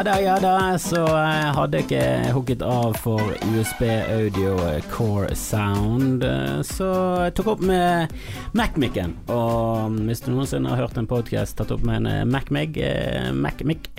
Ja 0.00 0.04
da, 0.04 0.20
ja 0.20 0.38
da, 0.40 0.78
så 0.80 1.02
eh, 1.04 1.50
hadde 1.52 1.76
jeg 1.76 1.84
ikke 1.84 2.04
hooket 2.32 2.62
av 2.64 2.94
for 3.02 3.34
USB 3.52 3.82
Audio 3.84 4.54
Core 4.88 5.34
Sound, 5.36 6.24
eh, 6.24 6.62
så 6.64 6.86
jeg 7.26 7.34
tok 7.36 7.50
opp 7.52 7.64
med 7.68 8.14
Mac-mic-en. 8.56 9.12
Og 9.28 9.98
hvis 10.08 10.24
du 10.24 10.30
noensinne 10.32 10.72
har 10.72 10.80
hørt 10.80 10.96
en 10.96 11.10
podkast 11.10 11.58
tatt 11.58 11.74
opp 11.76 11.84
med 11.84 12.00
en 12.00 12.08
eh, 12.08 12.22
Mac-mic, 12.24 12.80
Mac-mic 13.36 13.90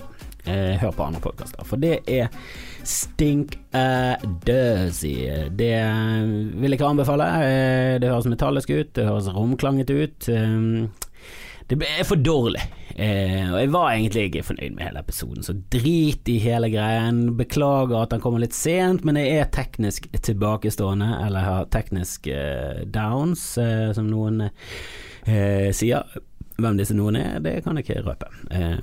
eh, 0.50 0.74
hør 0.82 0.98
på 0.98 1.06
andre 1.06 1.22
podkaster, 1.22 1.62
for 1.70 1.78
det 1.78 2.00
er 2.10 2.34
stink 2.82 3.60
dirty. 4.50 5.14
Det 5.54 5.72
vil 5.78 6.66
jeg 6.66 6.80
ikke 6.80 6.90
anbefale. 6.96 7.30
Det 8.02 8.10
høres 8.10 8.32
metallisk 8.34 8.74
ut, 8.74 8.96
det 8.98 9.06
høres 9.06 9.30
romklanget 9.38 9.94
ut. 9.94 10.34
Det 11.72 11.88
er 11.88 12.04
for 12.04 12.20
dårlig, 12.20 12.60
eh, 13.00 13.46
og 13.48 13.56
jeg 13.62 13.70
var 13.72 13.94
egentlig 13.94 14.24
ikke 14.28 14.44
fornøyd 14.44 14.74
med 14.76 14.84
hele 14.84 15.00
episoden, 15.00 15.46
så 15.46 15.54
drit 15.72 16.28
i 16.28 16.36
hele 16.44 16.68
greien. 16.74 17.22
Beklager 17.40 17.96
at 18.02 18.12
den 18.12 18.20
kommer 18.20 18.44
litt 18.44 18.58
sent, 18.58 19.06
men 19.08 19.16
jeg 19.16 19.38
er 19.40 19.48
teknisk 19.56 20.10
tilbakestående, 20.12 21.08
eller 21.30 21.48
har 21.48 21.70
teknisk 21.72 22.28
eh, 22.28 22.84
downs, 22.92 23.46
eh, 23.62 23.94
som 23.96 24.12
noen 24.12 24.50
eh, 24.50 25.72
sier. 25.72 26.12
Hvem 26.60 26.82
disse 26.82 26.98
noen 26.98 27.22
er, 27.22 27.40
det 27.40 27.62
kan 27.64 27.80
jeg 27.80 27.88
ikke 27.88 28.04
røpe. 28.10 28.28
Eh, 28.52 28.76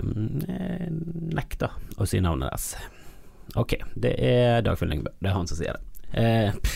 jeg 0.49 0.89
nekter 1.37 1.77
å 2.01 2.09
si 2.09 2.25
navnet 2.25 2.49
deres. 2.49 2.71
Ok, 3.61 3.77
det 4.01 4.17
er 4.17 4.65
Dagfinn 4.65 4.95
Lyngbø, 4.95 5.13
det 5.21 5.29
er 5.29 5.37
han 5.37 5.53
som 5.53 5.61
sier 5.61 5.77
det. 5.77 5.85
Eh, 6.25 6.73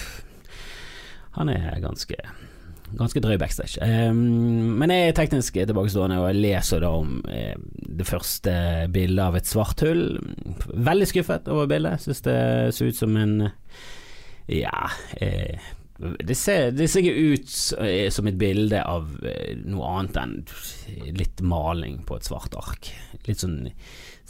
han 1.41 1.49
er 1.49 1.81
ganske 1.81 2.21
ganske 2.99 3.23
drøy 3.25 3.37
backstage. 3.41 3.79
Um, 3.83 4.79
men 4.81 4.93
jeg 4.93 5.11
er 5.11 5.19
teknisk 5.19 5.59
tilbakestående, 5.59 6.21
og 6.23 6.31
jeg 6.31 6.43
leser 6.43 6.83
da 6.85 6.93
om 7.03 7.21
eh, 7.31 7.55
det 7.99 8.09
første 8.09 8.55
bildet 8.93 9.25
av 9.25 9.39
et 9.39 9.51
svart 9.51 9.85
hull. 9.87 10.19
Veldig 10.73 11.09
skuffet 11.11 11.53
over 11.53 11.71
bildet. 11.71 12.03
Syns 12.05 12.25
det 12.27 12.41
så 12.77 12.91
ut 12.91 12.99
som 12.99 13.17
en 13.21 13.39
Ja 14.51 14.89
eh, 15.23 15.61
det 16.03 16.35
ser, 16.35 16.71
det 16.75 16.89
ser, 16.91 17.05
ikke 17.05 17.35
ut 17.35 17.53
eh, 17.85 18.09
som 18.11 18.27
et 18.27 18.39
bilde 18.39 18.81
av 18.83 19.11
eh, 19.29 19.53
noe 19.69 19.91
annet 20.01 20.19
enn 20.19 20.35
litt 21.19 21.43
maling 21.47 22.01
på 22.09 22.17
et 22.19 22.27
svart 22.27 22.57
ark. 22.59 22.91
Litt 23.29 23.45
sånn 23.45 23.69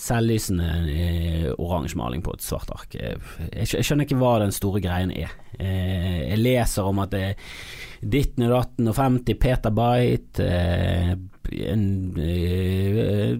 selvlysende 0.02 0.68
eh, 0.90 1.46
oransje 1.54 1.96
maling 2.00 2.24
på 2.24 2.34
et 2.36 2.44
svart 2.44 2.72
ark. 2.74 2.96
Jeg, 2.98 3.70
skjønner 3.72 4.04
ikke 4.04 4.20
hva 4.20 4.34
den 4.42 4.52
store 4.52 4.82
greien 4.84 5.14
er. 5.14 5.32
Jeg 5.62 6.40
leser 6.40 6.88
om 6.88 7.00
at 7.04 7.12
det 7.14 7.24
er 7.30 7.56
ditten 8.02 8.48
og 8.48 8.54
datten 8.56 8.90
og 8.90 8.96
50 8.98 9.38
petabyte 9.40 10.46
eh, 10.46 11.12
en, 11.68 11.84
eh, 12.18 13.36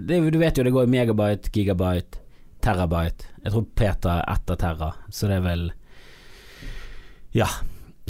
det, 0.00 0.18
Du 0.30 0.38
vet 0.40 0.58
jo 0.58 0.64
det 0.66 0.74
går 0.74 0.88
i 0.88 0.92
megabyte, 0.94 1.52
gigabyte, 1.54 2.20
terabyte. 2.64 3.30
Jeg 3.44 3.54
tror 3.54 3.66
peta 3.76 4.18
er 4.18 4.34
etter 4.34 4.60
terra, 4.60 4.90
så 5.08 5.30
det 5.30 5.38
er 5.40 5.46
vel 5.48 5.64
Ja, 7.34 7.48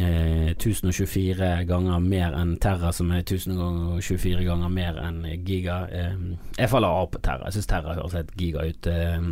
eh, 0.01 0.51
1024 0.55 1.65
ganger 1.69 2.01
mer 2.03 2.35
enn 2.39 2.57
Terra, 2.63 2.93
som 2.93 3.11
er 3.15 3.23
1024 3.23 4.43
ganger 4.47 4.73
mer 4.73 4.99
enn 5.03 5.23
Giga. 5.47 5.79
Eh, 5.91 6.17
jeg 6.59 6.71
faller 6.71 6.95
av 7.01 7.11
på 7.13 7.21
Terra. 7.25 7.49
Jeg 7.49 7.59
syns 7.59 7.71
Terra 7.71 7.97
høres 7.99 8.17
helt 8.19 8.35
giga 8.39 8.65
ut, 8.67 8.89
eh, 8.91 9.29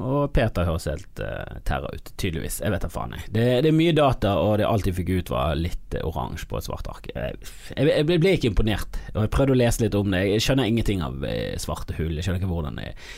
og 0.00 0.32
Peter 0.36 0.68
høres 0.68 0.88
helt 0.90 1.22
eh, 1.24 1.60
Terra 1.68 1.92
ut, 1.92 2.12
tydeligvis. 2.16 2.60
Jeg 2.64 2.74
vet 2.74 2.86
da 2.86 2.92
faen, 2.92 3.16
jeg. 3.18 3.30
Det, 3.30 3.46
det, 3.66 3.72
er 3.72 3.80
mye 3.80 3.96
data, 3.96 4.36
og 4.42 4.58
det 4.60 4.68
alt 4.68 4.88
jeg 4.88 4.98
fikk 5.00 5.14
ut 5.18 5.34
var 5.34 5.56
litt 5.60 5.96
eh, 5.98 6.06
oransje 6.06 6.48
på 6.50 6.60
et 6.60 6.68
svart 6.68 6.92
ark. 6.92 7.10
Jeg, 7.14 7.40
jeg, 7.76 7.92
jeg, 7.92 8.08
ble 8.12 8.36
ikke 8.36 8.52
imponert, 8.52 9.00
og 9.14 9.24
jeg 9.24 9.34
prøvde 9.36 9.56
å 9.56 9.60
lese 9.62 9.84
litt 9.84 9.98
om 9.98 10.14
det. 10.14 10.26
Jeg 10.32 10.46
skjønner 10.46 10.70
ingenting 10.70 11.04
av 11.06 11.26
eh, 11.28 11.56
svarte 11.60 11.98
hull, 12.00 12.14
jeg 12.16 12.26
skjønner 12.26 12.42
ikke 12.42 12.52
hvordan 12.54 12.80
det 12.80 12.92
er 12.92 13.10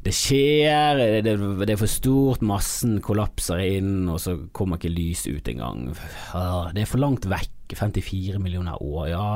det 0.00 0.12
skjer, 0.16 0.96
det, 0.96 1.34
det, 1.36 1.72
er 1.74 1.78
for 1.80 1.90
stort, 1.90 2.44
massen 2.46 3.00
kollapser 3.04 3.60
inn, 3.60 4.08
og 4.08 4.20
så 4.22 4.36
kommer 4.56 4.80
ikke 4.80 4.94
lys 4.94 5.26
ut 5.28 5.48
engang. 5.52 5.90
Det 5.92 6.84
er 6.84 6.88
for 6.88 7.02
langt 7.02 7.28
vekk. 7.28 7.56
54 7.70 8.40
millioner 8.42 8.80
år, 8.82 9.04
ja 9.12 9.26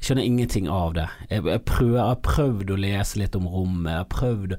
Jeg 0.00 0.06
skjønner 0.08 0.26
ingenting 0.26 0.64
av 0.66 0.96
det. 0.96 1.04
Jeg, 1.28 1.44
jeg, 1.46 1.62
prøver, 1.62 1.98
jeg 2.00 2.08
har 2.08 2.22
prøvd 2.26 2.72
å 2.74 2.78
lese 2.82 3.20
litt 3.20 3.36
om 3.38 3.46
rommet, 3.46 3.92
jeg 3.92 4.00
har 4.00 4.08
prøvd 4.10 4.56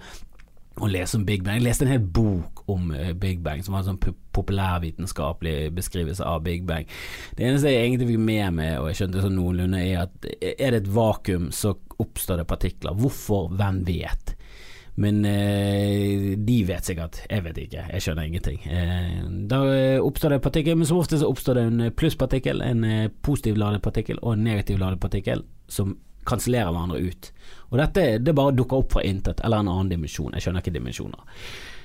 å 0.80 0.88
lese 0.88 1.18
om 1.20 1.26
Big 1.28 1.44
Bang. 1.44 1.60
Jeg 1.60 1.66
leste 1.66 1.86
en 1.86 1.92
hel 1.92 2.06
bok 2.06 2.62
om 2.72 2.94
uh, 2.96 3.12
Big 3.20 3.42
Bang, 3.44 3.60
som 3.66 3.76
var 3.76 3.84
en 3.84 3.92
sånn 3.92 4.16
populærvitenskapelig 4.32 5.74
beskrivelse 5.76 6.24
av 6.24 6.46
Big 6.46 6.64
Bang. 6.70 6.88
Det 7.36 7.44
eneste 7.50 7.74
jeg 7.74 7.90
egentlig 7.90 8.14
fikk 8.14 8.24
med 8.24 8.60
meg, 8.62 8.78
og 8.80 8.88
jeg 8.90 9.02
skjønte 9.02 9.26
sånn 9.26 9.36
noenlunde, 9.36 9.82
er 9.84 10.06
at 10.06 10.30
er 10.40 10.72
det 10.78 10.86
et 10.86 10.94
vakuum, 10.96 11.50
så 11.56 11.76
oppstår 12.02 12.42
det 12.42 12.48
partikler. 12.50 12.96
Hvorfor? 12.98 13.52
Hvem 13.60 13.84
vet? 13.90 14.36
Men 15.00 15.26
eh, 15.26 16.38
de 16.38 16.58
vet 16.68 16.86
sikkert, 16.86 17.22
jeg 17.30 17.44
vet 17.46 17.60
ikke, 17.64 17.86
jeg 17.94 18.04
skjønner 18.04 18.28
ingenting. 18.28 18.60
Eh, 18.68 19.22
da 19.50 19.62
oppstår 20.04 20.34
det 20.34 20.40
en 20.42 20.46
partikkel, 20.48 20.78
men 20.78 20.90
som 20.90 21.00
ofte 21.00 21.20
så 21.22 21.30
oppstår 21.32 21.58
det 21.58 21.66
en 21.70 21.84
plusspartikkel, 21.96 22.64
en 22.66 22.84
eh, 22.84 23.12
positiv 23.24 23.60
ladet 23.62 23.82
partikkel 23.86 24.20
og 24.22 24.36
en 24.36 24.44
negativ 24.50 24.82
ladet 24.82 25.00
partikkel 25.04 25.46
som 25.72 25.96
kansellerer 26.28 26.74
hverandre 26.74 27.00
ut. 27.02 27.32
Og 27.72 27.80
dette 27.80 28.06
det 28.22 28.36
bare 28.38 28.54
dukker 28.56 28.84
opp 28.84 28.98
fra 28.98 29.06
intet, 29.08 29.42
eller 29.46 29.64
en 29.64 29.72
annen 29.72 29.94
dimensjon. 29.94 30.36
Jeg 30.36 30.46
skjønner 30.46 30.66
ikke 30.66 30.76
dimensjoner. 30.76 31.40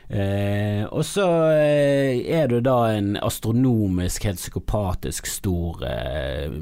Eh, 0.09 0.85
og 0.85 1.03
så 1.05 1.25
eh, 1.51 2.21
er 2.31 2.47
det 2.47 2.61
da 2.69 2.77
en 2.95 3.17
astronomisk, 3.19 4.29
helt 4.29 4.39
psykopatisk 4.39 5.27
stor 5.27 5.83
eh, 5.83 6.53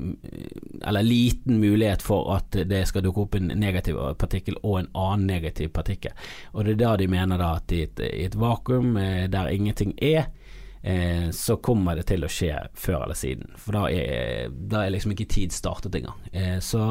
Eller 0.81 1.05
liten 1.05 1.61
mulighet 1.61 2.03
for 2.03 2.31
at 2.39 2.57
det 2.65 2.87
skal 2.89 3.05
dukke 3.05 3.27
opp 3.27 3.37
en 3.37 3.53
negativ 3.61 4.01
partikkel 4.17 4.57
og 4.63 4.79
en 4.79 4.89
annen 4.95 5.27
negativ 5.29 5.75
partikkel. 5.77 6.17
Og 6.55 6.65
det 6.65 6.79
er 6.79 6.83
da 6.87 6.97
de 6.97 7.11
mener 7.11 7.41
da 7.41 7.53
at 7.59 7.77
i 7.77 7.85
et, 7.85 8.01
i 8.01 8.25
et 8.25 8.39
vakuum 8.41 8.97
eh, 8.97 9.27
der 9.29 9.53
ingenting 9.53 9.93
er, 10.01 10.31
eh, 10.81 11.29
så 11.31 11.61
kommer 11.61 12.01
det 12.01 12.09
til 12.09 12.25
å 12.25 12.33
skje 12.33 12.57
før 12.73 13.05
eller 13.05 13.19
siden. 13.19 13.53
For 13.61 13.77
da 13.77 13.87
er, 13.93 14.53
da 14.53 14.85
er 14.85 14.97
liksom 14.97 15.13
ikke 15.13 15.29
tid 15.37 15.53
startet 15.53 16.01
engang. 16.01 16.21
Eh, 16.33 16.59
så 16.65 16.85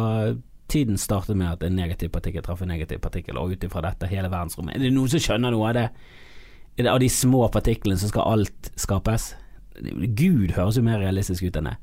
tiden 0.69 0.97
startet 0.97 1.37
med 1.37 1.49
at 1.51 1.65
en 1.65 1.75
negativ 1.75 2.13
partikkel 2.13 2.45
traff 2.45 2.61
en 2.61 2.71
negativ 2.71 3.01
partikkel, 3.01 3.37
og 3.37 3.53
ut 3.53 3.65
ifra 3.65 3.83
dette 3.85 4.09
hele 4.09 4.29
verdensrommet 4.31 4.77
Er 4.77 4.85
det 4.85 4.93
noen 4.93 5.11
som 5.11 5.21
skjønner 5.21 5.53
noe 5.53 5.69
av 5.69 5.77
det? 5.77 5.89
Av 6.81 6.99
de 6.99 7.09
små 7.09 7.47
partiklene 7.53 7.99
så 8.01 8.09
skal 8.09 8.29
alt 8.33 8.71
skapes. 8.79 9.33
Gud 10.17 10.53
høres 10.57 10.77
jo 10.77 10.85
mer 10.85 11.01
realistisk 11.01 11.45
ut 11.45 11.57
enn 11.59 11.69
det. 11.71 11.77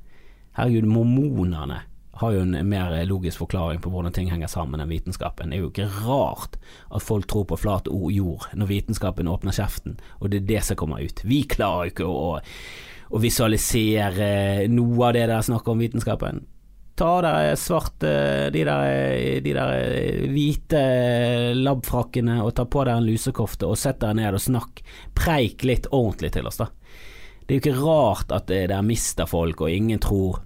Herregud, 0.59 0.89
mormonerne 0.91 1.85
har 2.21 2.35
jo 2.35 2.43
en 2.43 2.69
mer 2.69 2.93
logisk 3.09 3.41
forklaring 3.41 3.81
på 3.81 3.91
hvordan 3.93 4.13
ting 4.13 4.29
henger 4.29 4.51
sammen 4.51 4.83
enn 4.83 4.91
vitenskapen. 4.91 5.53
Det 5.53 5.57
er 5.57 5.63
jo 5.63 5.71
ikke 5.71 5.89
rart 6.05 6.59
at 6.91 7.05
folk 7.07 7.29
tror 7.31 7.47
på 7.49 7.59
flat 7.63 7.89
jord 7.89 8.51
når 8.53 8.71
vitenskapen 8.75 9.31
åpner 9.31 9.57
kjeften, 9.57 9.97
og 10.19 10.33
det 10.33 10.43
er 10.43 10.49
det 10.51 10.63
som 10.67 10.81
kommer 10.83 11.01
ut. 11.01 11.23
Vi 11.25 11.45
klarer 11.49 11.89
jo 11.89 11.95
ikke 11.95 12.11
å, 12.11 12.35
å 13.09 13.23
visualisere 13.23 14.69
noe 14.69 15.07
av 15.09 15.17
det 15.17 15.29
der 15.31 15.47
snakket 15.47 15.73
om 15.73 15.87
vitenskapen 15.87 16.45
ta 17.01 17.13
der 17.25 17.55
svarte, 17.57 18.11
de 18.53 18.65
der, 18.69 19.41
de 19.41 19.55
der 19.57 20.27
hvite 20.29 20.83
labfrakkene 21.57 22.41
og 22.45 22.53
ta 22.59 22.67
på 22.69 22.85
deg 22.85 23.01
en 23.01 23.09
lusekofte 23.09 23.69
og 23.69 23.81
sett 23.81 24.03
deg 24.03 24.19
ned 24.21 24.37
og 24.37 24.45
snakk. 24.45 24.85
Preik 25.17 25.65
litt 25.65 25.89
ordentlig 25.91 26.35
til 26.37 26.51
oss, 26.51 26.61
da. 26.61 26.69
Det 27.41 27.57
er 27.57 27.59
jo 27.59 27.63
ikke 27.65 27.81
rart 27.83 28.37
at 28.37 28.51
det 28.53 28.67
der 28.71 28.85
mister 28.87 29.27
folk, 29.27 29.65
og 29.65 29.73
ingen 29.73 30.03
tror 30.03 30.43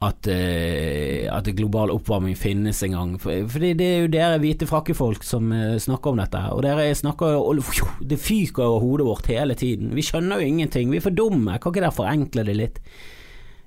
at, 0.00 0.26
uh, 0.32 1.28
at 1.36 1.48
global 1.56 1.92
oppvarming 1.92 2.34
finnes 2.36 2.82
en 2.84 2.96
gang. 2.96 3.14
For, 3.20 3.60
det, 3.60 3.84
er 3.84 4.04
jo 4.06 4.10
dere 4.12 4.40
hvite 4.40 4.68
frakkefolk 4.68 5.24
som 5.24 5.52
uh, 5.52 5.76
snakker 5.80 6.12
om 6.12 6.20
dette. 6.22 6.42
Og 6.56 6.64
dere 6.64 6.88
snakker 6.96 7.36
jo 7.36 7.96
Det 8.00 8.18
fyker 8.18 8.64
over 8.64 8.84
hodet 8.84 9.06
vårt 9.06 9.30
hele 9.32 9.54
tiden. 9.54 9.94
Vi 9.94 10.04
skjønner 10.04 10.40
jo 10.40 10.48
ingenting. 10.48 10.90
Vi 10.90 10.98
er 10.98 11.06
for 11.06 11.16
dumme. 11.16 11.58
Kan 11.60 11.72
ikke 11.72 11.84
dere 11.84 11.96
forenkle 11.96 12.46
det 12.48 12.56
litt? 12.56 12.82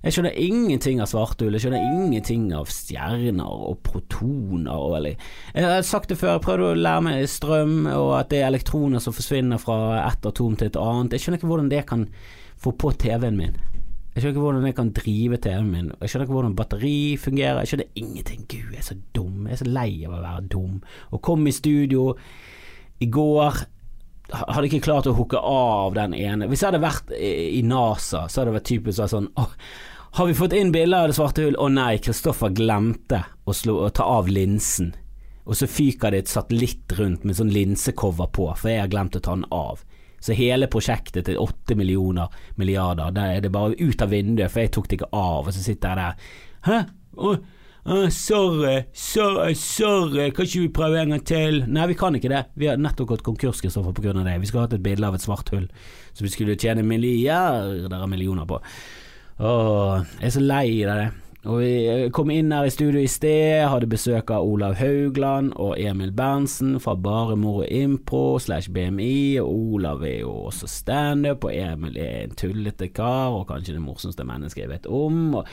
Jeg 0.04 0.18
skjønner 0.18 0.36
ingenting 0.36 1.00
av 1.00 1.08
svarthull, 1.08 1.54
jeg 1.56 1.64
skjønner 1.64 1.84
ingenting 1.96 2.50
av 2.52 2.68
stjerner 2.68 3.48
og 3.48 3.78
protoner 3.88 4.76
og 4.76 4.98
eller 4.98 5.14
Jeg 5.56 5.64
har 5.64 5.86
sagt 5.88 6.12
det 6.12 6.18
før, 6.20 6.34
jeg 6.36 6.44
prøvde 6.44 6.72
å 6.74 6.80
lære 6.80 7.04
meg 7.06 7.28
strøm, 7.32 7.86
og 7.88 8.10
at 8.18 8.34
det 8.34 8.42
er 8.42 8.50
elektroner 8.50 9.00
som 9.04 9.16
forsvinner 9.16 9.62
fra 9.64 10.02
ett 10.02 10.28
atom 10.28 10.58
til 10.60 10.68
et 10.68 10.80
annet. 10.82 11.16
Jeg 11.16 11.24
skjønner 11.24 11.40
ikke 11.40 11.52
hvordan 11.54 11.72
det 11.72 11.86
kan 11.88 12.04
få 12.60 12.74
på 12.76 12.92
TV-en 13.00 13.40
min. 13.40 13.56
Jeg 14.14 14.22
skjønner 14.22 14.36
ikke 14.36 14.44
hvordan 14.44 14.68
jeg 14.68 14.78
kan 14.82 14.92
drive 15.00 15.40
TV-en 15.46 15.72
min. 15.72 15.94
Jeg 16.02 16.12
skjønner 16.12 16.28
ikke 16.28 16.38
hvordan 16.38 16.58
batteri 16.60 16.98
fungerer. 17.18 17.62
Jeg 17.64 17.72
skjønner 17.72 18.02
ingenting. 18.04 18.44
Gud, 18.52 18.74
jeg 18.76 18.84
er 18.84 18.90
så 18.90 19.00
dum. 19.16 19.48
Jeg 19.48 19.56
er 19.56 19.64
så 19.64 19.70
lei 19.72 19.88
av 20.04 20.18
å 20.18 20.26
være 20.26 20.50
dum. 20.52 20.76
Og 21.16 21.24
kom 21.24 21.48
i 21.48 21.56
studio 21.56 22.10
i 23.00 23.08
går 23.08 23.64
hadde 24.34 24.68
ikke 24.70 24.84
klart 24.86 25.08
å 25.10 25.16
hooke 25.18 25.40
av 25.40 25.98
den 25.98 26.14
ene 26.16 26.48
Hvis 26.48 26.62
jeg 26.64 26.72
hadde 26.72 26.80
vært 26.84 27.10
i 27.18 27.60
NASA, 27.68 28.24
så 28.28 28.40
hadde 28.40 28.54
det 28.54 28.56
vært 28.56 28.70
typisk 28.70 29.10
sånn 29.12 29.28
åh, 29.40 29.52
har 30.14 30.26
vi 30.26 30.34
fått 30.34 30.54
inn 30.54 30.72
bilder 30.72 31.02
av 31.02 31.08
det 31.10 31.16
svarte 31.18 31.42
hull? 31.42 31.56
Å 31.58 31.68
nei, 31.74 31.98
Kristoffer 31.98 32.52
glemte 32.54 33.24
å, 33.50 33.54
slå, 33.58 33.80
å, 33.82 33.90
ta 33.90 34.06
av 34.06 34.28
linsen. 34.30 34.92
Og 35.50 35.58
så 35.58 35.66
fyker 35.66 36.14
det 36.14 36.20
et 36.24 36.30
satellitt 36.30 36.94
rundt 37.00 37.26
med 37.26 37.40
sånn 37.40 37.50
linsecover 37.50 38.30
på, 38.30 38.46
for 38.60 38.70
jeg 38.70 38.84
har 38.84 38.92
glemt 38.94 39.18
å 39.18 39.24
ta 39.26 39.34
den 39.34 39.48
av. 39.50 39.82
Så 40.22 40.38
hele 40.38 40.70
prosjektet 40.72 41.26
til 41.26 41.42
åtte 41.42 41.74
millioner 41.76 42.30
milliarder, 42.62 43.10
der 43.12 43.40
er 43.40 43.42
det 43.42 43.52
bare 43.56 43.74
ut 43.74 44.06
av 44.06 44.14
vinduet, 44.14 44.54
for 44.54 44.62
jeg 44.62 44.76
tok 44.78 44.88
det 44.92 45.02
ikke 45.02 45.12
av, 45.18 45.50
og 45.50 45.52
så 45.52 45.66
sitter 45.66 45.90
jeg 45.90 46.04
der 46.04 46.32
Hæ? 46.70 46.78
Oh, 47.18 47.42
oh, 47.90 48.08
sorry, 48.14 48.84
sorry, 48.94 49.58
sorry, 49.58 50.30
kan 50.30 50.46
ikke 50.46 50.62
vi 50.68 50.74
prøve 50.78 51.02
en 51.02 51.18
gang 51.18 51.26
til? 51.26 51.64
Nei, 51.66 51.90
vi 51.90 51.98
kan 51.98 52.16
ikke 52.22 52.32
det. 52.32 52.46
Vi 52.54 52.70
har 52.70 52.78
nettopp 52.78 53.16
gått 53.16 53.26
konkurs, 53.26 53.66
Kristoffer, 53.66 53.98
på 53.98 54.06
grunn 54.06 54.22
av 54.22 54.30
det. 54.30 54.38
Vi 54.46 54.52
skulle 54.52 54.70
hatt 54.70 54.78
et 54.78 54.86
bilde 54.86 55.10
av 55.10 55.18
et 55.18 55.26
svart 55.26 55.50
hull 55.58 55.66
som 56.14 56.28
vi 56.28 56.32
skulle 56.32 56.56
tjene 56.62 56.86
milliarder 56.86 57.98
av 57.98 58.14
millioner 58.14 58.46
på. 58.48 58.62
Åh, 59.40 60.04
jeg 60.20 60.28
er 60.30 60.34
så 60.36 60.42
lei 60.44 60.68
av 60.86 61.00
det. 61.00 61.12
Og 61.44 61.58
vi 61.60 61.72
kom 62.16 62.30
inn 62.32 62.54
her 62.56 62.70
i 62.70 62.72
studio 62.72 63.02
i 63.02 63.10
sted, 63.12 63.66
hadde 63.68 63.90
besøk 63.92 64.30
av 64.32 64.46
Olav 64.48 64.78
Haugland 64.80 65.52
og 65.60 65.74
Emil 65.76 66.14
Berntsen 66.16 66.78
fra 66.80 66.94
Bare 66.96 67.36
Moro 67.36 67.66
Impro 67.68 68.38
slash 68.40 68.72
BMI, 68.72 69.42
og 69.42 69.50
Olav 69.52 70.06
er 70.08 70.22
jo 70.22 70.38
også 70.48 70.70
standup, 70.72 71.44
og 71.50 71.58
Emil 71.58 72.00
er 72.00 72.22
en 72.22 72.38
tullete 72.40 72.88
kar, 72.96 73.36
og 73.36 73.50
kanskje 73.50 73.76
det 73.76 73.84
morsomste 73.84 74.24
mennesket 74.28 74.64
jeg 74.64 74.72
vet 74.72 74.88
om. 74.88 75.20
Og 75.42 75.52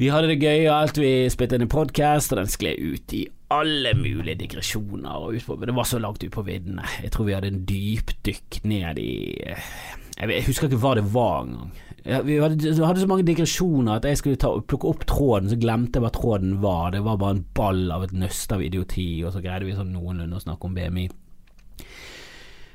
vi 0.00 0.08
hadde 0.08 0.32
det 0.32 0.40
gøy 0.40 0.64
og 0.70 0.78
alt, 0.78 1.02
vi 1.02 1.12
spilte 1.28 1.58
inn 1.58 1.66
en 1.66 1.74
podkast, 1.76 2.32
og 2.32 2.40
den 2.40 2.48
skled 2.48 2.80
ut 2.80 3.16
i 3.18 3.26
alle 3.52 3.92
mulige 3.98 4.38
digresjoner, 4.46 5.12
og 5.12 5.36
utpå, 5.36 5.58
det 5.60 5.76
var 5.76 5.90
så 5.90 6.00
langt 6.00 6.24
ut 6.24 6.32
på 6.32 6.46
viddene. 6.46 6.88
Jeg 7.02 7.12
tror 7.12 7.28
vi 7.28 7.36
hadde 7.36 7.52
en 7.52 7.64
dypdykk 7.68 8.62
ned 8.64 9.02
i 9.02 9.12
Jeg 10.20 10.44
husker 10.46 10.70
ikke 10.70 10.80
hva 10.80 10.96
det 10.96 11.04
var 11.12 11.44
engang. 11.44 11.76
Ja, 12.04 12.22
vi 12.24 12.38
hadde, 12.40 12.72
hadde, 12.80 13.02
så 13.02 13.08
mange 13.10 13.26
digresjoner 13.28 13.98
at 13.98 14.06
jeg 14.08 14.20
skulle 14.20 14.40
ta, 14.40 14.52
plukke 14.64 14.88
opp 14.88 15.02
tråden, 15.08 15.50
så 15.52 15.58
glemte 15.60 15.98
jeg 15.98 16.06
hva 16.06 16.12
tråden 16.14 16.54
var. 16.62 16.94
Det 16.94 17.02
var 17.04 17.18
bare 17.20 17.38
en 17.38 17.46
ball 17.56 17.82
av 17.92 18.06
et 18.06 18.14
nøst 18.16 18.52
av 18.56 18.64
idioti, 18.64 19.10
og 19.24 19.34
så 19.34 19.42
greide 19.44 19.68
vi 19.68 19.76
sånn 19.76 19.92
noenlunde 19.92 20.38
å 20.38 20.44
snakke 20.46 20.68
om 20.68 20.78
BMI. 20.78 21.08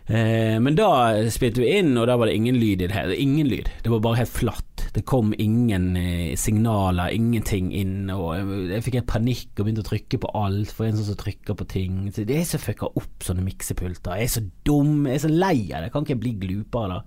Eh, 0.05 0.59
men 0.61 0.75
da 0.77 0.89
spilte 1.33 1.63
vi 1.63 1.71
inn, 1.79 1.95
og 1.97 2.05
da 2.09 2.17
var 2.21 2.29
det 2.29 2.37
ingen 2.37 2.59
lyd 2.61 2.83
i 2.83 2.89
det 2.89 2.93
hele. 2.93 3.17
Ingen 3.17 3.49
lyd. 3.49 3.71
Det 3.81 3.93
var 3.93 4.03
bare 4.05 4.21
helt 4.21 4.35
flatt. 4.35 4.83
Det 4.95 5.03
kom 5.09 5.33
ingen 5.41 5.95
eh, 5.97 6.35
signaler, 6.39 7.09
ingenting 7.15 7.71
inn. 7.75 8.11
Og 8.13 8.27
jeg, 8.37 8.59
jeg 8.75 8.85
fikk 8.85 8.99
helt 8.99 9.09
panikk 9.09 9.55
og 9.55 9.63
begynte 9.63 9.85
å 9.85 9.89
trykke 9.89 10.21
på 10.21 10.35
alt, 10.37 10.75
for 10.75 10.87
en 10.87 11.01
som 11.01 11.17
trykker 11.17 11.57
på 11.57 11.67
ting. 11.73 12.03
Så 12.13 12.27
det 12.29 12.37
er 12.37 12.45
så 12.51 12.61
fucka 12.61 12.91
opp 12.93 13.25
sånne 13.25 13.47
miksepulter. 13.47 14.19
Jeg 14.21 14.29
er 14.29 14.35
så 14.37 14.45
dum, 14.67 15.09
jeg 15.09 15.17
er 15.17 15.25
så 15.25 15.33
lei 15.33 15.57
av 15.71 15.81
det. 15.81 15.89
Kan 15.95 16.05
ikke 16.05 16.15
jeg 16.15 16.23
bli 16.27 16.35
glupere 16.45 16.99
da? 16.99 17.01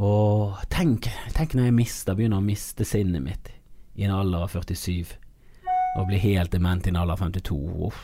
Og 0.00 0.56
tenk, 0.72 1.10
tenk 1.36 1.52
når 1.56 1.68
jeg 1.68 1.76
mister, 1.76 2.16
begynner 2.16 2.40
å 2.40 2.44
miste 2.44 2.86
sinnet 2.88 3.20
mitt 3.20 3.50
i 4.00 4.06
en 4.06 4.14
alder 4.16 4.46
av 4.46 4.54
47, 4.54 5.12
og 5.98 6.06
blir 6.08 6.22
helt 6.22 6.54
dement 6.54 6.86
i 6.86 6.92
en 6.92 6.98
alder 7.02 7.18
av 7.18 7.24
52. 7.26 7.58
Uff. 7.90 8.00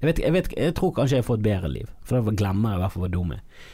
Jeg, 0.00 0.08
vet, 0.08 0.22
jeg, 0.24 0.34
vet, 0.34 0.48
jeg 0.58 0.74
tror 0.76 0.94
kanskje 0.96 1.20
jeg 1.20 1.26
får 1.28 1.38
et 1.38 1.46
bedre 1.46 1.70
liv, 1.70 1.90
for 2.04 2.18
da 2.18 2.34
glemmer 2.34 2.74
jeg 2.74 2.80
i 2.80 2.82
hvert 2.82 2.94
fall 2.94 3.04
hvor 3.04 3.12
dum 3.14 3.34
jeg 3.36 3.42
er. 3.42 3.66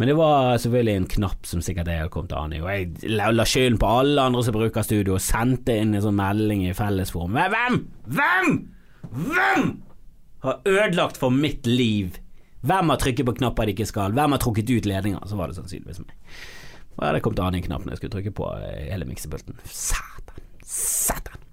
Men 0.00 0.08
det 0.08 0.14
var 0.16 0.54
selvfølgelig 0.62 0.96
en 0.96 1.08
knapp 1.12 1.48
som 1.50 1.60
sikkert 1.60 1.90
jeg 1.92 2.00
hadde 2.00 2.12
kommet 2.14 2.32
an 2.38 2.54
i, 2.56 2.60
og 2.62 2.70
jeg 2.72 3.10
la, 3.12 3.26
la 3.34 3.44
skylden 3.44 3.76
på 3.82 3.90
alle 4.00 4.24
andre 4.30 4.44
som 4.46 4.56
bruker 4.56 4.86
studio, 4.86 5.18
og 5.18 5.24
sendte 5.24 5.76
inn 5.76 5.92
en 5.92 6.04
sånn 6.06 6.16
melding 6.16 6.62
i 6.70 6.76
fellesforum. 6.78 7.36
Hvem? 7.36 7.76
Hvem? 8.16 8.56
Hvem 9.10 9.66
har 10.46 10.62
ødelagt 10.64 11.20
for 11.20 11.34
mitt 11.34 11.68
liv? 11.68 12.16
Hvem 12.64 12.94
har 12.94 13.02
trykket 13.02 13.28
på 13.28 13.36
knapper 13.42 13.68
de 13.68 13.76
ikke 13.76 13.90
skal? 13.90 14.16
Hvem 14.16 14.36
har 14.36 14.40
trukket 14.40 14.72
ut 14.72 14.88
ledninger? 14.88 15.20
Så 15.28 15.36
var 15.36 15.52
det 15.52 15.58
sannsynligvis 15.58 16.00
meg. 16.06 16.16
Og 16.96 17.04
jeg 17.04 17.12
hadde 17.12 17.22
kommet 17.24 17.44
an 17.44 17.56
i 17.56 17.62
når 17.68 17.92
jeg 17.92 18.00
skulle 18.00 18.16
trykke 18.16 18.34
på 18.36 18.48
eh, 18.58 18.88
hele 18.90 19.08
miksepulten. 19.08 19.60
Satan. 19.64 20.42
Satan. 20.64 21.46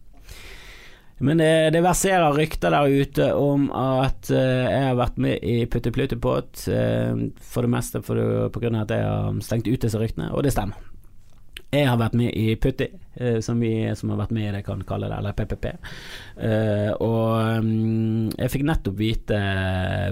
Men 1.18 1.40
det, 1.42 1.70
det, 1.74 1.82
verserer 1.82 2.36
rykter 2.36 2.74
der 2.74 2.92
ute 2.94 3.32
om 3.34 3.72
at 3.74 4.30
uh, 4.30 4.38
jeg 4.38 4.84
har 4.86 5.00
vært 5.00 5.16
med 5.22 5.42
i 5.42 5.64
Putti 5.66 5.90
Plutepott, 5.94 6.68
uh, 6.70 7.24
for 7.42 7.66
det 7.66 7.72
meste 7.74 8.04
for 8.06 8.20
det, 8.20 8.52
på 8.54 8.62
grunn 8.62 8.78
av 8.78 8.86
at 8.86 8.94
jeg 8.94 9.08
har 9.08 9.40
stengt 9.46 9.70
ut 9.70 9.82
disse 9.82 9.98
ryktene, 9.98 10.30
og 10.30 10.46
det 10.46 10.54
stemmer. 10.54 10.78
Jeg 11.74 11.88
har 11.90 11.98
vært 12.00 12.14
med 12.16 12.32
i 12.38 12.54
Putti, 12.56 12.86
som 13.44 13.58
vi 13.60 13.72
som 13.98 14.14
har 14.14 14.22
vært 14.22 14.32
med 14.38 14.46
i 14.46 14.52
det 14.56 14.62
kan 14.64 14.86
kalle 14.88 15.10
det, 15.12 15.18
eller 15.18 15.34
PPP. 15.36 15.66
og 17.04 17.58
um, 17.60 18.30
jeg 18.30 18.54
fikk 18.54 18.64
nettopp 18.70 18.96
vite 18.96 19.40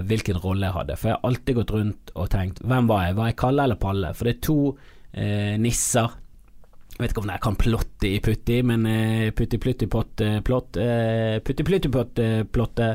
hvilken 0.04 0.42
rolle 0.42 0.68
jeg 0.68 0.76
hadde, 0.76 0.98
for 1.00 1.08
jeg 1.08 1.16
har 1.16 1.30
alltid 1.30 1.56
gått 1.56 1.72
rundt 1.72 2.12
og 2.12 2.28
tenkt 2.34 2.60
hvem 2.60 2.90
var 2.90 3.06
jeg, 3.06 3.16
var 3.16 3.30
jeg 3.30 3.38
Kalle 3.40 3.64
eller 3.64 3.80
Palle? 3.80 4.12
For 4.12 4.28
det 4.28 4.34
er 4.36 4.44
to 4.44 4.58
eh, 4.74 4.92
nisser. 5.58 6.16
Jeg 6.96 7.02
vet 7.02 7.12
ikke 7.12 7.22
om 7.26 7.28
jeg 7.28 7.42
kan 7.44 7.56
plotte 7.60 8.08
i 8.08 8.20
putti, 8.24 8.62
men 8.64 8.86
eh, 8.88 9.28
putti 9.36 9.58
plutti 9.60 9.84
pott 9.92 10.22
eh, 10.24 10.38
plott 10.40 10.78
eh, 10.80 11.36
Putti 11.44 11.64
plutti 11.66 11.90
pott 11.92 12.22
eh, 12.24 12.40
plotte 12.48 12.86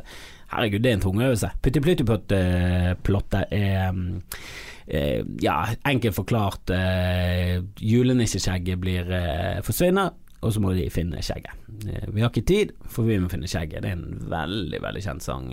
Herregud, 0.51 0.81
det 0.81 0.89
er 0.89 0.95
en 0.97 1.03
tung 1.03 1.21
øvelse. 1.21 1.51
Putti 1.61 1.83
plutti 1.85 2.05
pott 2.07 2.33
eh, 2.35 2.91
plotte 3.05 3.45
er 3.53 3.93
ja, 5.39 5.53
enkelt 5.87 6.15
forklart 6.17 6.71
julenisseskjegget 7.79 8.79
blir 8.81 9.11
forsvinner, 9.63 10.09
og 10.41 10.53
så 10.53 10.61
må 10.63 10.73
de 10.73 10.87
finne 10.89 11.21
skjegget. 11.21 11.53
Vi 12.09 12.21
har 12.21 12.31
ikke 12.31 12.45
tid, 12.49 12.73
for 12.89 13.05
vi 13.05 13.19
må 13.21 13.29
finne 13.29 13.49
skjegget. 13.49 13.83
Det 13.83 13.91
er 13.91 13.97
en 13.97 14.23
veldig 14.31 14.79
veldig 14.81 15.03
kjent 15.05 15.25
sang 15.25 15.51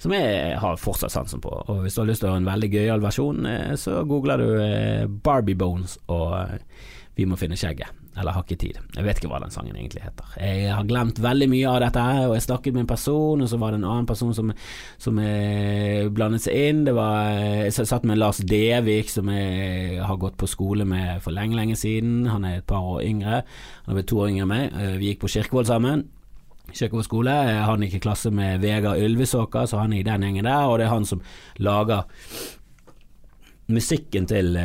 som 0.00 0.14
jeg 0.16 0.56
har 0.62 0.80
fortsatt 0.80 1.12
sansen 1.12 1.42
på. 1.44 1.52
Og 1.68 1.82
Hvis 1.84 1.96
du 1.96 2.02
har 2.02 2.08
lyst 2.08 2.24
til 2.24 2.30
å 2.30 2.34
ha 2.34 2.40
en 2.40 2.48
veldig 2.48 2.70
gøyal 2.72 3.04
versjon, 3.04 3.44
så 3.76 4.00
googler 4.08 4.40
du 4.40 4.48
Barbie 5.24 5.58
Bones 5.58 5.98
og 6.08 6.56
Vi 7.18 7.26
må 7.26 7.36
finne 7.36 7.58
skjegget 7.58 7.92
eller 8.18 8.34
Har 8.34 8.44
ikke 8.44 8.58
tid. 8.58 8.78
Jeg 8.96 9.04
vet 9.06 9.20
ikke 9.20 9.30
hva 9.30 9.38
den 9.42 9.52
sangen 9.54 9.76
egentlig 9.76 10.02
heter. 10.02 10.34
Jeg 10.42 10.72
har 10.74 10.86
glemt 10.88 11.20
veldig 11.22 11.48
mye 11.52 11.70
av 11.70 11.78
dette 11.84 12.02
her, 12.02 12.26
og 12.26 12.34
jeg 12.36 12.44
snakket 12.44 12.74
med 12.74 12.84
en 12.84 12.90
person, 12.90 13.42
og 13.44 13.48
så 13.50 13.58
var 13.60 13.72
det 13.72 13.80
en 13.80 13.88
annen 13.88 14.08
person 14.08 14.34
som, 14.34 14.52
som 14.98 15.20
blandet 16.18 16.44
seg 16.44 16.58
inn. 16.68 16.84
Det 16.88 16.94
var, 16.96 17.30
jeg 17.64 17.74
satt 17.78 18.06
med 18.08 18.20
Lars 18.20 18.42
Devik, 18.42 19.12
som 19.12 19.30
jeg 19.32 20.02
har 20.02 20.20
gått 20.20 20.38
på 20.40 20.50
skole 20.50 20.86
med 20.88 21.22
for 21.24 21.34
lenge, 21.36 21.56
lenge 21.58 21.78
siden. 21.78 22.26
Han 22.32 22.46
er 22.48 22.60
et 22.60 22.68
par 22.68 22.82
år 22.82 23.02
yngre. 23.06 23.42
Han 23.86 23.94
er 23.94 24.00
vel 24.02 24.08
to 24.10 24.20
år 24.22 24.32
yngre 24.32 24.46
enn 24.46 24.52
meg. 24.52 24.78
Vi 25.00 25.12
gikk 25.12 25.24
på 25.24 25.32
Kirkevoll 25.38 25.68
sammen. 25.68 26.04
Kirkevoll 26.74 27.06
skole. 27.06 27.34
Han 27.64 27.86
gikk 27.86 27.98
i 28.00 28.04
klasse 28.04 28.32
med 28.34 28.60
Vegard 28.64 29.00
Ylvisåker, 29.00 29.66
så 29.70 29.80
han 29.84 29.94
er 29.94 30.02
i 30.02 30.06
den 30.06 30.26
gjengen 30.26 30.48
der, 30.48 30.68
og 30.68 30.78
det 30.80 30.88
er 30.88 30.94
han 30.96 31.08
som 31.08 31.22
lager 31.62 32.06
musikken 33.68 34.28
til 34.28 34.56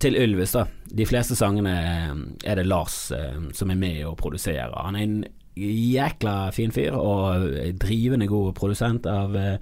til 0.00 0.16
Ylvis, 0.18 0.54
da. 0.56 0.66
De 0.98 1.06
fleste 1.08 1.36
sangene 1.38 1.74
eh, 1.78 2.12
er 2.50 2.58
det 2.58 2.66
Lars 2.68 3.10
eh, 3.14 3.38
som 3.54 3.72
er 3.72 3.80
med 3.80 4.02
og 4.08 4.18
produserer. 4.20 4.74
Han 4.76 4.98
er 4.98 5.06
en 5.06 5.18
jækla 5.58 6.52
fin 6.54 6.70
fyr 6.74 6.94
og 6.94 7.48
drivende 7.82 8.28
god 8.30 8.52
produsent 8.58 9.08
av 9.10 9.34
eh, 9.36 9.56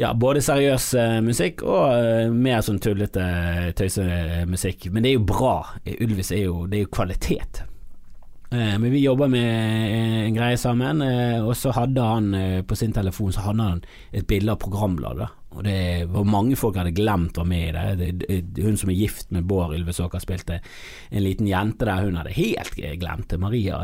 ja, 0.00 0.14
både 0.16 0.40
seriøs 0.42 0.88
musikk 1.22 1.62
og 1.68 2.32
mer 2.34 2.64
sånn 2.66 2.80
tullete 2.82 3.26
tøysemusikk. 3.78 4.88
Men 4.90 5.04
det 5.04 5.12
er 5.12 5.20
jo 5.20 5.28
bra. 5.28 5.58
Ylvis 5.86 6.32
er 6.34 6.48
jo, 6.48 6.64
det 6.66 6.80
er 6.80 6.88
jo 6.88 6.96
kvalitet. 6.96 7.62
Men 8.54 8.88
vi 8.90 9.04
jobber 9.04 9.30
med 9.30 9.44
en 10.26 10.34
greie 10.34 10.58
sammen, 10.58 11.02
og 11.42 11.54
så 11.58 11.72
hadde 11.74 12.02
han 12.06 12.28
på 12.66 12.76
sin 12.78 12.92
telefon 12.94 13.32
Så 13.34 13.42
hadde 13.42 13.66
han 13.66 13.80
et 14.14 14.26
bilde 14.30 14.52
av 14.54 14.60
programbladet. 14.62 15.30
Og 15.54 15.62
det 15.66 16.06
var 16.10 16.26
mange 16.26 16.56
folk 16.58 16.76
hadde 16.78 16.94
glemt 16.96 17.38
var 17.38 17.46
med 17.48 17.68
i 17.68 17.72
det. 17.74 18.10
det, 18.18 18.38
det 18.54 18.64
hun 18.64 18.76
som 18.78 18.90
er 18.90 18.98
gift 18.98 19.30
med 19.34 19.46
Bård 19.48 19.74
Ylvesåker, 19.76 20.22
spilte 20.22 20.58
en 21.10 21.24
liten 21.24 21.48
jente 21.48 21.86
der, 21.86 22.02
hun 22.04 22.18
hadde 22.18 22.34
helt 22.34 22.74
glemt 23.00 23.30
det. 23.30 23.38
Maria, 23.40 23.80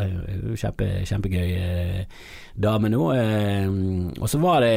kjempe, 0.58 0.88
kjempegøy 1.08 1.54
eh, 1.54 2.20
dame 2.60 2.90
nå. 2.92 3.06
Eh, 3.14 3.70
og 4.18 4.30
så 4.30 4.42
var 4.42 4.64
det 4.66 4.74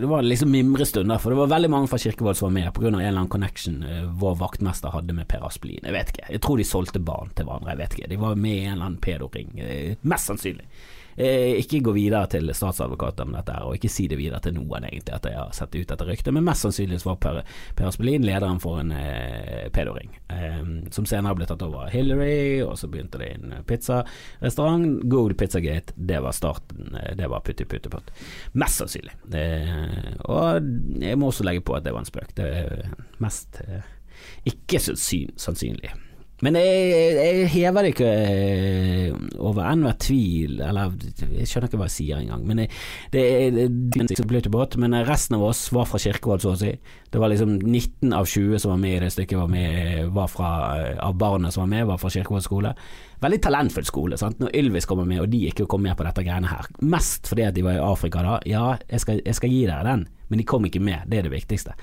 Det 0.00 0.10
var 0.10 0.24
liksom 0.26 0.52
mimrestund, 0.54 1.12
for 1.20 1.34
det 1.34 1.42
var 1.42 1.52
veldig 1.56 1.72
mange 1.74 1.90
fra 1.90 2.00
Kirkevold 2.00 2.38
som 2.38 2.50
var 2.50 2.56
med 2.60 2.72
pga. 2.74 2.88
en 2.88 3.00
eller 3.00 3.10
annen 3.10 3.32
connection 3.32 3.82
eh, 3.82 4.04
vår 4.04 4.38
vaktmester 4.42 4.94
hadde 4.94 5.16
med 5.16 5.28
Per 5.28 5.46
Aspelin. 5.46 5.82
Jeg 5.82 5.96
vet 5.96 6.14
ikke. 6.14 6.28
Jeg 6.30 6.44
tror 6.44 6.58
de 6.60 6.68
solgte 6.68 7.02
barn 7.02 7.32
til 7.34 7.48
hverandre, 7.48 7.74
jeg 7.74 7.82
vet 7.82 7.98
ikke. 7.98 8.12
De 8.14 8.20
var 8.20 8.36
med 8.36 8.56
i 8.56 8.64
en 8.64 8.76
eller 8.76 8.90
annen 8.90 9.02
pedoring. 9.02 9.56
Mest 10.02 10.30
sannsynlig. 10.30 10.68
Eh, 11.16 11.60
ikke 11.60 11.82
gå 11.84 11.94
videre 11.94 12.26
til 12.32 12.50
statsadvokater 12.54 13.28
med 13.28 13.38
dette, 13.40 13.54
her 13.56 13.68
og 13.68 13.78
ikke 13.78 13.90
si 13.92 14.06
det 14.10 14.18
videre 14.18 14.40
til 14.42 14.56
noen, 14.56 14.86
egentlig, 14.88 15.14
at 15.14 15.28
jeg 15.28 15.38
har 15.38 15.54
sett 15.56 15.74
ut 15.76 15.88
dette 15.90 16.08
ryktet. 16.08 16.34
Men 16.34 16.46
mest 16.48 16.66
sannsynlig 16.66 17.00
var 17.06 17.18
Per, 17.24 17.40
per 17.78 17.88
Aspelin 17.88 18.26
lederen 18.26 18.60
for 18.62 18.82
en 18.82 18.92
eh, 18.96 19.68
pedoring, 19.74 20.12
eh, 20.34 20.60
som 20.94 21.08
senere 21.08 21.38
ble 21.38 21.48
tatt 21.48 21.62
over 21.64 21.86
av 21.86 21.94
Hillary, 21.94 22.62
og 22.66 22.76
så 22.80 22.90
begynte 22.90 23.20
det 23.22 23.30
en 23.36 23.58
pizzarestaurant. 23.68 24.86
Google 25.04 25.38
Pizzagate, 25.38 25.94
det 25.96 26.20
var 26.24 26.36
starten. 26.36 26.94
Eh, 27.00 27.14
det 27.18 27.30
var 27.30 27.44
putti 27.46 27.66
putti 27.68 27.92
putt. 27.92 28.10
Mest 28.58 28.82
sannsynlig. 28.82 29.16
Eh, 29.34 30.14
og 30.28 30.72
jeg 31.02 31.18
må 31.20 31.30
også 31.30 31.46
legge 31.46 31.64
på 31.64 31.78
at 31.78 31.86
det 31.86 31.94
var 31.94 32.04
en 32.04 32.10
spøk. 32.10 32.34
Det 32.36 32.50
er 32.64 32.96
mest 33.22 33.62
ikke 34.48 34.80
så 34.80 34.94
sannsynlig. 34.96 35.92
Men 36.42 36.56
jeg, 36.58 36.86
jeg, 37.14 37.46
hever 37.52 37.86
det 37.86 37.90
ikke 37.92 38.08
eh, 38.10 39.12
over 39.38 39.62
enhver 39.68 39.94
tvil, 40.02 40.58
eller 40.66 40.96
jeg 41.38 41.46
skjønner 41.46 41.68
ikke 41.70 41.78
hva 41.78 41.86
jeg 41.86 41.94
sier 41.94 42.18
engang. 42.18 42.42
Men, 42.48 42.64
det, 43.14 43.22
det, 43.54 43.68
det, 43.70 44.64
men 44.82 44.98
resten 45.06 45.38
av 45.38 45.44
oss 45.46 45.62
var 45.72 45.86
fra 45.86 46.00
Kirkevold, 46.02 46.42
så 46.42 46.56
å 46.56 46.58
si. 46.58 46.72
Det 47.14 47.22
var 47.22 47.30
liksom 47.30 47.54
19 47.60 48.16
av 48.18 48.26
20 48.26 48.64
som 48.64 48.74
var 48.74 48.82
med 48.82 48.96
i 48.96 49.02
det 49.04 49.12
stykket, 49.14 49.38
var 49.38 49.52
med, 49.52 50.10
var 50.16 50.32
fra, 50.32 50.50
av 51.06 51.14
barna 51.20 51.52
som 51.54 51.62
var 51.64 51.70
med, 51.76 51.86
var 51.92 52.02
fra 52.02 52.10
Kirkevold 52.16 52.48
skole. 52.48 52.74
Veldig 53.22 53.40
talentfull 53.46 53.86
skole. 53.86 54.18
Sant? 54.18 54.42
Når 54.42 54.50
Ylvis 54.58 54.90
kommer 54.90 55.06
med, 55.08 55.22
og 55.22 55.30
de 55.30 55.46
ikke 55.52 55.68
kom 55.70 55.86
med 55.86 55.94
på 55.96 56.08
dette 56.08 56.26
greiene 56.26 56.50
her, 56.50 56.66
mest 56.82 57.30
fordi 57.30 57.46
at 57.46 57.54
de 57.54 57.62
var 57.64 57.78
i 57.78 57.86
Afrika 57.86 58.26
da, 58.26 58.40
ja, 58.50 58.72
jeg 58.90 59.06
skal, 59.06 59.22
jeg 59.22 59.38
skal 59.38 59.54
gi 59.54 59.64
dere 59.70 59.86
den, 59.86 60.06
men 60.34 60.42
de 60.42 60.46
kom 60.50 60.64
ikke 60.66 60.82
med, 60.82 61.06
det 61.06 61.20
er 61.20 61.28
det 61.28 61.30
viktigste. 61.30 61.76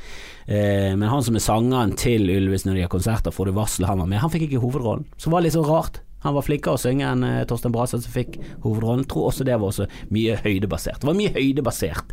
Eh, 0.43 0.91
men 0.91 1.07
han 1.07 1.23
som 1.23 1.37
er 1.39 1.43
sangeren 1.43 1.93
til 1.95 2.27
Ylvis 2.27 2.65
når 2.67 2.75
de 2.75 2.83
har 2.83 2.91
konserter, 2.91 3.31
får 3.31 3.47
du 3.47 3.55
varsel 3.55 3.87
han 3.87 4.01
var 4.03 4.09
med, 4.11 4.19
han 4.19 4.33
fikk 4.33 4.49
ikke 4.49 4.59
hovedrollen, 4.59 5.05
som 5.15 5.31
var 5.31 5.45
litt 5.45 5.55
så 5.55 5.63
rart. 5.63 6.01
Han 6.25 6.35
var 6.35 6.43
flinkere 6.45 6.75
å 6.75 6.81
synge 6.81 7.07
enn 7.07 7.23
eh, 7.25 7.45
Torstein 7.47 7.71
Braseth 7.73 8.03
som 8.03 8.13
fikk 8.13 8.35
hovedrollen. 8.65 9.07
Tror 9.09 9.29
også 9.31 9.47
det 9.47 9.55
var 9.55 9.71
også 9.71 9.87
mye 10.13 10.35
høydebasert. 10.43 10.99
Det 11.01 11.09
var 11.09 11.17
mye 11.17 11.31
høydebasert 11.33 12.11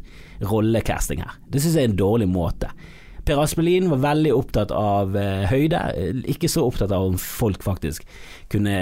rollecasting 0.48 1.20
her. 1.26 1.34
Det 1.50 1.60
syns 1.60 1.76
jeg 1.76 1.88
er 1.88 1.90
en 1.90 1.98
dårlig 1.98 2.30
måte. 2.30 2.70
Per 3.28 3.42
Aspelin 3.42 3.90
var 3.90 4.00
veldig 4.06 4.30
opptatt 4.32 4.70
av 4.72 5.18
eh, 5.18 5.44
høyde, 5.50 5.82
eh, 5.98 6.22
ikke 6.32 6.48
så 6.48 6.64
opptatt 6.70 6.94
av 6.94 7.10
om 7.10 7.18
folk 7.20 7.66
faktisk 7.66 8.06
kunne 8.48 8.78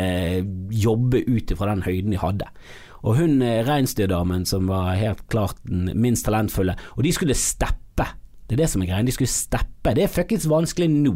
jobbe 0.70 1.24
ut 1.26 1.50
ifra 1.50 1.72
den 1.72 1.82
høyden 1.88 2.14
de 2.14 2.20
hadde. 2.22 2.52
Og 3.06 3.20
hun 3.20 3.40
eh, 3.44 3.62
reinsdyrdamen 3.66 4.46
som 4.48 4.70
var 4.70 4.96
helt 4.98 5.22
klart 5.32 5.58
den 5.68 5.90
minst 5.94 6.26
talentfulle, 6.26 6.76
og 6.96 7.04
de 7.06 7.12
skulle 7.14 7.36
steppe. 7.38 8.08
Det 8.46 8.54
er 8.54 8.62
det 8.62 8.70
som 8.70 8.82
er 8.82 8.90
greia, 8.90 9.06
de 9.06 9.14
skulle 9.14 9.30
steppe. 9.30 9.94
Det 9.94 10.04
er 10.04 10.12
fuckings 10.12 10.46
vanskelig 10.50 10.88
nå. 10.92 11.14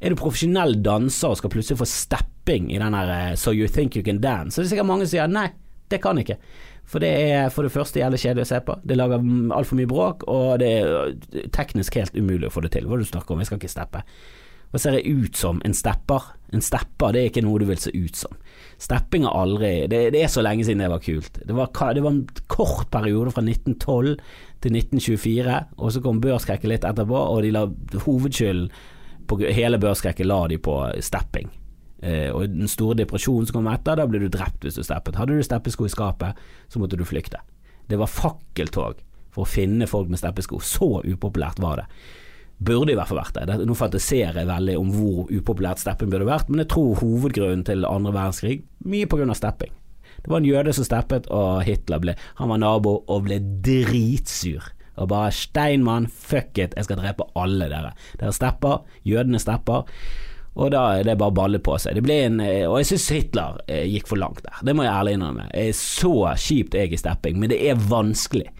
Er 0.00 0.12
du 0.12 0.20
profesjonell 0.20 0.78
danser 0.84 1.32
og 1.32 1.40
skal 1.40 1.52
plutselig 1.52 1.80
få 1.80 1.88
stepping 1.88 2.70
i 2.72 2.80
den 2.80 2.96
her 2.96 3.14
eh, 3.16 3.38
So 3.40 3.54
You 3.56 3.68
Think 3.68 3.96
You 3.96 4.04
Can 4.04 4.20
Dance, 4.20 4.54
så 4.54 4.62
det 4.62 4.70
er 4.70 4.74
sikkert 4.76 4.92
mange 4.92 5.08
som 5.08 5.16
sier 5.16 5.32
nei, 5.32 5.48
det 5.90 6.02
kan 6.04 6.20
ikke. 6.20 6.38
For 6.90 7.02
det 7.02 7.10
er 7.30 7.50
for 7.54 7.66
det 7.66 7.72
første 7.74 8.00
jævlig 8.00 8.18
kjedelig 8.22 8.46
å 8.46 8.50
se 8.50 8.60
på, 8.66 8.76
det 8.82 8.96
lager 8.98 9.24
altfor 9.54 9.78
mye 9.78 9.90
bråk, 9.90 10.24
og 10.30 10.60
det 10.62 10.70
er 10.80 10.94
eh, 11.08 11.48
teknisk 11.54 12.00
helt 12.00 12.16
umulig 12.16 12.48
å 12.48 12.54
få 12.54 12.64
det 12.66 12.74
til. 12.76 12.88
Hva 12.88 12.98
er 12.98 13.02
det 13.02 13.08
du 13.08 13.12
snakker 13.14 13.36
om, 13.36 13.42
jeg 13.42 13.50
skal 13.50 13.60
ikke 13.62 13.74
steppe. 13.76 14.04
Hva 14.70 14.78
ser 14.78 14.96
jeg 14.98 15.24
ut 15.24 15.38
som? 15.38 15.60
En 15.66 15.74
stepper? 15.74 16.32
En 16.54 16.62
stepper 16.62 17.14
det 17.14 17.22
er 17.22 17.32
ikke 17.32 17.42
noe 17.42 17.58
du 17.62 17.66
vil 17.70 17.80
se 17.82 17.90
ut 17.94 18.18
som. 18.18 18.36
Stepping 18.80 19.26
har 19.28 19.36
aldri 19.36 19.72
det, 19.92 20.06
det, 20.14 20.22
er 20.24 20.30
så 20.32 20.40
lenge 20.40 20.64
siden 20.64 20.80
det 20.80 20.88
var 20.88 21.02
kult. 21.04 21.40
Det 21.44 21.56
var, 21.56 21.68
det 21.94 22.04
var 22.04 22.14
en 22.14 22.22
kort 22.48 22.88
periode 22.92 23.32
fra 23.34 23.44
1912 23.44 24.14
til 24.64 24.76
1924, 24.76 25.58
og 25.76 25.92
så 25.92 26.00
kom 26.04 26.22
børskrekket 26.24 26.72
litt 26.72 26.86
etterpå, 26.88 27.16
og 27.16 27.42
de 27.44 27.52
la 27.52 27.66
hovedskylden 28.06 28.70
på 29.28 29.38
hele 29.52 29.78
børskrekket 29.80 30.26
la 30.26 30.40
de 30.50 30.58
på 30.58 30.76
stepping. 31.04 31.52
Eh, 32.00 32.30
og 32.32 32.48
den 32.48 32.68
store 32.72 32.96
depresjonen 33.02 33.46
som 33.46 33.58
kom 33.60 33.68
etter, 33.70 34.00
da 34.00 34.08
ble 34.08 34.22
du 34.22 34.30
drept 34.32 34.64
hvis 34.64 34.80
du 34.80 34.84
steppet. 34.86 35.18
Hadde 35.20 35.36
du 35.36 35.44
steppesko 35.44 35.86
i 35.86 35.92
skapet, 35.92 36.40
så 36.72 36.80
måtte 36.80 36.98
du 36.98 37.04
flykte. 37.08 37.42
Det 37.90 37.98
var 38.00 38.10
fakkeltog 38.10 39.04
for 39.30 39.44
å 39.44 39.48
finne 39.48 39.88
folk 39.90 40.10
med 40.10 40.20
steppesko. 40.20 40.60
Så 40.64 41.02
upopulært 41.04 41.60
var 41.62 41.82
det. 41.82 41.86
Burde 42.60 42.92
i 42.92 42.96
hvert 42.98 43.08
fall 43.08 43.22
vært 43.22 43.38
det. 43.38 43.58
Nå 43.64 43.74
fantaserer 43.78 44.42
jeg 44.42 44.48
veldig 44.50 44.76
om 44.80 44.90
hvor 44.92 45.30
upopulært 45.32 45.80
stepping 45.80 46.10
burde 46.12 46.28
vært, 46.28 46.50
men 46.52 46.60
jeg 46.64 46.72
tror 46.74 46.98
hovedgrunnen 47.00 47.64
til 47.64 47.86
andre 47.88 48.12
verdenskrig 48.12 48.58
mye 48.84 49.08
av 49.08 49.38
stepping. 49.38 49.72
Det 50.20 50.28
var 50.28 50.42
en 50.42 50.48
jøde 50.50 50.74
som 50.76 50.84
steppet, 50.84 51.30
og 51.32 51.62
Hitler 51.64 52.02
ble 52.02 52.14
Han 52.40 52.50
var 52.52 52.60
nabo 52.60 52.98
og 53.08 53.24
ble 53.24 53.40
dritsur. 53.64 54.74
Og 55.00 55.08
bare 55.08 55.32
Steinmann, 55.32 56.10
fuck 56.12 56.58
it, 56.58 56.74
jeg 56.76 56.84
skal 56.84 57.00
drepe 57.00 57.24
alle 57.38 57.70
dere. 57.72 57.94
Dere 58.20 58.34
stepper, 58.36 58.82
jødene 59.08 59.40
stepper. 59.40 59.86
Og 60.60 60.72
da 60.74 60.82
er 60.98 61.06
det 61.06 61.16
bare 61.20 61.32
balle 61.32 61.60
på 61.62 61.78
seg. 61.80 61.96
En, 62.02 62.40
eh, 62.44 62.66
og 62.66 62.80
jeg 62.80 62.90
syns 62.90 63.08
Hitler 63.14 63.60
eh, 63.70 63.86
gikk 63.88 64.10
for 64.10 64.20
langt 64.20 64.42
der, 64.44 64.58
det 64.66 64.74
må 64.76 64.84
jeg 64.84 64.92
ærlig 64.92 65.16
innrømme. 65.16 65.46
Så 65.78 66.12
kjipt 66.36 66.74
er 66.74 66.88
jeg 66.88 66.98
i 66.98 67.00
stepping, 67.00 67.38
men 67.40 67.52
det 67.52 67.62
er 67.70 67.80
vanskelig. 67.80 68.50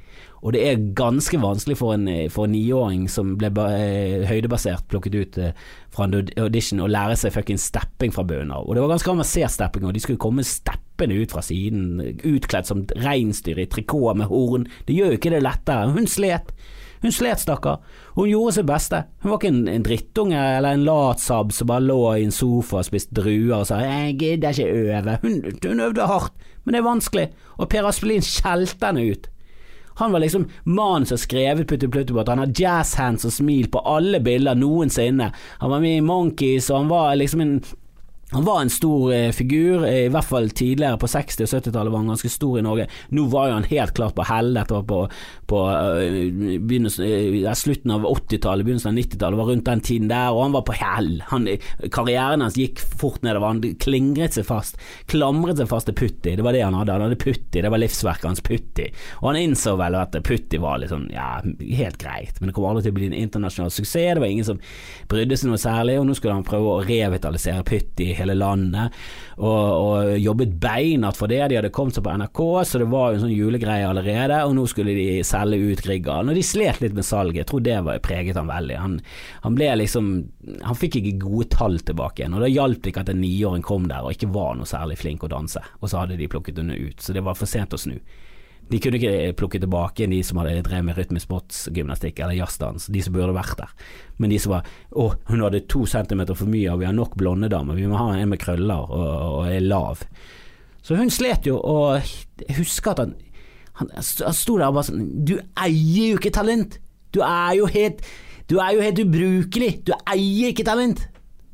Og 0.41 0.55
det 0.55 0.63
er 0.65 0.85
ganske 0.97 1.37
vanskelig 1.41 1.77
for 1.77 1.95
en, 1.95 2.09
for 2.33 2.49
en 2.49 2.55
niåring 2.55 3.05
som 3.13 3.35
ble 3.41 3.51
eh, 3.77 4.25
høydebasert 4.29 4.87
plukket 4.89 5.17
ut 5.17 5.39
eh, 5.41 5.57
fra 5.93 6.07
en 6.07 6.17
audition, 6.41 6.81
å 6.81 6.89
lære 6.91 7.19
seg 7.21 7.35
fucking 7.35 7.61
stepping 7.61 8.15
fra 8.15 8.25
bunnen 8.25 8.55
av. 8.57 8.65
Og 8.65 8.77
det 8.77 8.85
var 8.85 8.95
ganske 8.95 9.13
avansert 9.13 9.53
stepping, 9.53 9.85
og 9.85 9.97
de 9.97 10.03
skulle 10.05 10.23
komme 10.23 10.47
steppende 10.47 11.19
ut 11.21 11.35
fra 11.35 11.45
siden, 11.45 12.01
utkledd 12.25 12.69
som 12.69 12.87
reinsdyr 12.97 13.61
i 13.61 13.69
trikot 13.69 14.17
med 14.21 14.31
horn. 14.33 14.69
Det 14.89 14.97
gjør 14.97 15.15
jo 15.15 15.21
ikke 15.21 15.35
det 15.35 15.43
lettere. 15.45 15.91
Hun 15.93 16.09
slet. 16.09 16.55
Hun 17.01 17.13
slet, 17.13 17.41
stakkar. 17.41 17.81
Hun 18.17 18.29
gjorde 18.29 18.59
sitt 18.59 18.69
beste. 18.69 19.03
Hun 19.23 19.33
var 19.33 19.41
ikke 19.41 19.53
en, 19.55 19.63
en 19.73 19.85
drittunge 19.85 20.41
eller 20.59 20.77
en 20.77 20.85
latsabb 20.85 21.53
som 21.57 21.69
bare 21.71 21.85
lå 21.85 22.01
i 22.13 22.27
en 22.27 22.35
sofa 22.35 22.83
og 22.83 22.89
spiste 22.89 23.17
druer 23.17 23.57
og 23.57 23.69
sa 23.69 23.81
'jeg 23.81 24.19
gidder 24.21 24.53
ikke 24.53 24.73
øve'. 24.73 25.21
Hun, 25.23 25.37
hun 25.65 25.81
øvde 25.81 26.07
hardt, 26.07 26.33
men 26.65 26.75
det 26.75 26.81
er 26.81 26.91
vanskelig, 26.91 27.29
og 27.57 27.69
Per 27.69 27.89
Aspelin 27.89 28.23
skjelte 28.23 28.87
henne 28.87 29.11
ut. 29.11 29.31
Han 30.01 30.13
var 30.13 30.23
liksom 30.25 30.49
mannen 30.65 31.07
som 31.07 31.19
skrevet 31.21 31.69
Putti 31.69 31.89
Pluttibot. 31.89 32.29
han 32.29 32.41
har 32.41 32.53
jazzhands 32.57 33.27
og 33.29 33.33
smil 33.33 33.69
på 33.71 33.83
alle 33.85 34.21
bilder 34.25 34.57
noensinne. 34.57 35.31
Han 35.61 35.71
var 35.71 35.81
med 35.85 35.99
i 35.99 36.05
Monkeys, 36.05 36.71
og 36.71 36.79
han 36.79 36.89
var 36.89 37.15
liksom 37.21 37.41
en 37.45 37.61
han 38.31 38.45
var 38.45 38.61
en 38.61 38.71
stor 38.71 39.13
eh, 39.13 39.31
figur, 39.31 39.85
eh, 39.85 40.05
i 40.07 40.09
hvert 40.09 40.25
fall 40.25 40.51
tidligere 40.51 40.99
på 41.03 41.09
60- 41.11 41.43
og 41.43 41.49
70-tallet 41.51 41.93
var 41.93 41.99
han 41.99 42.13
ganske 42.13 42.31
stor 42.31 42.59
i 42.61 42.63
Norge. 42.63 42.87
Nå 43.11 43.25
var 43.33 43.49
jo 43.49 43.57
han 43.57 43.67
helt 43.67 43.95
klart 43.97 44.15
på 44.15 44.27
hell, 44.29 44.53
dette 44.55 44.77
var 44.77 44.85
på, 44.87 45.01
på 45.51 45.63
uh, 45.67 47.49
slutten 47.59 47.95
av 47.95 48.07
80-tallet, 48.07 48.67
begynnelsen 48.67 48.93
av 48.93 49.01
90-tallet, 49.01 49.41
var 49.41 49.51
rundt 49.51 49.67
den 49.67 49.83
tiden 49.87 50.13
der, 50.13 50.31
og 50.31 50.45
han 50.45 50.55
var 50.55 50.63
på 50.69 50.77
hell. 50.79 51.11
Han, 51.33 51.49
karrieren 51.91 52.45
hans 52.45 52.59
gikk 52.61 52.79
fort 53.01 53.19
nedover, 53.27 53.51
han 53.51 53.81
klingret 53.83 54.39
seg 54.39 54.47
fast, 54.47 54.79
klamret 55.11 55.59
seg 55.59 55.71
fast 55.73 55.91
til 55.91 55.99
Putti, 55.99 56.37
det 56.39 56.47
var 56.47 56.55
det 56.55 56.63
han 56.63 56.79
hadde, 56.79 56.95
han 56.95 57.09
hadde 57.09 57.19
Putti, 57.19 57.65
det 57.65 57.75
var 57.75 57.83
livsverket 57.83 58.31
hans, 58.31 58.45
Putti. 58.47 58.87
Og 59.25 59.33
han 59.33 59.41
innså 59.43 59.75
vel 59.81 59.99
at 59.99 60.15
Putti 60.27 60.63
var 60.63 60.79
liksom, 60.85 61.09
ja, 61.11 61.41
helt 61.81 61.99
greit, 61.99 62.39
men 62.39 62.53
det 62.53 62.57
kom 62.57 62.71
aldri 62.71 62.87
til 62.87 62.95
å 62.95 63.01
bli 63.01 63.11
en 63.11 63.19
internasjonal 63.25 63.75
suksess, 63.75 64.15
det 64.15 64.23
var 64.23 64.31
ingen 64.31 64.47
som 64.47 64.63
brydde 65.11 65.37
seg 65.41 65.51
noe 65.51 65.59
særlig, 65.61 65.99
og 65.99 66.07
nå 66.07 66.15
skulle 66.15 66.39
han 66.39 66.47
prøve 66.47 66.77
å 66.77 66.87
revitalisere 66.87 67.67
Putti 67.67 68.13
hele 68.21 68.37
landet, 68.39 68.97
og, 69.41 69.49
og 69.51 70.15
jobbet 70.21 70.55
beinhardt 70.63 71.19
for 71.19 71.31
det. 71.33 71.41
De 71.51 71.59
hadde 71.59 71.73
kommet 71.75 71.97
seg 71.97 72.05
på 72.07 72.15
NRK, 72.21 72.43
så 72.69 72.83
det 72.83 72.89
var 72.93 73.11
jo 73.11 73.19
en 73.19 73.25
sånn 73.25 73.35
julegreie 73.35 73.89
allerede, 73.89 74.43
og 74.47 74.55
nå 74.57 74.67
skulle 74.71 74.95
de 74.97 75.09
selge 75.27 75.61
ut 75.73 75.85
Grieghallen. 75.85 76.33
Og 76.33 76.39
de 76.39 76.47
slet 76.47 76.83
litt 76.85 76.97
med 76.97 77.09
salget, 77.09 77.43
jeg 77.43 77.51
tror 77.51 77.65
det 77.67 77.79
var 77.87 78.03
preget 78.05 78.39
han 78.41 78.51
veldig. 78.51 78.79
Han, 78.81 78.99
han 79.47 79.57
ble 79.57 79.73
liksom 79.81 80.09
Han 80.65 80.77
fikk 80.77 80.99
ikke 80.99 81.21
gode 81.23 81.47
tall 81.53 81.79
tilbake 81.85 82.23
igjen, 82.23 82.35
og 82.37 82.43
da 82.45 82.49
hjalp 82.51 82.83
det 82.83 82.93
ikke 82.93 83.05
at 83.05 83.13
en 83.13 83.21
niåring 83.23 83.63
kom 83.65 83.87
der 83.91 84.05
og 84.05 84.15
ikke 84.15 84.31
var 84.35 84.57
noe 84.59 84.69
særlig 84.69 84.99
flink 85.01 85.25
å 85.25 85.31
danse, 85.31 85.63
og 85.81 85.91
så 85.91 86.03
hadde 86.03 86.19
de 86.21 86.29
plukket 86.31 86.59
henne 86.61 86.77
ut, 86.77 87.01
så 87.01 87.15
det 87.17 87.25
var 87.27 87.39
for 87.39 87.51
sent 87.51 87.77
å 87.77 87.81
snu. 87.81 87.97
De 88.71 88.79
kunne 88.79 89.01
ikke 89.01 89.33
plukke 89.39 89.61
tilbake 89.63 90.07
de 90.11 90.21
som 90.27 90.39
hadde 90.39 90.61
drevet 90.63 90.87
med 90.87 90.99
rytmisk 90.99 91.27
sportsgymnastikk 91.27 92.21
eller 92.23 92.39
jazzdans, 92.39 92.87
de 92.93 93.03
som 93.03 93.15
burde 93.17 93.35
vært 93.35 93.59
der. 93.59 93.73
Men 94.23 94.31
de 94.31 94.39
som 94.43 94.55
var 94.55 94.69
Å, 94.91 95.09
hun 95.31 95.43
hadde 95.43 95.65
to 95.71 95.83
centimeter 95.91 96.39
for 96.39 96.51
mye, 96.51 96.69
og 96.71 96.83
vi 96.83 96.87
har 96.87 96.95
nok 96.95 97.17
blonde 97.19 97.51
damer, 97.51 97.79
vi 97.79 97.89
må 97.91 97.99
ha 97.99 98.13
en 98.15 98.31
med 98.31 98.43
krøller 98.43 98.87
og, 98.87 99.11
og 99.41 99.51
er 99.51 99.65
lav. 99.65 100.05
Så 100.87 100.97
hun 100.97 101.11
slet 101.13 101.51
jo, 101.51 101.59
og 101.59 101.99
jeg 102.47 102.61
husker 102.63 102.95
at 102.95 103.05
han 103.05 103.19
han, 103.81 103.91
han 103.97 104.37
sto 104.37 104.59
der 104.59 104.69
og 104.69 104.77
bare 104.77 104.89
sånn 104.91 105.07
Du 105.25 105.39
eier 105.39 106.13
jo 106.13 106.19
ikke 106.19 106.35
talent! 106.35 106.79
Du 107.15 107.23
er 107.25 107.55
jo 107.59 107.69
helt 107.71 108.05
Du 108.51 108.59
er 108.61 108.75
jo 108.77 108.85
helt 108.85 109.01
ubrukelig! 109.03 109.73
Du 109.89 109.95
eier 110.05 110.53
ikke 110.53 110.67
talent! 110.69 111.07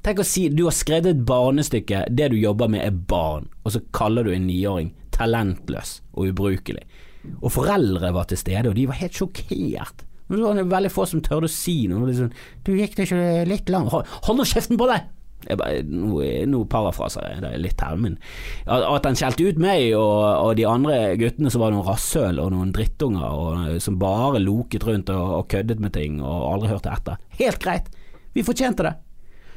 Tenk 0.07 0.23
å 0.23 0.27
si 0.27 0.47
du 0.53 0.67
har 0.69 0.75
skrevet 0.75 1.11
et 1.11 1.23
barnestykke, 1.27 2.05
det 2.15 2.29
du 2.31 2.37
jobber 2.39 2.71
med 2.71 2.85
er 2.85 2.95
barn, 3.11 3.49
og 3.67 3.73
så 3.75 3.81
kaller 3.97 4.23
du 4.23 4.31
en 4.31 4.45
niåring 4.47 4.93
talentløs 5.17 5.97
og 6.15 6.31
ubrukelig. 6.31 6.85
Og 7.43 7.53
foreldre 7.55 8.13
var 8.15 8.29
til 8.31 8.41
stede, 8.41 8.71
og 8.71 8.79
de 8.79 8.87
var 8.91 9.01
helt 9.01 9.19
sjokkert. 9.19 10.07
Det 10.27 10.43
var 10.43 10.59
veldig 10.59 10.91
få 10.91 11.05
som 11.07 11.23
tørde 11.23 11.47
å 11.47 11.53
si 11.53 11.87
noe. 11.91 12.09
Liksom, 12.09 12.33
'Du 12.65 12.73
gikk 12.75 12.97
det 12.97 13.07
ikke 13.07 13.47
litt 13.47 13.71
langt?' 13.71 13.93
Hold 13.93 14.39
nå 14.39 14.45
kjeften 14.45 14.79
på 14.79 14.89
deg! 14.91 15.13
Jeg 15.47 15.59
bare, 15.61 15.83
nå, 15.87 16.19
nå 16.49 16.63
parafraser 16.67 17.23
jeg 17.29 17.43
det 17.45 17.53
litt 17.61 17.83
her, 17.85 17.95
men 18.01 18.17
at 18.67 19.05
han 19.07 19.19
skjelte 19.19 19.45
ut 19.47 19.61
meg 19.63 19.93
og, 19.95 20.25
og, 20.25 20.57
de 20.59 20.65
andre 20.67 21.15
guttene 21.21 21.53
som 21.53 21.63
var 21.63 21.75
noen 21.75 21.87
rasshøl 21.87 22.41
og 22.43 22.51
noen 22.55 22.73
drittunger 22.75 23.27
og, 23.29 23.77
som 23.85 23.99
bare 24.01 24.41
loket 24.43 24.87
rundt 24.89 25.13
og, 25.15 25.35
og 25.39 25.49
køddet 25.53 25.83
med 25.83 25.95
ting 25.95 26.19
og 26.19 26.49
aldri 26.55 26.73
hørte 26.73 26.91
etter. 26.91 27.21
Helt 27.39 27.61
greit, 27.63 27.93
vi 28.35 28.47
fortjente 28.47 28.89
det. 28.89 28.97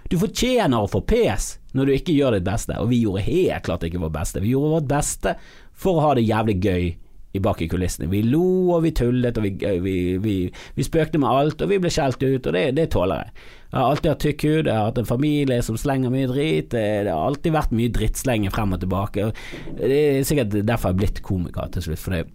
Du 0.10 0.18
fortjener 0.20 0.84
å 0.84 0.90
få 0.90 1.02
pes 1.06 1.56
når 1.78 1.86
du 1.86 1.96
ikke 1.96 2.18
gjør 2.18 2.38
ditt 2.38 2.48
beste, 2.48 2.78
og 2.78 2.90
vi 2.92 3.04
gjorde 3.04 3.26
helt 3.26 3.66
klart 3.66 3.84
ikke 3.86 4.02
vårt 4.04 4.18
beste. 4.20 4.44
Vi 4.44 4.54
gjorde 4.54 4.76
vårt 4.78 4.90
beste 4.90 5.36
for 5.74 5.98
å 5.98 6.06
ha 6.08 6.16
det 6.18 6.28
jævlig 6.28 6.58
gøy 6.60 6.88
i 7.34 7.42
bak 7.44 7.62
i 7.62 7.70
kulissene. 7.70 8.10
Vi 8.10 8.24
lo 8.26 8.74
og 8.76 8.84
vi 8.86 8.94
tullet 8.98 9.38
og 9.38 9.46
vi, 9.46 9.54
vi, 9.84 9.96
vi, 10.22 10.36
vi 10.76 10.86
spøkte 10.86 11.22
med 11.22 11.30
alt, 11.30 11.62
og 11.62 11.70
vi 11.72 11.80
ble 11.82 11.92
skjelt 11.94 12.22
ut, 12.24 12.50
og 12.50 12.56
det, 12.56 12.66
det 12.80 12.90
tåler 12.96 13.26
jeg. 13.26 13.48
Jeg 13.70 13.78
har 13.78 13.92
alltid 13.92 14.10
hatt 14.10 14.24
tykk 14.26 14.48
hud, 14.48 14.66
jeg 14.66 14.74
har 14.74 14.88
hatt 14.88 15.00
en 15.04 15.10
familie 15.10 15.62
som 15.66 15.78
slenger 15.78 16.14
mye 16.14 16.30
drit, 16.32 16.72
det 16.74 17.12
har 17.12 17.28
alltid 17.28 17.54
vært 17.54 17.76
mye 17.78 17.94
drittslenging 17.94 18.54
frem 18.56 18.74
og 18.74 18.82
tilbake. 18.82 19.30
Det 19.78 20.00
er 20.00 20.26
sikkert 20.26 20.58
derfor 20.58 20.90
jeg 20.90 20.96
har 20.96 21.02
blitt 21.04 21.24
komiker 21.26 21.70
til 21.76 21.86
slutt, 21.86 22.02
for 22.02 22.18
det 22.18 22.26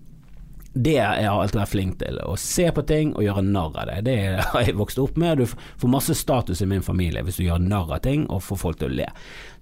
det 0.74 0.96
har 0.98 1.20
jeg 1.22 1.30
alltid 1.30 1.58
vært 1.60 1.70
flink 1.70 1.98
til. 2.00 2.16
Å 2.18 2.34
se 2.40 2.64
på 2.74 2.82
ting 2.88 3.12
og 3.14 3.22
gjøre 3.22 3.44
narr 3.46 3.76
av 3.78 3.90
det. 3.90 3.98
Det 4.08 4.16
har 4.50 4.64
jeg 4.66 4.74
vokst 4.78 4.98
opp 4.98 5.18
med. 5.20 5.38
Du 5.38 5.46
får 5.46 5.92
masse 5.92 6.16
status 6.18 6.62
i 6.64 6.68
min 6.70 6.82
familie 6.82 7.22
hvis 7.22 7.38
du 7.38 7.44
gjør 7.44 7.62
narr 7.62 7.92
av 7.94 8.02
ting 8.02 8.24
og 8.26 8.42
får 8.42 8.60
folk 8.60 8.80
til 8.80 8.90
å 8.90 8.96
le. 8.98 9.06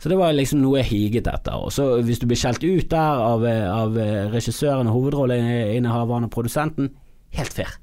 Så 0.00 0.08
det 0.08 0.16
var 0.20 0.32
liksom 0.32 0.62
noe 0.64 0.80
jeg 0.80 0.90
higet 0.90 1.28
etter. 1.28 1.58
Og 1.60 1.74
så 1.76 1.90
hvis 2.00 2.22
du 2.22 2.26
blir 2.30 2.40
skjelt 2.40 2.64
ut 2.64 2.88
der 2.92 3.24
av, 3.26 3.44
av 3.44 3.98
regissøren 4.32 4.88
og 4.88 4.96
hovedrolleinnehaveren 4.96 6.30
og 6.30 6.32
produsenten, 6.32 6.92
helt 7.36 7.60
fair. 7.60 7.76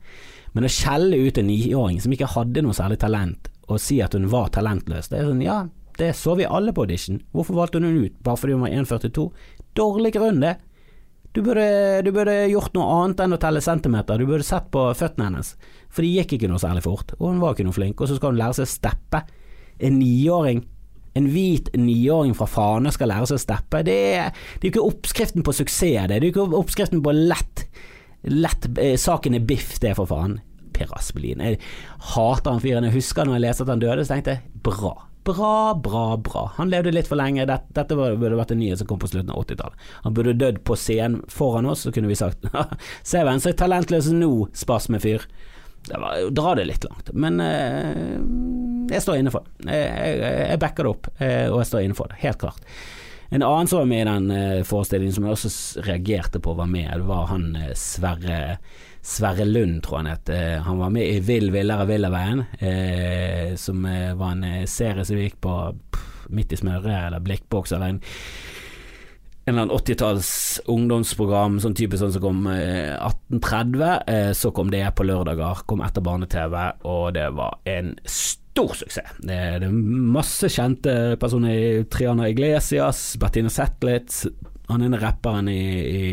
Men 0.58 0.66
å 0.66 0.74
skjelle 0.74 1.20
ut 1.22 1.38
en 1.38 1.50
niåring 1.50 2.00
som 2.02 2.14
ikke 2.16 2.34
hadde 2.34 2.64
noe 2.66 2.78
særlig 2.78 2.98
talent, 3.04 3.52
og 3.70 3.78
si 3.82 4.00
at 4.02 4.16
hun 4.18 4.26
var 4.32 4.50
talentløs, 4.56 5.12
det 5.12 5.20
er 5.20 5.30
sånn 5.30 5.46
ja, 5.46 5.60
det 6.00 6.14
så 6.18 6.34
vi 6.40 6.48
alle 6.50 6.74
på 6.74 6.88
audition. 6.88 7.20
Hvorfor 7.36 7.58
valgte 7.60 7.82
hun 7.84 8.06
ut? 8.06 8.16
Bare 8.24 8.40
fordi 8.40 8.56
hun 8.56 8.64
var 8.66 8.74
1,42? 8.74 9.28
Dårlig 9.78 10.14
grunn, 10.16 10.42
det. 10.42 10.56
Du 11.36 11.44
burde, 11.46 12.02
du 12.02 12.10
burde, 12.16 12.34
gjort 12.50 12.74
noe 12.74 12.88
annet 13.04 13.22
enn 13.22 13.36
å 13.36 13.42
telle 13.42 13.62
centimeter, 13.62 14.18
du 14.18 14.26
burde 14.26 14.46
sett 14.48 14.72
på 14.74 14.88
føttene 14.98 15.28
hennes, 15.28 15.54
for 15.94 16.02
de 16.06 16.16
gikk 16.16 16.34
ikke 16.40 16.50
noe 16.50 16.62
særlig 16.62 16.82
fort, 16.88 17.14
og 17.20 17.28
hun 17.30 17.44
var 17.44 17.54
ikke 17.54 17.68
noe 17.68 17.76
flink, 17.76 18.02
og 18.02 18.10
så 18.10 18.18
skal 18.18 18.34
hun 18.34 18.42
lære 18.42 18.58
seg 18.58 18.66
å 18.66 18.72
steppe. 18.74 19.22
En 19.80 20.00
niåring 20.02 20.64
en 21.18 21.30
hvit 21.34 21.70
niåring 21.78 22.36
fra 22.38 22.48
Fane 22.50 22.92
skal 22.94 23.12
lære 23.12 23.30
seg 23.32 23.40
å 23.40 23.44
steppe. 23.44 23.82
Det 23.86 23.98
er, 24.20 24.30
det 24.62 24.72
ikke 24.72 24.86
oppskriften 24.86 25.46
på 25.46 25.56
suksess, 25.58 26.08
det. 26.08 26.20
Det 26.20 26.20
er 26.20 26.28
ikke 26.30 26.46
oppskriften 26.60 27.02
på 27.06 27.16
lett, 27.16 27.66
lett 28.30 28.70
eh, 28.78 28.96
Saken 29.00 29.38
er 29.38 29.46
biff, 29.46 29.78
det, 29.82 29.94
er 29.94 30.00
for 30.00 30.10
faen. 30.10 30.38
Per 30.76 30.94
Aspelin. 30.96 31.42
Jeg 31.44 31.60
hater 32.14 32.54
han 32.54 32.64
fyren. 32.64 32.88
Jeg 32.88 33.00
husker 33.00 33.28
når 33.28 33.40
jeg 33.40 33.46
leste 33.48 33.66
at 33.66 33.74
han 33.74 33.84
døde, 33.84 34.06
så 34.06 34.16
tenkte 34.16 34.38
jeg 34.38 34.64
bra. 34.64 34.94
Bra, 35.30 35.76
bra, 35.76 36.18
bra. 36.18 36.52
Han 36.56 36.72
levde 36.72 36.94
litt 36.96 37.10
for 37.10 37.20
lenge. 37.20 37.46
Dette, 37.46 37.70
dette 37.76 37.98
burde 37.98 38.38
vært 38.40 38.54
en 38.56 38.62
nyhet 38.62 38.82
som 38.82 38.88
kom 38.90 39.02
på 39.02 39.10
slutten 39.12 39.30
av 39.30 39.44
80-tallet. 39.44 39.88
Han 40.08 40.16
burde 40.18 40.34
dødd 40.40 40.64
på 40.66 40.78
scenen 40.80 41.22
foran 41.30 41.70
oss, 41.70 41.84
så 41.86 41.94
kunne 41.94 42.10
vi 42.10 42.18
sagt 42.18 42.48
Se 43.12 43.22
hvem 43.22 43.42
som 43.42 43.52
er 43.52 43.60
talentløs 43.60 44.10
nå, 44.16 44.32
spasmefyr. 44.58 45.28
Dra 45.90 46.56
det 46.58 46.66
litt 46.66 46.88
langt. 46.88 47.14
Men 47.14 47.38
eh, 47.44 48.18
jeg 48.90 49.06
står 49.06 49.22
inne 49.22 49.34
for 49.34 49.46
det. 49.46 49.70
Jeg, 49.70 50.18
jeg, 50.18 50.34
jeg, 50.50 50.62
backer 50.66 50.88
det 50.88 50.96
opp, 50.96 51.12
eh, 51.20 51.46
og 51.52 51.62
jeg 51.62 51.70
står 51.74 51.86
inne 51.86 52.00
for 52.00 52.10
det. 52.10 52.20
Helt 52.26 52.42
klart. 52.42 52.74
En 53.30 53.46
annen 53.46 53.70
som 53.70 53.84
var 53.84 53.90
med 53.92 54.02
i 54.02 54.10
den 54.10 54.32
eh, 54.34 54.64
forestillingen, 54.66 55.14
som 55.14 55.28
jeg 55.28 55.38
også 55.38 55.84
reagerte 55.86 56.42
på 56.42 56.58
var 56.58 56.70
med, 56.70 57.06
var 57.06 57.30
han 57.30 57.52
eh, 57.54 57.76
Sverre 57.78 58.58
Sverre 59.02 59.46
Lund, 59.48 59.82
tror 59.84 60.02
han 60.02 60.12
het. 60.12 60.30
Eh, 60.30 60.58
han 60.66 60.80
var 60.82 60.94
med 60.94 61.08
i 61.08 61.20
Vill 61.24 61.52
villere 61.52 61.88
villaveien, 61.90 62.46
eh, 62.60 63.56
som 63.56 63.86
eh, 63.86 64.14
var 64.20 64.36
en 64.36 64.44
eh, 64.44 64.66
serie 64.70 65.06
som 65.08 65.20
gikk 65.20 65.40
på 65.42 65.56
midt 66.30 66.54
i 66.54 66.60
smøret, 66.60 66.92
eller 67.08 67.24
blikkboks, 67.24 67.74
eller 67.74 67.96
en 67.96 68.02
en 69.50 69.56
eller 69.56 69.62
annen 69.66 69.78
80-talls 69.80 70.32
ungdomsprogram, 70.70 71.56
sånn 71.64 71.74
type 71.74 71.98
sånn 71.98 72.12
som 72.14 72.22
kom 72.22 72.44
eh, 72.52 72.94
1830. 73.02 73.86
Eh, 74.14 74.32
så 74.38 74.52
kom 74.54 74.70
det 74.70 74.84
på 74.94 75.08
lørdager, 75.08 75.64
kom 75.66 75.82
etter 75.82 76.06
barne-TV, 76.06 76.58
og 76.86 77.16
det 77.18 77.26
var 77.34 77.58
en 77.72 77.96
stor 78.06 78.76
suksess. 78.78 79.16
Det, 79.18 79.40
det 79.64 79.70
er 79.72 79.74
masse 80.20 80.52
kjente 80.54 80.94
personer. 81.22 81.82
Triana 81.90 82.30
Iglesias, 82.30 83.02
Bettina 83.18 83.50
Zetlitz, 83.50 84.28
han 84.70 84.86
ene 84.86 85.02
rapperen 85.02 85.50
i, 85.50 85.64
i 85.82 86.04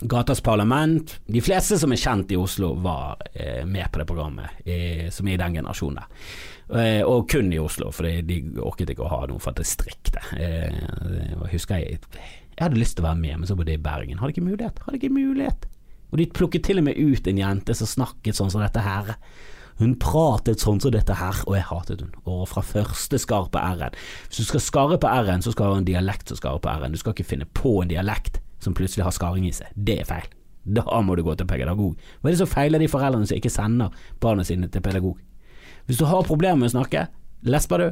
Gatas 0.00 0.40
Parlament. 0.40 1.20
De 1.26 1.40
fleste 1.42 1.78
som 1.78 1.92
er 1.92 1.98
kjent 1.98 2.30
i 2.30 2.38
Oslo, 2.38 2.74
var 2.82 3.18
eh, 3.32 3.64
med 3.66 3.90
på 3.90 3.98
det 3.98 4.06
programmet, 4.06 4.60
eh, 4.64 5.08
som 5.10 5.26
er 5.26 5.34
i 5.34 5.40
den 5.40 5.58
generasjonen 5.58 5.98
der. 5.98 6.28
Eh, 6.68 7.02
og 7.02 7.26
kun 7.30 7.50
i 7.52 7.58
Oslo, 7.58 7.90
for 7.94 8.06
de 8.06 8.38
orket 8.62 8.92
ikke 8.94 9.06
å 9.06 9.10
ha 9.10 9.24
noe 9.26 9.42
fra 9.42 9.54
distriktet. 9.56 10.20
Eh, 10.38 11.42
husker 11.50 11.82
jeg 11.82 11.98
Jeg 12.58 12.64
hadde 12.66 12.78
lyst 12.78 12.96
til 12.98 13.04
å 13.04 13.08
være 13.08 13.22
med, 13.22 13.38
men 13.38 13.46
så 13.46 13.54
bodde 13.54 13.70
jeg 13.70 13.78
i 13.78 13.86
Bergen. 13.86 14.18
Hadde 14.18 14.34
ikke 14.34 14.48
mulighet. 14.48 14.80
Hadde 14.82 14.98
ikke 14.98 15.14
mulighet. 15.14 15.68
Og 16.10 16.18
de 16.18 16.26
plukket 16.26 16.64
til 16.66 16.80
og 16.80 16.88
med 16.88 16.98
ut 16.98 17.28
en 17.28 17.38
jente 17.38 17.74
som 17.74 17.86
snakket 17.86 18.34
sånn 18.34 18.50
som 18.50 18.62
dette 18.64 18.82
her. 18.82 19.12
Hun 19.78 19.94
pratet 19.94 20.58
sånn 20.58 20.80
som 20.82 20.90
dette 20.90 21.14
her, 21.14 21.38
og 21.46 21.54
jeg 21.54 21.68
hatet 21.68 22.02
hun. 22.02 22.10
Og 22.26 22.48
fra 22.50 22.64
første 22.66 23.18
skarpe 23.22 23.62
r-en. 23.62 23.94
Hvis 24.26 24.42
du 24.42 24.48
skal 24.48 24.64
skarre 24.64 24.98
på 24.98 25.06
r-en, 25.06 25.42
så 25.42 25.54
skal 25.54 25.70
du 25.70 25.76
ha 25.76 25.82
en 25.84 25.86
dialekt 25.86 26.32
som 26.32 26.40
skarrer 26.40 26.62
på 26.64 26.72
r-en. 26.72 26.94
Du 26.94 26.98
skal 26.98 27.14
ikke 27.14 27.30
finne 27.30 27.46
på 27.54 27.76
en 27.82 27.90
dialekt 27.90 28.42
som 28.62 28.74
plutselig 28.74 29.06
har 29.06 29.14
skaring 29.14 29.46
i 29.48 29.54
seg. 29.54 29.72
Det 29.74 30.00
er 30.02 30.08
feil. 30.08 30.28
Da 30.68 30.84
må 31.00 31.16
du 31.16 31.24
gå 31.24 31.34
til 31.38 31.48
pedagog. 31.48 31.96
Hva 32.20 32.28
er 32.28 32.36
det 32.36 32.42
som 32.42 32.50
feiler 32.50 32.82
de 32.82 32.90
foreldrene 32.90 33.28
som 33.28 33.38
ikke 33.38 33.52
sender 33.52 33.94
barna 34.20 34.44
sine 34.44 34.68
til 34.68 34.84
pedagog? 34.84 35.16
Hvis 35.88 36.00
du 36.00 36.04
har 36.04 36.26
problemer 36.28 36.60
med 36.60 36.68
å 36.68 36.76
snakke, 36.76 37.06
lesper 37.48 37.80
du, 37.80 37.86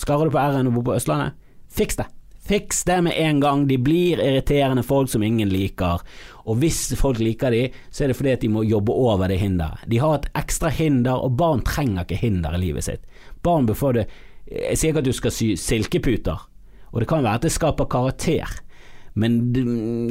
skarrer 0.00 0.28
du 0.28 0.32
på 0.32 0.40
r-en 0.40 0.70
og 0.70 0.78
bor 0.78 0.86
på 0.90 0.96
Østlandet, 0.96 1.36
fiks 1.68 1.98
det. 1.98 2.06
Fiks 2.46 2.84
det 2.86 3.00
med 3.02 3.18
en 3.18 3.40
gang. 3.42 3.64
De 3.66 3.76
blir 3.78 4.20
irriterende 4.22 4.84
folk 4.86 5.10
som 5.10 5.22
ingen 5.26 5.50
liker. 5.50 6.00
Og 6.46 6.60
hvis 6.62 6.94
folk 6.96 7.18
liker 7.18 7.50
de, 7.50 7.64
så 7.90 8.04
er 8.04 8.12
det 8.12 8.16
fordi 8.16 8.34
at 8.36 8.44
de 8.44 8.50
må 8.54 8.62
jobbe 8.62 8.94
over 8.94 9.26
det 9.28 9.40
hinderet. 9.40 9.82
De 9.90 9.98
har 9.98 10.14
et 10.14 10.28
ekstra 10.38 10.70
hinder, 10.70 11.18
og 11.18 11.34
barn 11.40 11.64
trenger 11.66 12.06
ikke 12.06 12.20
hinder 12.20 12.54
i 12.54 12.62
livet 12.62 12.86
sitt. 12.86 13.02
Barn 13.42 13.66
bør 13.66 13.78
få 13.78 13.92
det 13.98 14.06
Jeg 14.46 14.78
sier 14.78 14.92
ikke 14.92 15.02
at 15.02 15.08
du 15.08 15.16
skal 15.16 15.32
sy 15.34 15.46
silkeputer, 15.58 16.42
og 16.92 17.00
det 17.02 17.08
kan 17.10 17.24
være 17.24 17.40
at 17.40 17.46
det 17.48 17.50
skaper 17.50 17.88
karakter. 17.90 18.46
Men 19.16 19.38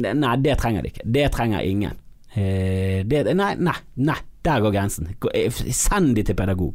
nei, 0.02 0.36
det 0.42 0.58
trenger 0.58 0.82
de 0.82 0.92
ikke. 0.92 1.06
Det 1.16 1.26
trenger 1.34 1.66
ingen. 1.66 1.98
Eh, 2.36 3.02
det, 3.06 3.22
nei, 3.38 3.54
nei, 3.56 3.76
nei, 4.02 4.16
der 4.44 4.62
går 4.64 4.74
grensen. 4.74 5.12
Eh, 5.32 5.60
send 5.72 6.16
de 6.18 6.24
til 6.26 6.36
pedagog. 6.38 6.74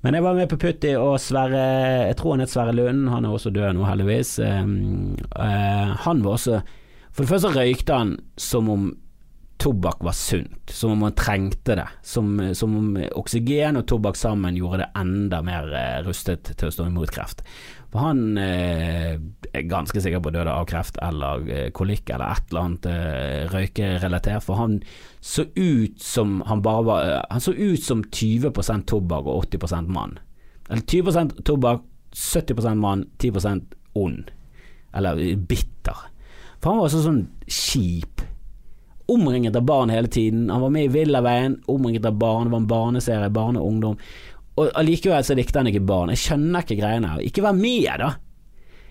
Men 0.00 0.16
jeg 0.16 0.24
var 0.24 0.36
med 0.36 0.48
på 0.48 0.56
Putti 0.60 0.94
og 0.96 1.18
Sverre 1.20 1.60
Jeg 2.08 2.16
tror 2.16 2.32
han 2.32 2.42
het 2.44 2.52
Sverre 2.52 2.72
Lund, 2.72 3.08
han 3.12 3.26
er 3.28 3.36
også 3.36 3.52
død 3.52 3.76
nå, 3.76 3.84
heldigvis. 3.84 4.38
Um, 4.40 5.12
uh, 5.36 5.92
han 6.06 6.24
var 6.24 6.38
også 6.38 6.62
For 7.12 7.24
det 7.24 7.32
første 7.34 7.52
røykte 7.52 7.98
han 7.98 8.14
som 8.40 8.70
om 8.72 8.90
tobakk 9.60 10.00
var 10.00 10.14
sunt, 10.16 10.70
som 10.72 10.94
om 10.94 11.02
han 11.04 11.12
trengte 11.12 11.74
det. 11.76 11.84
Som, 12.00 12.38
som 12.56 12.76
om 12.78 12.94
oksygen 13.20 13.76
og 13.76 13.84
tobakk 13.92 14.16
sammen 14.16 14.56
gjorde 14.56 14.86
det 14.86 14.86
enda 14.96 15.42
mer 15.44 15.68
rustet 16.06 16.54
til 16.54 16.70
å 16.70 16.72
stå 16.72 16.86
imot 16.88 17.12
kreft. 17.12 17.44
For 17.90 18.04
han 18.04 18.38
eh, 18.38 19.16
er 19.50 19.66
ganske 19.66 19.98
sikker 20.02 20.22
på 20.22 20.30
å 20.30 20.34
døde 20.36 20.52
av 20.54 20.66
kreft 20.70 20.98
eller 21.02 21.46
eh, 21.50 21.68
kolikk 21.74 22.12
eller 22.14 22.36
et 22.36 22.52
eller 22.52 22.62
annet 22.68 22.86
eh, 22.86 23.40
røykerelatert. 23.50 24.46
For 24.46 24.60
han 24.60 24.76
så 25.18 25.48
ut 25.56 25.98
som 26.02 26.38
han 26.46 26.62
bare 26.62 26.86
var 26.86 27.08
eh, 27.08 27.22
Han 27.30 27.42
så 27.42 27.54
ut 27.56 27.82
som 27.82 28.04
20% 28.06 28.86
tobakk 28.90 29.26
og 29.26 29.48
80% 29.50 29.90
mann. 29.90 30.18
Eller 30.70 30.86
20% 30.86 31.42
tobakk, 31.42 31.82
70% 32.14 32.78
mann, 32.78 33.08
10% 33.18 33.74
ond. 33.98 34.30
Eller 34.94 35.18
eh, 35.18 35.34
bitter. 35.34 36.06
For 36.60 36.70
han 36.70 36.78
var 36.78 36.90
også 36.90 37.02
sånn 37.08 37.24
kjip. 37.50 38.22
Omringet 39.10 39.56
av 39.58 39.66
barn 39.66 39.90
hele 39.90 40.06
tiden. 40.06 40.46
Han 40.54 40.62
var 40.62 40.70
med 40.70 40.86
i 40.86 40.92
Villaveien, 40.94 41.58
omringet 41.66 42.06
av 42.06 42.14
barn. 42.22 42.46
Det 42.46 42.54
var 42.54 42.62
en 42.62 42.70
barneserie, 42.70 43.34
barne 43.34 43.58
og 43.58 43.72
ungdom. 43.72 43.98
Og 44.60 44.74
allikevel 44.76 45.24
så 45.24 45.36
likte 45.38 45.62
han 45.62 45.70
ikke 45.70 45.84
barn. 45.88 46.12
Jeg 46.12 46.24
skjønner 46.26 46.66
ikke 46.66 46.80
greiene. 46.82 47.14
Ikke 47.24 47.44
vær 47.46 47.56
med, 47.56 47.88
da. 48.02 48.10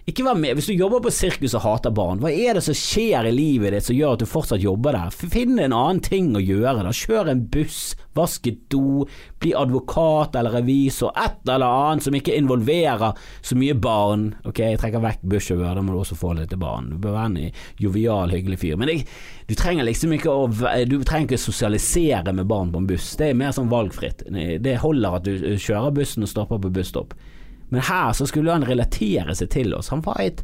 Ikke 0.09 0.23
vær 0.25 0.37
med. 0.39 0.55
Hvis 0.57 0.65
du 0.71 0.73
jobber 0.73 1.03
på 1.05 1.11
sirkus 1.13 1.53
og 1.53 1.61
hater 1.61 1.91
barn, 1.93 2.21
hva 2.23 2.31
er 2.33 2.57
det 2.57 2.63
som 2.65 2.73
skjer 2.77 3.27
i 3.29 3.33
livet 3.35 3.75
ditt 3.75 3.85
som 3.85 3.97
gjør 3.97 4.15
at 4.15 4.23
du 4.23 4.29
fortsatt 4.29 4.63
jobber 4.63 4.95
der? 4.95 5.13
Finn 5.13 5.59
en 5.61 5.75
annen 5.75 5.99
ting 6.01 6.31
å 6.33 6.41
gjøre, 6.41 6.81
da. 6.87 6.93
Kjør 6.95 7.29
en 7.29 7.43
buss, 7.53 7.93
vask 8.17 8.47
et 8.49 8.63
do, 8.73 9.05
bli 9.43 9.51
advokat 9.53 10.39
eller 10.39 10.57
revisor, 10.57 11.13
et 11.13 11.37
eller 11.45 11.67
annet 11.67 12.07
som 12.07 12.17
ikke 12.17 12.37
involverer 12.39 13.19
så 13.45 13.57
mye 13.59 13.77
barn. 13.77 14.31
Ok, 14.49 14.63
jeg 14.65 14.81
trekker 14.81 15.03
vekk 15.03 15.25
bussjåfør, 15.35 15.77
da 15.77 15.85
må 15.85 15.93
du 15.93 16.01
også 16.01 16.17
få 16.17 16.33
litt 16.39 16.57
barn. 16.57 16.89
Du 16.95 16.97
bør 17.03 17.17
være 17.19 17.29
en 17.29 17.59
jovial, 17.85 18.33
hyggelig 18.33 18.63
fyr. 18.63 18.79
Men 18.81 18.93
jeg, 18.95 19.05
du 19.51 19.53
trenger 19.59 19.85
liksom 19.85 20.15
ikke 20.17 20.33
å 20.33 20.47
Du 20.89 20.97
trenger 21.05 21.27
ikke 21.27 21.43
sosialisere 21.43 22.33
med 22.33 22.49
barn 22.49 22.73
på 22.73 22.81
en 22.81 22.89
buss. 22.89 23.13
Det 23.19 23.29
er 23.29 23.37
mer 23.37 23.53
sånn 23.53 23.69
valgfritt. 23.69 24.25
Det 24.25 24.79
holder 24.81 25.19
at 25.19 25.29
du 25.29 25.51
kjører 25.53 25.93
bussen 25.93 26.25
og 26.25 26.33
stopper 26.33 26.61
på 26.63 26.73
busstopp. 26.79 27.13
Men 27.69 27.85
her 27.85 28.11
så 28.17 28.27
skulle 28.29 28.53
han 28.53 28.67
relatere 28.67 29.35
seg 29.37 29.51
til 29.53 29.73
oss. 29.77 29.91
Han 29.93 30.03
var 30.05 30.21
et 30.23 30.43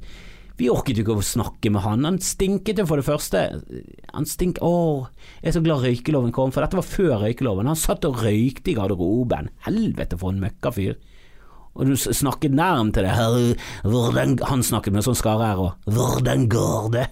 Vi 0.55 0.69
orket 0.71 0.95
jo 0.95 1.03
ikke 1.03 1.17
å 1.19 1.23
snakke 1.25 1.67
med 1.73 1.83
han. 1.83 2.05
Han 2.07 2.17
stinket 2.23 2.77
jo 2.79 2.85
for 2.87 3.01
det 3.01 3.07
første. 3.09 3.41
Han 4.13 4.27
stink... 4.29 4.61
Å, 4.63 5.09
jeg 5.41 5.49
er 5.51 5.55
så 5.57 5.61
glad 5.65 5.83
røykeloven 5.83 6.31
kom, 6.31 6.53
for 6.55 6.63
dette 6.63 6.79
var 6.79 6.87
før 6.87 7.25
røykeloven. 7.25 7.67
Han 7.67 7.75
satt 7.75 8.07
og 8.07 8.21
røykte 8.23 8.71
i 8.71 8.77
garderoben. 8.77 9.49
Helvete 9.67 10.15
for 10.21 10.31
en 10.31 10.39
møkkafyr. 10.45 10.95
Og 11.75 11.91
du 11.91 11.97
snakket 11.99 12.55
nærm 12.55 12.93
til 12.95 13.03
det. 13.03 13.57
Hvordan, 13.83 14.37
han 14.47 14.63
snakket 14.63 14.95
med 14.95 15.03
sånn 15.03 15.19
skare 15.19 15.49
her 15.49 15.59
òg. 15.59 15.91
Hvordan 15.91 16.47
går 16.47 16.87
det? 16.93 17.05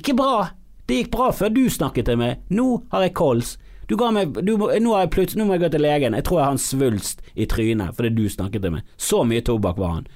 Ikke 0.00 0.16
bra. 0.16 0.46
Det 0.88 1.02
gikk 1.02 1.12
bra 1.12 1.28
før 1.36 1.52
du 1.52 1.66
snakket 1.68 2.08
til 2.08 2.20
meg. 2.20 2.46
Nå 2.48 2.68
har 2.94 3.04
jeg 3.04 3.16
kols. 3.18 3.56
Du 3.86 3.94
ga 3.98 4.10
meg, 4.10 4.34
du, 4.42 4.56
nå, 4.58 4.92
har 4.92 5.04
jeg 5.04 5.12
plutselig, 5.14 5.40
nå 5.40 5.46
må 5.46 5.56
jeg 5.56 5.66
gå 5.66 5.72
til 5.76 5.84
legen, 5.86 6.16
jeg 6.18 6.26
tror 6.26 6.40
jeg 6.40 6.46
har 6.48 6.54
en 6.56 6.62
svulst 6.62 7.20
i 7.38 7.46
trynet 7.46 7.94
fordi 7.94 8.10
du 8.16 8.24
snakket 8.30 8.64
til 8.66 8.74
meg. 8.74 8.94
Så 8.98 9.22
mye 9.22 9.44
tobakk 9.46 9.78
var 9.78 9.98
han. 10.00 10.08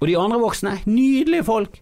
Og 0.00 0.08
de 0.08 0.16
andre 0.16 0.40
voksne, 0.40 0.78
nydelige 0.86 1.46
folk. 1.48 1.80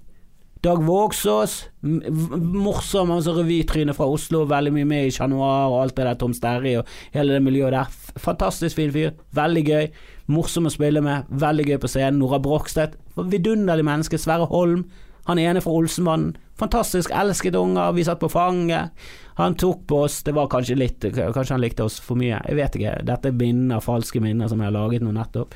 Dag 0.64 0.80
Vågsås, 0.82 1.68
morsom 1.84 3.12
altså 3.14 3.36
revytryne 3.36 3.94
fra 3.94 4.08
Oslo, 4.10 4.40
veldig 4.50 4.72
mye 4.74 4.88
med 4.90 5.06
i 5.06 5.12
Chat 5.14 5.30
Noir 5.30 5.68
og 5.70 5.76
alt 5.84 5.94
det 5.94 6.06
der, 6.08 6.16
Tom 6.18 6.32
Sterry 6.34 6.72
og 6.80 6.88
hele 7.14 7.36
det 7.36 7.44
miljøet 7.46 7.76
der. 7.76 7.92
Fantastisk 8.18 8.80
fin 8.80 8.90
fyr, 8.90 9.12
veldig 9.38 9.62
gøy, 9.68 9.86
morsom 10.34 10.66
å 10.66 10.72
spille 10.74 11.04
med, 11.04 11.30
veldig 11.30 11.68
gøy 11.68 11.78
på 11.84 11.92
scenen. 11.92 12.18
Nora 12.18 12.40
Brogstedt, 12.42 12.98
vidunderlig 13.14 13.86
menneske. 13.86 14.18
Sverre 14.18 14.48
Holm, 14.50 14.88
han 15.30 15.38
ene 15.38 15.62
fra 15.62 15.76
Olsenmannen. 15.78 16.34
Fantastisk, 16.58 17.14
elsket 17.14 17.54
unger, 17.54 17.94
vi 17.94 18.08
satt 18.08 18.18
på 18.18 18.32
fanget. 18.32 18.90
Han 19.38 19.54
tok 19.54 19.84
på 19.86 20.00
oss, 20.02 20.22
det 20.26 20.34
var 20.34 20.48
kanskje 20.50 20.74
litt 20.74 21.04
Kanskje 21.14 21.54
han 21.54 21.62
likte 21.62 21.84
oss 21.86 22.00
for 22.02 22.18
mye, 22.18 22.40
jeg 22.42 22.58
vet 22.58 22.78
ikke. 22.78 22.96
Dette 23.06 23.30
er 23.30 23.36
minner, 23.38 23.82
falske 23.84 24.22
minner 24.22 24.50
som 24.50 24.58
jeg 24.58 24.70
har 24.70 24.74
laget 24.74 25.04
nå 25.06 25.12
nettopp. 25.14 25.54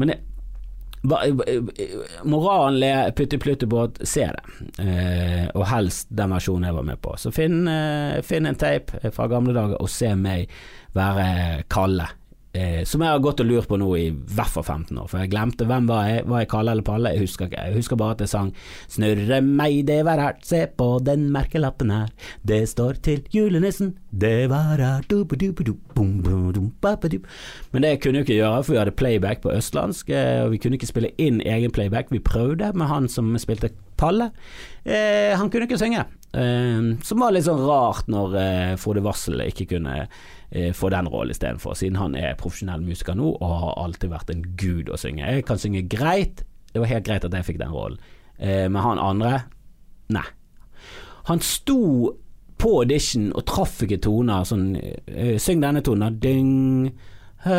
Men 0.00 0.12
det, 0.12 0.16
moralen 2.24 2.82
er 2.82 3.12
putti-plutti-båt, 3.16 4.00
se 4.08 4.26
det, 4.32 4.44
eh, 4.82 5.44
og 5.52 5.66
helst 5.68 6.08
den 6.16 6.32
versjonen 6.32 6.70
jeg 6.70 6.78
var 6.78 6.86
med 6.88 7.00
på. 7.04 7.14
Så 7.20 7.32
finn, 7.32 7.66
eh, 7.68 8.22
finn 8.24 8.48
en 8.48 8.58
tape 8.58 9.12
fra 9.12 9.28
gamle 9.28 9.54
dager 9.56 9.76
og 9.80 9.92
se 9.92 10.14
meg 10.16 10.48
være 10.96 11.64
Kalle 11.68 12.08
eh, 12.56 12.82
som 12.88 13.04
jeg 13.04 13.12
har 13.12 13.22
gått 13.22 13.42
og 13.44 13.48
lurt 13.48 13.68
på 13.70 13.78
nå 13.80 13.88
i 14.00 14.08
hvert 14.10 14.52
fall 14.52 14.64
15 14.64 14.96
år, 15.02 15.10
for 15.10 15.22
jeg 15.22 15.32
glemte 15.34 15.68
hvem 15.68 15.88
var 15.90 16.08
jeg, 16.08 16.24
var 16.30 16.42
jeg 16.42 16.50
Kalle 16.52 16.74
eller 16.74 16.86
Palle, 16.86 17.12
jeg 17.14 17.26
husker 17.26 17.50
ikke, 17.50 17.66
jeg 17.68 17.76
husker 17.76 18.00
bare 18.00 18.16
at 18.16 18.24
jeg 18.24 18.32
sang 18.32 18.52
Snurre 18.92 19.40
meg, 19.44 19.82
det 19.88 20.00
var 20.08 20.20
rart, 20.22 20.42
se 20.46 20.64
på 20.78 20.88
den 21.04 21.28
merkelappen 21.34 21.92
her, 21.94 22.10
det 22.48 22.62
står 22.72 23.00
til 23.06 23.22
julenissen, 23.34 23.94
det 24.10 24.48
var 24.52 24.80
bum-bum-dum-ba-ba-du. 25.96 27.18
Men 27.72 27.82
det 27.84 28.00
kunne 28.02 28.20
vi 28.20 28.26
ikke 28.26 28.40
gjøre, 28.40 28.62
for 28.64 28.74
vi 28.74 28.80
hadde 28.80 28.96
playback 28.96 29.42
på 29.44 29.52
østlandsk, 29.54 30.10
eh, 30.10 30.44
og 30.44 30.52
vi 30.54 30.60
kunne 30.62 30.78
ikke 30.80 30.90
spille 30.90 31.14
inn 31.22 31.40
egen 31.44 31.72
playback, 31.74 32.12
vi 32.12 32.22
prøvde 32.22 32.72
med 32.74 32.90
han 32.90 33.08
som 33.12 33.34
spilte 33.40 33.72
Palle, 33.96 34.30
eh, 34.84 35.32
han 35.36 35.50
kunne 35.50 35.64
ikke 35.64 35.80
synge. 35.80 36.04
Eh, 36.36 36.88
som 37.06 37.22
var 37.22 37.32
litt 37.32 37.46
sånn 37.46 37.62
rart 37.64 38.10
når 38.12 38.34
eh, 38.40 38.72
Frode 38.80 39.02
Wassel 39.06 39.40
ikke 39.46 39.68
kunne 39.70 39.94
eh, 40.04 40.72
få 40.76 40.90
den 40.92 41.08
rollen 41.12 41.32
istedenfor, 41.32 41.76
siden 41.78 41.98
han 42.00 42.16
er 42.18 42.36
profesjonell 42.40 42.84
musiker 42.84 43.16
nå 43.16 43.32
og 43.38 43.56
har 43.62 43.80
alltid 43.86 44.12
vært 44.12 44.34
en 44.34 44.44
gud 44.60 44.92
å 44.92 45.00
synge. 45.00 45.24
Jeg 45.24 45.46
kan 45.48 45.60
synge 45.62 45.86
greit, 45.90 46.44
det 46.72 46.82
var 46.82 46.92
helt 46.92 47.08
greit 47.08 47.24
at 47.24 47.36
jeg 47.38 47.48
fikk 47.48 47.60
den 47.62 47.74
rollen, 47.74 47.98
eh, 48.36 48.66
men 48.68 48.82
han 48.84 49.02
andre, 49.02 49.34
nei. 50.12 50.26
Han 51.26 51.42
sto 51.42 52.14
på 52.56 52.70
audition 52.82 53.32
og 53.36 53.44
traff 53.48 53.80
ikke 53.84 53.98
toner 54.04 54.46
sånn 54.48 54.70
eh, 54.78 55.34
Syng 55.42 55.60
denne 55.60 55.82
tonen, 55.84 56.20
ding, 56.22 56.86
hø, 57.44 57.58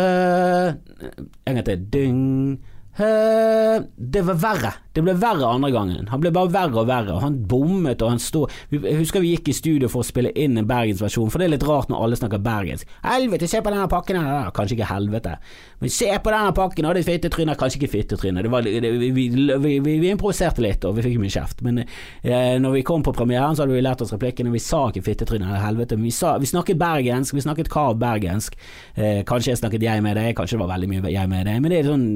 en 0.72 1.60
gang 1.60 1.66
til, 1.68 1.84
ding, 1.94 2.24
hø. 2.58 2.74
Det 2.98 4.22
var 4.26 4.38
verre. 4.42 4.74
Det 4.98 5.04
ble 5.06 5.14
verre 5.22 5.46
andre 5.46 5.70
gangen. 5.70 6.08
Han 6.10 6.22
ble 6.24 6.32
bare 6.34 6.50
verre 6.50 6.82
og 6.82 6.88
verre. 6.90 7.18
Han 7.22 7.36
bommet 7.50 8.02
og 8.02 8.16
han 8.16 8.22
sto 8.22 8.46
Jeg 8.74 8.98
husker 8.98 9.22
vi 9.22 9.36
gikk 9.36 9.52
i 9.52 9.54
studio 9.54 9.90
for 9.92 10.02
å 10.02 10.08
spille 10.08 10.32
inn 10.34 10.58
en 10.58 10.66
bergensversjon, 10.66 11.30
for 11.30 11.38
det 11.38 11.48
er 11.48 11.54
litt 11.54 11.66
rart 11.68 11.92
når 11.92 12.02
alle 12.04 12.18
snakker 12.18 12.42
bergensk. 12.42 12.90
Helvete, 13.04 13.50
se 13.50 13.62
på 13.62 13.74
denne 13.74 13.86
pakken 13.92 14.18
her! 14.18 14.50
Kanskje 14.56 14.78
ikke 14.78 14.90
helvete, 14.90 15.36
men 15.84 15.94
se 15.94 16.10
på 16.10 16.34
denne 16.34 16.56
pakken! 16.58 16.88
Og 16.90 16.98
det 16.98 17.04
er 17.04 17.10
fittetryne. 17.12 17.58
Kanskje 17.60 17.82
ikke 17.82 17.92
fittetryne. 17.94 18.42
Vi, 18.42 18.74
vi, 19.14 19.28
vi, 19.38 19.78
vi 19.86 20.10
improviserte 20.10 20.66
litt, 20.66 20.88
og 20.88 20.98
vi 20.98 21.06
fikk 21.06 21.20
mye 21.22 21.36
kjeft. 21.36 21.62
Men 21.68 21.84
eh, 21.84 22.58
når 22.64 22.80
vi 22.80 22.84
kom 22.88 23.06
på 23.06 23.14
premieren, 23.14 23.54
så 23.54 23.66
hadde 23.66 23.78
vi 23.78 23.86
lært 23.86 24.02
oss 24.02 24.16
replikkene. 24.16 24.54
Vi 24.56 24.64
sa 24.64 24.88
ikke 24.90 25.06
fittetryne 25.12 25.46
eller 25.46 25.62
helvete, 25.62 26.00
men 26.00 26.16
sa, 26.16 26.34
vi 26.42 26.50
snakket 26.50 26.82
bergensk. 26.82 27.38
Vi 27.38 27.46
snakket 27.46 27.70
kav 27.74 28.00
bergensk. 28.02 28.58
Eh, 28.96 29.22
kanskje 29.28 29.54
jeg 29.54 29.62
snakket 29.62 29.86
jeg 29.86 30.06
med 30.06 30.18
deg, 30.18 30.34
kanskje 30.38 30.58
det 30.58 30.64
var 30.66 30.74
veldig 30.74 30.92
mye 30.96 31.14
jeg 31.14 31.30
med 31.30 31.46
deg, 31.46 31.62
men 31.62 31.74
det 31.74 31.84
er 31.84 31.92
sånn 31.92 32.08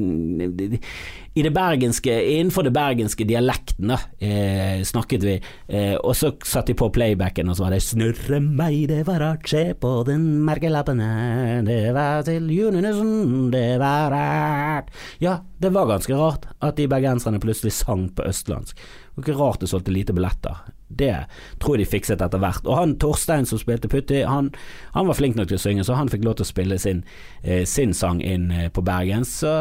i 1.33 1.43
det 1.45 1.51
bergenske, 1.55 2.11
innenfor 2.33 2.65
det 2.67 2.73
bergenske 2.75 3.23
dialekten, 3.27 3.93
da, 3.93 3.99
eh, 4.19 4.81
snakket 4.83 5.23
vi. 5.23 5.35
Eh, 5.67 5.95
og 5.95 6.15
så 6.15 6.33
satt 6.43 6.67
de 6.67 6.75
på 6.75 6.89
playbacken, 6.91 7.49
og 7.49 7.55
så 7.55 7.63
var 7.63 7.71
det 7.71 7.81
'Snurre 7.81 8.41
meg, 8.41 8.87
det 8.87 9.05
var 9.07 9.19
rart, 9.19 9.47
se 9.47 9.73
på 9.73 10.05
den 10.05 10.43
merkelappene', 10.45 11.65
det 11.65 11.93
var 11.93 12.23
til 12.23 12.49
julenissen, 12.49 13.51
det 13.51 13.79
var 13.79 14.11
rart'. 14.11 14.89
Ja, 15.19 15.39
det 15.59 15.71
var 15.71 15.87
ganske 15.87 16.13
rart 16.13 16.45
at 16.61 16.75
de 16.75 16.87
bergenserne 16.87 17.39
plutselig 17.39 17.71
sang 17.71 18.09
på 18.09 18.27
østlandsk. 18.27 18.75
Var 19.15 19.23
ikke 19.23 19.39
rart 19.39 19.59
det 19.59 19.69
solgte 19.69 19.91
lite 19.91 20.13
billetter. 20.13 20.57
Det 20.97 21.13
tror 21.61 21.77
jeg 21.77 21.85
de 21.85 21.91
fikset 21.91 22.21
etter 22.23 22.41
hvert. 22.41 22.65
Og 22.67 22.77
han 22.77 22.97
Torstein 23.01 23.47
som 23.49 23.61
spilte 23.61 23.89
Putti, 23.91 24.21
han, 24.27 24.51
han 24.95 25.07
var 25.09 25.17
flink 25.17 25.37
nok 25.39 25.51
til 25.51 25.59
å 25.59 25.63
synge, 25.63 25.85
så 25.87 25.97
han 25.99 26.11
fikk 26.11 26.25
lov 26.27 26.39
til 26.39 26.47
å 26.47 26.51
spille 26.51 26.79
sin, 26.81 27.03
eh, 27.43 27.63
sin 27.69 27.95
sang 27.97 28.21
inn 28.25 28.49
eh, 28.51 28.69
på 28.73 28.83
Bergen. 28.85 29.25
Så 29.27 29.51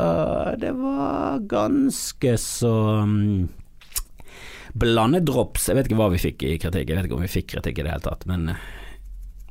det 0.60 0.72
var 0.78 1.40
ganske 1.50 2.36
så 2.40 2.74
um, 3.04 3.48
blandet 4.72 5.26
drops. 5.28 5.68
Jeg 5.68 5.78
vet 5.78 5.90
ikke 5.90 6.00
hva 6.00 6.10
vi 6.14 6.22
fikk 6.22 6.44
i 6.46 6.56
kritikk, 6.60 6.90
jeg 6.90 6.98
vet 6.98 7.08
ikke 7.08 7.18
om 7.18 7.26
vi 7.26 7.32
fikk 7.32 7.54
kritikk 7.54 7.80
i 7.80 7.86
det 7.86 7.94
hele 7.94 8.06
tatt, 8.06 8.26
men 8.30 8.52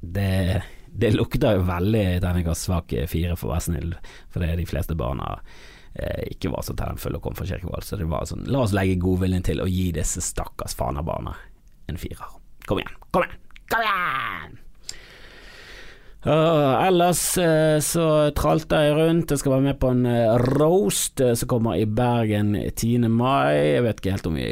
det, 0.02 0.62
det 0.96 1.16
lukta 1.16 1.56
jo 1.58 1.66
veldig 1.68 2.06
terningkast 2.24 2.70
svak 2.70 2.96
fire, 3.12 3.36
for 3.36 3.50
å 3.50 3.56
være 3.56 3.68
snill, 3.68 3.94
fordi 4.34 4.54
de 4.62 4.68
fleste 4.70 4.96
barna 5.00 5.36
eh, 5.94 6.30
ikke 6.34 6.54
var 6.54 6.66
så 6.66 6.76
talentfulle 6.78 7.20
og 7.20 7.28
kom 7.28 7.38
fra 7.38 7.48
Kirkevold. 7.50 7.86
Så 7.86 8.00
det 8.00 8.08
var 8.10 8.28
sånn, 8.30 8.48
la 8.48 8.64
oss 8.64 8.76
legge 8.76 9.00
godviljen 9.02 9.46
til 9.46 9.64
å 9.64 9.70
gi 9.70 9.90
disse 9.96 10.24
stakkars 10.24 10.78
Fana-barna 10.80 11.36
en 11.92 12.02
firer. 12.02 12.40
Kom 12.70 12.82
igjen, 12.82 12.98
kom 13.12 13.26
igjen, 13.26 13.46
kom 13.70 13.86
igjen! 13.86 14.60
Uh, 16.20 16.76
ellers 16.84 17.22
uh, 17.40 17.80
så 17.80 18.06
tralta 18.36 18.82
jeg 18.84 18.96
rundt. 18.98 19.32
Jeg 19.32 19.40
skal 19.40 19.54
være 19.54 19.66
med 19.70 19.78
på 19.80 19.92
en 19.94 20.04
uh, 20.04 20.36
roast 20.58 21.24
som 21.24 21.48
kommer 21.48 21.80
i 21.80 21.86
Bergen 21.88 22.52
10. 22.58 23.08
mai. 23.08 23.56
Jeg 23.78 23.86
vet 23.86 24.02
ikke 24.02 24.16
helt 24.18 24.28
om 24.28 24.36
vi 24.36 24.50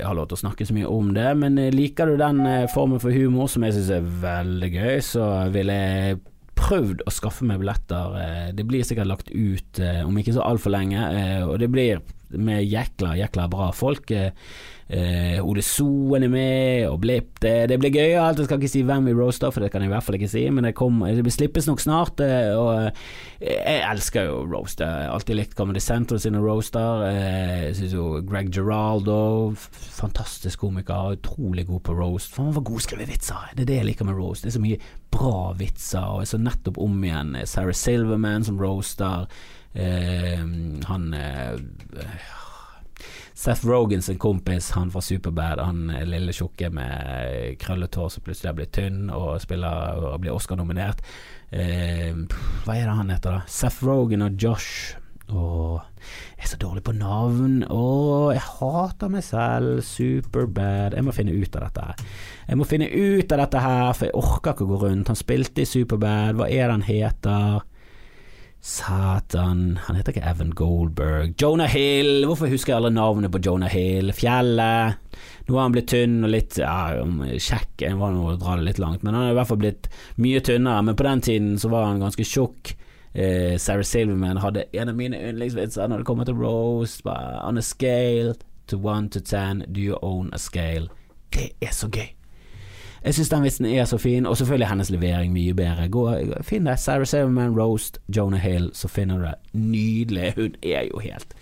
har 0.00 0.16
lov 0.16 0.30
til 0.30 0.38
å 0.38 0.42
snakke 0.46 0.64
så 0.64 0.76
mye 0.78 0.88
om 0.88 1.12
det, 1.12 1.28
men 1.36 1.60
liker 1.74 2.08
du 2.08 2.16
den 2.18 2.40
formen 2.72 3.02
for 3.02 3.12
humor 3.12 3.50
som 3.52 3.66
jeg 3.66 3.76
syns 3.76 3.92
er 3.98 4.08
veldig 4.24 4.70
gøy, 4.72 4.96
så 5.04 5.26
vil 5.52 5.74
jeg 5.74 6.16
prøvd 6.56 7.04
å 7.04 7.12
skaffe 7.12 7.44
meg 7.44 7.60
billetter. 7.60 8.16
Det 8.56 8.64
blir 8.68 8.86
sikkert 8.86 9.10
lagt 9.10 9.28
ut 9.28 9.80
om 10.06 10.16
ikke 10.18 10.34
så 10.34 10.44
altfor 10.46 10.72
lenge, 10.72 11.04
og 11.44 11.60
det 11.60 11.68
blir 11.72 12.00
med 12.32 12.64
jækla, 12.64 13.12
jækla 13.20 13.46
bra 13.52 13.70
folk. 13.76 14.10
Eh, 14.90 15.38
Ole 15.46 15.62
Soen 15.62 16.24
er 16.26 16.30
med, 16.32 16.88
og 16.90 16.98
Blipp. 17.04 17.36
Det, 17.42 17.68
det 17.70 17.78
blir 17.78 17.92
gøyalt. 17.94 18.40
Jeg 18.40 18.48
skal 18.48 18.58
ikke 18.58 18.72
si 18.72 18.82
hvem 18.86 19.06
vi 19.06 19.14
roaster, 19.14 19.52
for 19.54 19.62
det 19.62 19.70
kan 19.70 19.84
jeg 19.84 19.90
i 19.90 19.92
hvert 19.92 20.06
fall 20.06 20.16
ikke 20.18 20.30
si, 20.32 20.42
men 20.50 20.66
det, 20.66 20.72
kom, 20.78 20.98
det 21.06 21.34
slippes 21.34 21.68
nok 21.70 21.82
snart. 21.82 22.22
Eh, 22.24 22.50
og 22.58 22.90
jeg 23.38 23.84
elsker 23.86 24.26
jo 24.26 24.40
roast. 24.50 24.82
Jeg 24.82 24.90
har 24.90 25.14
alltid 25.14 25.38
likt 25.38 25.54
Comedy 25.58 25.82
Central 25.84 26.22
sine 26.22 26.42
roaster. 26.42 27.04
Eh, 27.06 27.54
jeg 27.68 27.78
syns 27.78 27.94
jo 27.94 28.08
Greg 28.26 28.50
Geraldo, 28.56 29.20
fantastisk 30.00 30.66
komiker, 30.66 31.14
utrolig 31.20 31.68
god 31.70 31.84
på 31.86 31.94
roast. 32.00 32.34
For 32.34 32.48
han 32.48 32.58
var 32.58 32.66
god 32.72 32.82
skrevet 32.88 33.12
vitser. 33.12 33.54
Det 33.54 33.68
er 33.68 33.70
det 33.70 33.78
jeg 33.78 33.90
liker 33.92 34.10
med 34.10 34.18
roast. 34.18 34.42
Det 34.42 34.50
er 34.50 34.58
så 34.58 34.64
mye 34.66 34.82
bra 35.14 35.54
vitser, 35.58 36.02
og 36.02 36.24
jeg 36.24 36.34
så 36.34 36.42
nettopp 36.42 36.82
om 36.82 36.98
igjen 37.06 37.38
Sarah 37.46 37.78
Silverman 37.78 38.46
som 38.46 38.58
roaster. 38.58 39.30
Eh, 39.70 40.42
han 40.90 41.10
eh, 41.14 41.58
Seth 43.40 43.64
Rogan 43.64 44.02
sin 44.02 44.18
kompis, 44.18 44.70
han 44.70 44.90
fra 44.92 45.00
Superbad, 45.00 45.62
han 45.64 45.86
lille 46.04 46.32
tjukke 46.36 46.68
med 46.76 47.54
krøllet 47.62 47.96
hår 47.96 48.10
som 48.12 48.24
plutselig 48.26 48.50
har 48.50 48.58
blitt 48.58 48.74
tynn 48.76 49.06
og, 49.08 49.38
spiller, 49.40 49.96
og 49.96 50.18
blir 50.20 50.34
Oscar-nominert. 50.36 51.00
Eh, 51.48 52.12
hva 52.66 52.76
er 52.76 52.84
det 52.84 52.96
han 52.98 53.14
heter, 53.14 53.38
da? 53.38 53.48
Seth 53.48 53.80
Rogan 53.88 54.26
og 54.26 54.36
Josh. 54.36 54.92
Åh, 55.32 55.80
jeg 56.36 56.44
er 56.44 56.52
så 56.52 56.60
dårlig 56.60 56.84
på 56.84 56.92
navn. 56.98 57.62
Åh, 57.64 58.28
jeg 58.34 58.44
hater 58.44 59.16
meg 59.16 59.24
selv. 59.24 59.80
Superbad. 59.88 60.98
Jeg 60.98 61.08
må 61.08 61.16
finne 61.16 61.32
ut 61.32 61.56
av 61.56 61.64
dette 61.70 61.88
her. 61.88 62.06
Jeg 62.44 62.60
må 62.60 62.68
finne 62.68 62.92
ut 62.92 63.32
av 63.32 63.44
dette 63.46 63.64
her, 63.64 63.92
for 63.94 64.10
jeg 64.10 64.18
orker 64.20 64.52
ikke 64.52 64.68
å 64.68 64.72
gå 64.74 64.84
rundt. 64.84 65.14
Han 65.14 65.24
spilte 65.24 65.64
i 65.64 65.70
Superbad. 65.70 66.36
Hva 66.36 66.50
er 66.50 66.66
det 66.66 66.76
han 66.76 66.88
heter? 66.92 67.69
Satan, 68.60 69.78
han 69.86 69.96
heter 69.96 70.12
ikke 70.12 70.28
Evan 70.28 70.50
Goldberg. 70.52 71.32
Jonah 71.40 71.70
Hill, 71.72 72.26
hvorfor 72.28 72.50
husker 72.52 72.74
jeg 72.74 72.82
alle 72.82 72.90
navnet 72.92 73.32
på 73.32 73.40
Jonah 73.40 73.72
Hill? 73.72 74.12
Fjellet. 74.12 75.00
Nå 75.48 75.56
har 75.56 75.64
han 75.64 75.74
blitt 75.74 75.88
tynn 75.90 76.18
og 76.26 76.30
litt 76.34 76.58
ja, 76.60 76.92
kjekk, 77.00 77.72
jeg 77.86 77.96
var 77.98 78.12
nå 78.14 78.26
å 78.28 78.36
dra 78.38 78.58
det 78.60 78.68
litt 78.68 78.82
langt, 78.82 79.02
men 79.02 79.16
han 79.16 79.26
har 79.26 79.32
i 79.32 79.38
hvert 79.40 79.50
fall 79.50 79.62
blitt 79.64 79.88
mye 80.20 80.44
tynnere. 80.44 80.84
Men 80.86 81.00
på 81.00 81.08
den 81.08 81.24
tiden 81.24 81.50
så 81.58 81.72
var 81.72 81.88
han 81.88 82.04
ganske 82.04 82.26
tjukk. 82.28 82.74
Eh, 83.12 83.56
Sarah 83.58 83.82
Silverman 83.82 84.44
hadde 84.44 84.68
en 84.76 84.92
av 84.92 85.00
mine 85.00 85.18
yndlingsvitser 85.30 85.88
når 85.90 86.04
det 86.04 86.10
kommer 86.12 86.28
til 86.28 86.38
roast. 86.38 87.02
On 87.08 87.58
a 87.58 87.64
scale 87.64 88.36
to 88.68 88.78
one 88.78 89.08
to 89.08 89.24
ten, 89.24 89.64
do 89.72 89.80
you 89.80 89.98
own 90.02 90.30
a 90.32 90.38
scale? 90.38 90.92
Det 91.32 91.52
er 91.64 91.72
så 91.72 91.88
gøy. 91.88 92.19
Jeg 93.00 93.16
syns 93.16 93.30
den 93.32 93.44
vitsen 93.46 93.66
er 93.66 93.86
så 93.88 93.96
fin, 93.98 94.26
og 94.28 94.36
selvfølgelig 94.36 94.68
hennes 94.68 94.90
levering 94.92 95.32
mye 95.32 95.54
bedre. 95.56 95.88
Gå, 95.88 96.02
Finn 96.44 96.68
det. 96.68 96.76
Sarah 96.78 97.06
Silverman, 97.08 97.56
Roast, 97.56 97.98
Jonah 98.16 98.40
Hill, 98.40 98.70
så 98.76 98.88
finner 98.92 99.18
du 99.18 99.24
det. 99.24 99.34
Nydelig. 99.52 100.32
Hun 100.36 100.58
er 100.62 100.90
jo 100.90 101.00
helt 101.00 101.34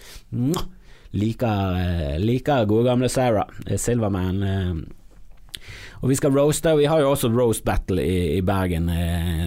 Liker, 1.12 1.74
eh, 1.80 2.20
liker 2.20 2.66
gode 2.68 2.84
gamle 2.84 3.08
Sarah 3.08 3.48
eh, 3.66 3.78
Silverman. 3.78 4.42
Eh. 4.42 4.74
Og 6.00 6.12
vi 6.12 6.14
skal 6.14 6.30
roaste. 6.30 6.76
Vi 6.76 6.84
har 6.84 7.00
jo 7.00 7.10
også 7.10 7.32
roast 7.34 7.64
battle 7.64 8.04
i, 8.06 8.36
i 8.36 8.40
Bergen. 8.40 8.86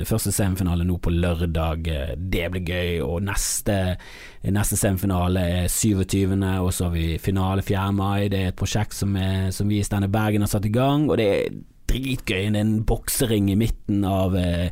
Første 0.06 0.34
semifinale 0.36 0.84
nå 0.84 0.98
på 0.98 1.14
lørdag. 1.14 1.88
Det 2.18 2.50
blir 2.52 2.66
gøy. 2.66 3.00
Og 3.06 3.22
neste, 3.24 3.96
neste 4.44 4.76
semifinale 4.76 5.46
er 5.62 5.68
27., 5.72 6.36
og 6.60 6.74
så 6.74 6.90
har 6.90 6.92
vi 6.92 7.18
finale 7.24 7.64
4. 7.64 7.92
mai. 7.96 8.28
Det 8.28 8.42
er 8.42 8.52
et 8.52 8.60
prosjekt 8.60 8.98
som, 8.98 9.16
er, 9.16 9.52
som 9.56 9.70
vi 9.72 9.80
i 9.80 9.86
Stende 9.88 10.12
Bergen 10.12 10.44
har 10.44 10.52
satt 10.52 10.68
i 10.68 10.74
gang. 10.76 11.08
Og 11.08 11.22
det 11.22 11.30
er 11.30 11.62
dritgøy. 11.92 12.48
En 12.62 12.80
boksering 12.88 13.52
i 13.52 13.58
midten 13.60 14.06
av 14.08 14.36
eh, 14.40 14.72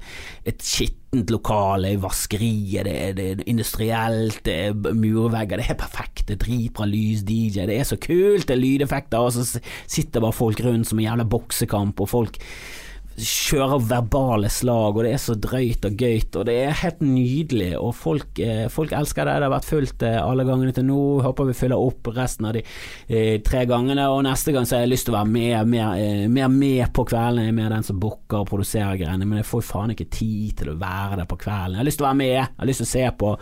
et 0.50 0.64
skittent 0.66 1.32
lokale, 1.34 1.96
vaskeriet, 2.02 2.88
det 2.88 2.96
er, 2.96 3.16
det 3.18 3.28
er 3.34 3.46
industrielt, 3.50 4.42
det 4.46 4.58
er 4.70 4.98
murvegger, 4.98 5.62
det 5.62 5.70
er 5.74 5.80
perfekt. 5.80 6.28
Det 6.28 6.38
er 6.38 6.44
dritbra 6.46 6.90
lys, 6.90 7.24
DJ, 7.28 7.68
det 7.70 7.80
er 7.80 7.88
så 7.90 8.00
kult, 8.02 8.48
det 8.48 8.56
er 8.56 8.64
lydeffekter, 8.64 9.22
og 9.22 9.34
så 9.36 9.62
sitter 9.88 10.24
bare 10.24 10.38
folk 10.38 10.62
rundt 10.66 10.90
som 10.90 11.02
en 11.02 11.10
jævla 11.10 11.28
boksekamp, 11.30 12.06
og 12.06 12.14
folk 12.14 12.40
kjører 13.26 13.84
verbale 13.90 14.50
slag, 14.52 14.98
og 14.98 15.06
det 15.06 15.12
er 15.14 15.22
så 15.22 15.36
drøyt 15.40 15.86
og 15.88 15.98
gøyt, 16.00 16.38
og 16.40 16.46
det 16.50 16.56
er 16.64 16.78
helt 16.82 17.02
nydelig. 17.04 17.72
Og 17.80 17.94
folk, 17.98 18.40
eh, 18.40 18.68
folk 18.72 18.94
elsker 18.96 19.28
det. 19.28 19.36
Det 19.40 19.48
har 19.48 19.54
vært 19.54 19.70
fullt 19.70 20.06
eh, 20.08 20.18
alle 20.22 20.46
gangene 20.48 20.76
til 20.76 20.88
nå. 20.88 21.00
Håper 21.26 21.50
vi 21.50 21.58
fyller 21.58 21.82
opp 21.82 22.10
resten 22.16 22.50
av 22.50 22.58
de 22.58 22.64
eh, 22.64 23.42
tre 23.46 23.66
gangene. 23.70 24.08
Og 24.14 24.24
neste 24.28 24.56
gang 24.56 24.68
så 24.68 24.78
har 24.78 24.86
jeg 24.86 24.94
lyst 24.94 25.10
til 25.10 25.16
å 25.16 25.20
være 25.20 25.34
mer, 25.34 25.70
mer, 25.70 26.28
mer 26.32 26.52
med 26.54 26.86
på 26.96 27.06
kvelden. 27.10 27.46
Jeg 27.46 27.54
er 27.54 27.60
mer 27.60 27.76
den 27.76 27.88
som 27.88 28.02
booker 28.02 28.42
og 28.42 28.50
produserer 28.52 29.00
greiene, 29.00 29.28
men 29.28 29.42
jeg 29.42 29.50
får 29.52 29.68
faen 29.70 29.96
ikke 29.96 30.10
tid 30.20 30.60
til 30.64 30.74
å 30.74 30.80
være 30.80 31.22
der 31.22 31.30
på 31.30 31.40
kvelden. 31.44 31.78
Jeg 31.78 31.84
har 31.84 31.90
lyst 31.92 32.02
til 32.02 32.08
å 32.08 32.12
være 32.12 32.22
med, 32.24 32.36
jeg 32.36 32.50
har 32.58 32.72
lyst 32.72 32.86
til 32.86 32.90
å 32.90 32.94
se 32.96 33.08
på. 33.20 33.38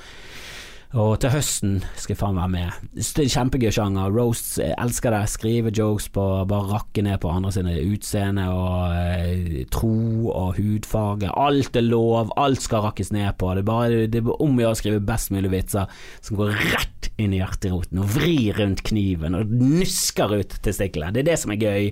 Og 0.95 1.17
til 1.19 1.33
høsten 1.33 1.73
skal 1.99 2.13
jeg 2.13 2.19
faen 2.21 2.37
være 2.39 2.51
med. 2.53 2.99
Kjempegøy 3.03 3.73
sjanger. 3.75 4.13
Roasts, 4.13 4.53
jeg 4.61 4.75
elsker 4.79 5.11
det. 5.11 5.23
Skrive 5.27 5.71
jokes 5.75 6.07
på 6.15 6.23
Bare 6.47 6.69
rakke 6.69 7.03
ned 7.03 7.19
på 7.19 7.31
andre 7.31 7.51
sine 7.51 7.73
utseende 7.83 8.45
og 8.53 8.93
eh, 8.95 9.65
tro 9.73 10.31
og 10.31 10.55
hudfarge. 10.55 11.33
Alt 11.35 11.75
er 11.75 11.83
lov, 11.89 12.31
alt 12.39 12.63
skal 12.63 12.85
rakkes 12.85 13.11
ned 13.11 13.35
på. 13.35 13.51
Det 13.51 13.65
er 13.65 13.67
bare 13.67 14.05
det 14.07 14.21
er 14.21 14.29
om 14.37 14.55
å 14.55 14.63
gjøre 14.63 14.77
å 14.77 14.79
skrive 14.79 15.03
best 15.09 15.33
mulig 15.35 15.51
vitser 15.57 15.91
som 16.21 16.39
går 16.39 16.55
rett 16.55 17.09
inn 17.19 17.33
i 17.35 17.41
hjerteroten 17.41 17.99
og 17.99 18.13
vrir 18.13 18.55
rundt 18.61 18.85
kniven 18.87 19.35
og 19.35 19.51
nusker 19.51 20.37
ut 20.39 20.55
testiklene. 20.63 21.11
Det 21.15 21.25
er 21.25 21.31
det 21.33 21.41
som 21.41 21.51
er 21.51 21.59
gøy. 21.65 21.89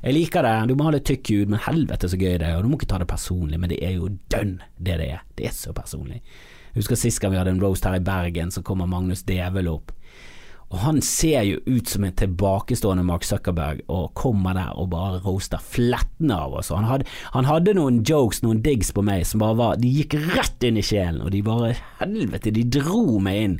Jeg 0.00 0.16
liker 0.16 0.46
det, 0.46 0.54
du 0.70 0.78
må 0.78 0.86
ha 0.86 0.94
litt 0.94 1.04
tykk 1.10 1.34
hud, 1.34 1.52
men 1.52 1.60
helvete 1.66 2.08
så 2.08 2.16
gøy 2.16 2.38
det 2.40 2.46
er, 2.48 2.56
og 2.56 2.64
du 2.64 2.70
må 2.72 2.78
ikke 2.80 2.88
ta 2.94 3.02
det 3.02 3.10
personlig, 3.10 3.58
men 3.60 3.68
det 3.68 3.82
er 3.84 3.98
jo 3.98 4.08
dønn 4.32 4.54
det 4.80 4.96
det 4.96 5.10
er. 5.18 5.26
Det 5.36 5.50
er 5.50 5.52
så 5.52 5.74
personlig. 5.76 6.22
Husker 6.76 6.98
sist 6.98 7.20
gang 7.22 7.34
vi 7.34 7.40
hadde 7.40 7.54
en 7.56 7.62
roast 7.62 7.86
her 7.86 7.98
i 7.98 8.04
Bergen, 8.04 8.52
så 8.54 8.62
kommer 8.66 8.90
Magnus 8.90 9.24
Devel 9.26 9.70
opp. 9.70 9.92
Og 10.70 10.78
han 10.84 11.00
ser 11.02 11.42
jo 11.48 11.58
ut 11.66 11.90
som 11.90 12.04
en 12.06 12.14
tilbakestående 12.14 13.02
Mark 13.02 13.24
Zuckerberg, 13.26 13.82
og 13.90 14.12
kommer 14.18 14.54
der 14.54 14.76
og 14.78 14.92
bare 14.92 15.18
roaster 15.24 15.58
flettene 15.58 16.36
av 16.36 16.54
oss. 16.60 16.70
Han 16.70 16.86
hadde, 16.86 17.08
han 17.34 17.48
hadde 17.48 17.74
noen 17.74 18.04
jokes, 18.06 18.44
noen 18.46 18.62
digs 18.62 18.92
på 18.94 19.02
meg 19.02 19.26
som 19.26 19.42
bare 19.42 19.58
var 19.58 19.80
De 19.82 19.90
gikk 19.90 20.14
rett 20.36 20.66
inn 20.66 20.78
i 20.78 20.86
sjelen, 20.86 21.24
og 21.24 21.34
de 21.34 21.42
bare 21.46 21.74
Helvete, 21.98 22.54
de 22.54 22.66
dro 22.78 23.18
meg 23.22 23.46
inn 23.48 23.58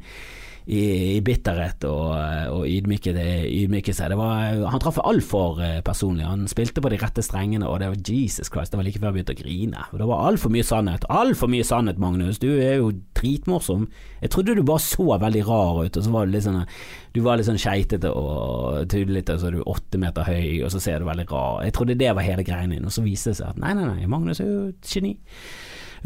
i, 0.71 1.17
i 1.17 1.21
bitterhet 1.25 1.83
og, 1.89 2.13
og 2.55 2.67
ydmyke, 2.69 3.95
seg. 3.97 4.15
Han 4.15 4.83
traff 4.83 5.01
altfor 5.03 5.59
uh, 5.59 5.81
personlig. 5.87 6.27
Han 6.29 6.47
spilte 6.51 6.83
på 6.83 6.93
de 6.93 7.01
rette 7.01 7.25
strengene, 7.27 7.67
og 7.67 7.81
det 7.83 7.89
var 7.91 8.05
Jesus 8.07 8.51
Christ, 8.53 8.71
det 8.71 8.79
var 8.79 8.87
like 8.87 9.01
før 9.01 9.11
jeg 9.11 9.17
begynte 9.19 9.35
å 9.35 9.41
grine. 9.41 9.87
Det 9.91 10.09
var 10.13 10.29
altfor 10.29 10.55
mye 10.55 10.67
sannhet. 10.67 11.07
Altfor 11.11 11.51
mye 11.51 11.67
sannhet, 11.67 11.99
Magnus. 12.03 12.39
Du 12.43 12.49
er 12.53 12.79
jo 12.79 12.93
dritmorsom. 13.19 13.89
Jeg 14.21 14.31
trodde 14.35 14.55
du 14.55 14.63
bare 14.67 14.85
så 14.85 15.09
veldig 15.19 15.43
rar 15.49 15.81
ut, 15.83 15.99
og 15.99 16.07
så 16.07 16.15
var 16.15 16.29
du 16.29 16.35
litt 16.37 16.47
sånn 16.47 16.61
Du 17.11 17.23
var 17.25 17.41
litt 17.41 17.49
sånn 17.49 17.59
skeitete 17.59 18.13
og 18.15 18.87
tullete, 18.93 19.35
og 19.35 19.43
så 19.43 19.51
er 19.51 19.59
du 19.59 19.65
åtte 19.67 19.99
meter 19.99 20.29
høy, 20.29 20.63
og 20.63 20.71
så 20.71 20.83
ser 20.83 21.03
du 21.03 21.09
veldig 21.09 21.27
rar 21.33 21.65
Jeg 21.67 21.75
trodde 21.75 21.99
det 21.99 22.15
var 22.15 22.27
hele 22.27 22.47
greia 22.47 22.71
din, 22.71 22.87
og 22.87 22.95
så 22.95 23.03
viste 23.03 23.35
det 23.35 23.41
seg 23.41 23.51
at 23.51 23.59
nei, 23.59 23.75
nei, 23.75 23.89
nei, 23.89 24.07
Magnus 24.11 24.43
er 24.45 24.47
jo 24.53 24.63
et 24.71 24.95
geni. 24.95 25.17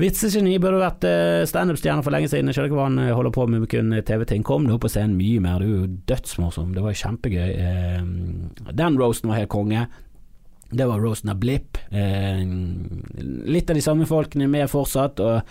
Vitsegeni 0.00 0.56
burde 0.62 0.80
vært 0.82 1.06
uh, 1.06 1.42
standup-stjerne 1.48 2.04
for 2.04 2.14
lenge 2.14 2.30
siden. 2.30 2.50
Jeg 2.50 2.56
skjønner 2.56 2.70
ikke 2.70 2.78
hva 2.80 2.88
han 2.88 3.02
uh, 3.02 3.12
holder 3.14 3.34
på 3.34 3.46
med 3.50 3.64
med 3.64 3.70
kun 3.72 3.94
TV-ting. 4.06 4.46
Kom 4.46 4.66
deg 4.66 4.76
opp 4.76 4.86
på 4.86 4.92
scenen 4.92 5.18
mye 5.18 5.42
mer, 5.44 5.62
du 5.62 5.68
er 5.68 5.84
jo 5.84 5.92
dødsmorsom. 6.10 6.72
Det 6.74 6.84
var 6.84 6.94
jo 6.94 7.02
kjempegøy. 7.04 7.52
Den 8.74 8.98
roasten 9.00 9.30
var 9.30 9.42
helt 9.42 9.52
konge. 9.54 9.86
Det 10.74 10.88
var 10.90 11.02
roasten 11.02 11.30
av 11.30 11.38
Blipp. 11.38 11.78
litt 11.94 13.70
av 13.70 13.76
de 13.78 13.84
samme 13.84 14.08
folkene 14.10 14.48
med 14.50 14.70
fortsatt. 14.72 15.20
og 15.22 15.42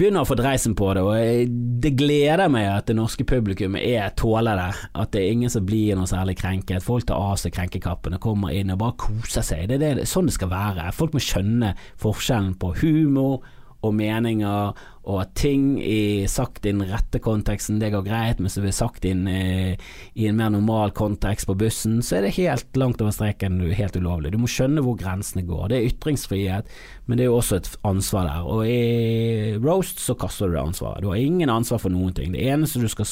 begynner 0.00 0.24
å 0.24 0.28
få 0.28 0.36
dreisen 0.38 0.74
på 0.78 0.88
det, 0.96 1.02
og 1.04 1.54
det 1.84 1.92
gleder 1.98 2.48
meg 2.52 2.70
at 2.72 2.88
det 2.88 2.96
norske 2.96 3.26
publikum 3.28 3.76
er 3.76 4.14
tålere. 4.16 4.70
At 4.96 5.12
det 5.12 5.22
er 5.22 5.34
ingen 5.34 5.52
som 5.52 5.66
blir 5.68 5.98
noe 5.98 6.08
særlig 6.08 6.38
krenket. 6.40 6.84
Folk 6.84 7.06
tar 7.10 7.20
av 7.20 7.36
seg 7.40 7.54
krenkekappene, 7.56 8.20
kommer 8.22 8.54
inn 8.56 8.72
og 8.72 8.80
bare 8.80 8.98
koser 9.04 9.44
seg. 9.44 9.68
Det 9.68 9.78
er 9.78 10.00
det, 10.00 10.08
sånn 10.08 10.30
det 10.30 10.36
skal 10.38 10.52
være. 10.52 10.88
Folk 10.96 11.16
må 11.16 11.22
skjønne 11.24 11.74
forskjellen 12.00 12.54
på 12.60 12.72
humor 12.80 13.44
og 13.86 13.94
meninger, 13.96 14.76
og 15.10 15.16
at 15.22 15.32
ting 15.40 15.78
i, 15.80 16.26
sagt 16.28 16.60
i 16.66 16.72
den 16.74 16.84
rette 16.90 17.18
konteksten, 17.22 17.78
det 17.80 17.92
går 17.94 18.04
greit, 18.04 18.40
men 18.40 18.52
det 18.52 18.62
blir 18.62 18.74
sagt 18.76 19.06
inn, 19.08 19.24
i, 19.26 19.72
i 20.20 20.28
en 20.28 20.36
mer 20.36 20.52
normal 20.52 20.92
kontekst 20.96 21.48
på 21.48 21.56
bussen, 21.58 21.98
så 22.04 22.18
er 22.18 22.26
det 22.26 22.34
helt 22.36 22.76
langt 22.78 23.00
over 23.00 23.14
streken 23.16 23.58
helt 23.74 23.96
ulovlig. 23.96 24.34
Du 24.34 24.38
må 24.42 24.50
skjønne 24.50 24.84
hvor 24.84 24.98
grensene 25.00 25.46
går. 25.48 25.70
Det 25.72 25.78
er 25.78 25.88
ytringsfrihet, 25.88 26.70
men 27.08 27.18
det 27.18 27.24
er 27.24 27.30
jo 27.32 27.40
også 27.40 27.60
et 27.62 27.70
ansvar 27.88 28.28
der. 28.28 28.46
Og 28.52 28.68
i 28.68 29.56
roast 29.64 30.04
så 30.04 30.16
kaster 30.20 30.50
du 30.50 30.58
det 30.58 30.66
ansvaret. 30.66 31.02
Du 31.02 31.10
har 31.10 31.20
ingen 31.20 31.52
ansvar 31.52 31.80
for 31.82 31.94
noen 31.94 32.14
ting. 32.16 32.36
Det 32.36 32.44
eneste 32.52 32.84
du 32.84 32.88
skal 32.92 33.08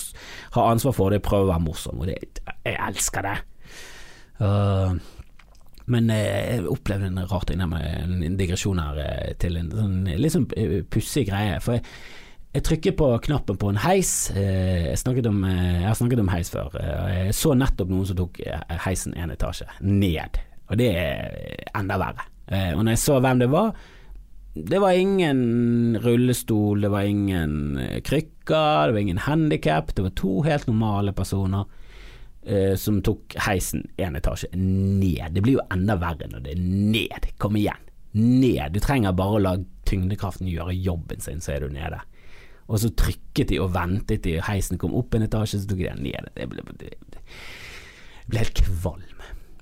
ha 0.58 0.68
ansvar 0.74 0.96
for, 0.96 1.10
det 1.10 1.22
er 1.22 1.24
å 1.24 1.30
prøve 1.30 1.48
å 1.48 1.52
være 1.54 1.66
morsom, 1.66 2.02
og 2.02 2.12
det, 2.12 2.20
jeg 2.68 2.76
elsker 2.76 3.24
det. 3.24 3.38
Uh, 4.38 4.98
men 5.88 6.10
eh, 6.12 6.54
jeg 6.58 6.68
opplevde 6.68 7.10
en 7.10 7.20
rar 7.30 7.44
ting 7.48 7.62
en 7.64 8.38
digresjon 8.38 8.80
her 8.82 9.02
eh, 9.02 9.34
til 9.40 9.58
en 9.60 9.70
sånn, 9.72 9.98
litt 10.20 10.34
sånn 10.34 10.48
eh, 10.58 10.80
pussig 10.90 11.28
greie. 11.30 11.58
For 11.64 11.78
jeg, 11.78 11.84
jeg, 12.52 12.64
trykker 12.68 12.96
på 12.98 13.10
knappen 13.28 13.60
på 13.60 13.72
en 13.72 13.80
heis. 13.82 14.14
Jeg, 14.34 14.98
om, 15.30 15.44
jeg, 15.48 15.84
har 15.86 15.98
snakket 15.98 16.24
om 16.24 16.32
heis 16.32 16.52
før. 16.52 16.74
Jeg 16.78 17.36
så 17.36 17.54
nettopp 17.56 17.92
noen 17.92 18.08
som 18.08 18.20
tok 18.20 18.40
heisen 18.86 19.16
én 19.18 19.32
etasje 19.34 19.68
ned, 19.84 20.40
og 20.68 20.80
det 20.80 20.90
er 20.96 21.70
enda 21.78 22.00
verre. 22.00 22.28
Og 22.74 22.82
når 22.82 22.94
jeg 22.94 23.04
så 23.04 23.20
hvem 23.20 23.44
det 23.44 23.52
var 23.52 23.72
det 24.58 24.80
var 24.82 24.96
ingen 24.96 25.98
rullestol, 26.02 26.80
det 26.82 26.88
var 26.90 27.06
ingen 27.06 27.76
krykker, 28.02 28.88
det 28.88 28.94
var 28.96 29.02
ingen 29.04 29.20
handikap, 29.22 29.92
det 29.94 30.02
var 30.02 30.14
to 30.18 30.40
helt 30.42 30.66
normale 30.66 31.12
personer 31.14 31.68
eh, 32.48 32.74
som 32.80 33.02
tok 33.04 33.36
heisen 33.46 33.84
én 34.00 34.16
etasje 34.18 34.50
ned. 34.56 35.34
Det 35.34 35.44
blir 35.44 35.58
jo 35.58 35.66
enda 35.74 35.98
verre 36.00 36.28
når 36.30 36.46
det 36.46 36.54
er 36.54 36.62
ned. 36.64 37.28
Kom 37.38 37.58
igjen, 37.60 37.88
ned. 38.16 38.72
Du 38.74 38.80
trenger 38.82 39.16
bare 39.16 39.38
å 39.38 39.42
la 39.44 39.56
tyngdekraften 39.88 40.48
gjøre 40.50 40.76
jobben 40.76 41.22
sin, 41.24 41.42
så 41.44 41.54
er 41.54 41.66
du 41.66 41.74
nede. 41.74 42.00
Og 42.68 42.82
så 42.82 42.90
trykket 42.92 43.52
de 43.52 43.60
og 43.64 43.72
ventet 43.76 44.26
de, 44.26 44.38
heisen 44.44 44.80
kom 44.80 44.96
opp 44.96 45.14
en 45.16 45.24
etasje, 45.24 45.62
så 45.62 45.70
tok 45.70 45.80
de 45.80 45.88
den 45.88 46.04
ned. 46.04 46.32
Det 46.36 46.48
ble, 46.50 46.64
det 46.80 46.96
ble 48.28 48.42
helt 48.42 48.60
kvalm. 48.60 49.06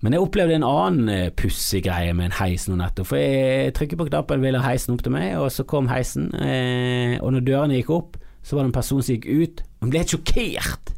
Men 0.05 0.12
jeg 0.12 0.22
opplevde 0.22 0.59
en 0.59 0.66
annen 0.66 1.09
uh, 1.09 1.31
pussig 1.35 1.81
greie 1.87 2.12
med 2.14 2.29
en 2.29 2.37
heis 2.38 2.66
nå 2.68 2.77
nettopp. 2.79 3.09
For 3.11 3.18
jeg 3.18 3.72
trykket 3.79 4.01
på 4.01 4.09
knappen, 4.11 4.42
ville 4.44 4.61
ha 4.61 4.75
heisen 4.75 4.94
opp 4.94 5.07
til 5.07 5.14
meg, 5.14 5.33
og 5.40 5.49
så 5.55 5.64
kom 5.66 5.88
heisen. 5.90 6.29
Eh, 6.37 7.16
og 7.22 7.33
når 7.35 7.46
dørene 7.46 7.81
gikk 7.81 7.94
opp, 7.96 8.18
så 8.46 8.55
var 8.55 8.66
det 8.66 8.70
en 8.70 8.77
person 8.77 9.03
som 9.03 9.16
gikk 9.16 9.27
ut. 9.27 9.64
Hun 9.81 9.90
ble 9.90 10.03
helt 10.03 10.14
sjokkert 10.14 10.96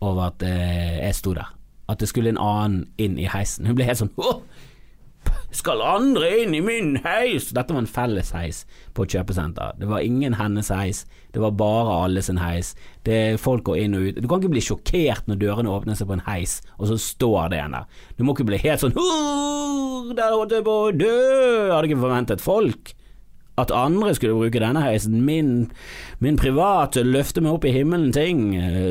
over 0.00 0.30
at 0.30 0.42
eh, 0.46 1.00
jeg 1.00 1.18
sto 1.18 1.34
der. 1.36 1.52
At 1.88 2.02
det 2.02 2.08
skulle 2.10 2.32
en 2.34 2.40
annen 2.42 2.86
inn 2.98 3.18
i 3.18 3.28
heisen. 3.30 3.66
Hun 3.68 3.78
ble 3.78 3.86
helt 3.86 4.02
sånn 4.02 4.14
Åh! 4.18 4.40
Skal 5.54 5.80
andre 5.82 6.28
inn 6.42 6.54
i 6.54 6.60
min 6.62 6.96
heis? 7.04 7.48
Dette 7.54 7.74
var 7.74 7.82
en 7.82 7.88
felles 7.90 8.32
heis 8.36 8.64
på 8.94 9.06
et 9.06 9.14
kjøpesenter. 9.14 9.76
Det 9.80 9.88
var 9.88 10.04
ingen 10.04 10.36
hennes 10.38 10.68
heis, 10.74 11.04
det 11.32 11.40
var 11.42 11.54
bare 11.58 11.94
alle 12.04 12.22
sin 12.22 12.40
heis. 12.42 12.74
Det, 13.06 13.38
folk 13.40 13.64
går 13.68 13.80
inn 13.84 13.96
og 13.96 14.08
ut. 14.08 14.20
Du 14.20 14.28
kan 14.28 14.42
ikke 14.42 14.52
bli 14.56 14.64
sjokkert 14.64 15.30
når 15.30 15.40
dørene 15.40 15.72
åpner 15.72 15.98
seg 15.98 16.10
på 16.10 16.18
en 16.18 16.26
heis, 16.26 16.58
og 16.76 16.90
så 16.90 16.98
står 17.00 17.54
det 17.54 17.62
en 17.62 17.78
der. 17.78 18.02
Du 18.18 18.26
må 18.26 18.36
ikke 18.36 18.48
bli 18.50 18.60
helt 18.66 18.84
sånn 18.84 18.94
Der 20.16 20.34
holdt 20.34 20.54
jeg 20.54 20.66
på 20.66 20.76
å 20.86 20.92
dø! 20.94 21.16
Hadde 21.72 21.88
ikke 21.88 22.04
forventet 22.04 22.44
folk 22.44 22.95
at 23.56 23.72
andre 23.72 24.12
skulle 24.16 24.36
bruke 24.36 24.60
denne 24.60 24.82
heisen. 24.84 25.22
Min, 25.24 25.70
min 26.20 26.36
private 26.40 27.04
løfte 27.06 27.40
meg 27.44 27.56
opp 27.56 27.64
i 27.68 27.72
himmelen-ting. 27.76 28.44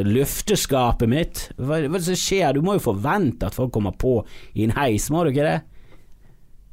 Løfteskapet 0.10 1.12
mitt. 1.12 1.44
Hva, 1.62 1.84
hva 1.86 2.02
som 2.02 2.18
skjer? 2.18 2.56
Du 2.56 2.66
må 2.66 2.80
jo 2.80 2.88
forvente 2.88 3.50
at 3.50 3.58
folk 3.58 3.74
kommer 3.76 3.94
på 3.94 4.20
i 4.54 4.66
en 4.66 4.76
heis, 4.78 5.12
må 5.14 5.24
du 5.24 5.34
ikke 5.34 5.46
det? 5.46 5.60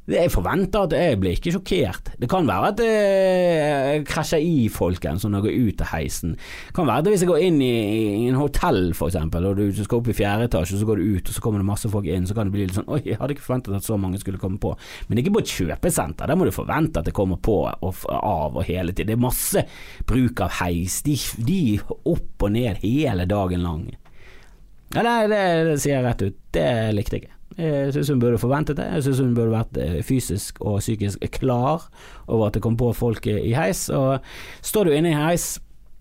Jeg 0.03 0.31
forventer 0.33 0.83
at 0.83 0.93
jeg 0.97 1.15
blir 1.21 1.37
ikke 1.37 1.53
sjokkert. 1.55 2.09
Det 2.19 2.27
kan 2.27 2.47
være 2.47 2.71
at 2.73 2.81
jeg 2.83 4.01
krasjer 4.09 4.41
i 4.43 4.65
folken 4.67 5.21
som 5.21 5.31
går 5.31 5.47
ut 5.47 5.83
av 5.85 5.93
heisen. 5.93 6.33
Det 6.35 6.75
kan 6.75 6.89
være 6.89 7.05
at 7.05 7.07
hvis 7.07 7.23
jeg 7.23 7.29
går 7.29 7.43
inn 7.45 7.61
i, 7.63 7.69
i 8.25 8.25
en 8.27 8.35
hotell 8.35 8.91
eksempel, 8.91 9.47
og 9.47 9.61
du 9.61 9.71
skal 9.77 10.01
opp 10.01 10.09
i 10.11 10.15
fjerde 10.17 10.49
etasje, 10.49 10.81
så 10.81 10.87
går 10.89 10.99
du 10.99 11.15
ut, 11.15 11.29
og 11.31 11.37
så 11.37 11.43
kommer 11.45 11.63
det 11.63 11.69
masse 11.69 11.91
folk 11.93 12.09
inn, 12.11 12.27
så 12.27 12.35
kan 12.35 12.49
det 12.49 12.55
bli 12.57 12.65
litt 12.67 12.75
sånn 12.75 12.91
Oi, 12.91 12.99
jeg 13.07 13.15
hadde 13.21 13.37
ikke 13.37 13.45
forventet 13.45 13.77
at 13.79 13.87
så 13.87 13.95
mange 13.95 14.19
skulle 14.19 14.41
komme 14.41 14.59
på. 14.59 14.73
Men 15.07 15.21
ikke 15.21 15.37
på 15.37 15.43
et 15.45 15.53
kjøpesenter. 15.55 16.27
Der 16.27 16.39
må 16.39 16.49
du 16.49 16.55
forvente 16.55 16.99
at 16.99 17.07
det 17.07 17.15
kommer 17.15 17.39
på 17.39 17.61
og 17.71 18.03
av 18.11 18.59
og 18.59 18.67
hele 18.67 18.91
tiden. 18.91 19.13
Det 19.13 19.15
er 19.15 19.23
masse 19.23 19.63
bruk 20.09 20.43
av 20.43 20.57
heis. 20.59 20.99
De, 21.07 21.15
de 21.47 21.61
opp 21.87 22.43
og 22.43 22.51
ned 22.57 22.83
hele 22.83 23.29
dagen 23.29 23.63
lang. 23.63 23.87
Ja, 24.93 24.99
det, 24.99 25.15
det, 25.31 25.43
det 25.71 25.79
sier 25.79 25.95
jeg 25.95 26.05
rett 26.09 26.27
ut. 26.27 26.37
Det 26.53 26.67
likte 26.99 27.17
jeg 27.17 27.25
ikke. 27.25 27.37
Jeg 27.57 27.93
syns 27.93 28.09
hun 28.09 28.21
burde 28.21 28.39
forventet 28.41 28.79
det. 28.79 28.87
Jeg 28.97 29.05
syns 29.07 29.21
hun 29.23 29.35
burde 29.37 29.53
vært 29.53 29.77
eh, 29.81 29.99
fysisk 30.05 30.61
og 30.61 30.79
psykisk 30.79 31.21
klar 31.35 31.87
over 32.27 32.47
at 32.47 32.57
det 32.57 32.63
kom 32.65 32.77
på 32.79 32.91
folk 32.97 33.27
i 33.29 33.53
heis. 33.57 33.85
Og 33.93 34.23
står 34.65 34.89
du 34.89 34.95
inne 34.95 35.13
i 35.13 35.17
heis, 35.17 35.57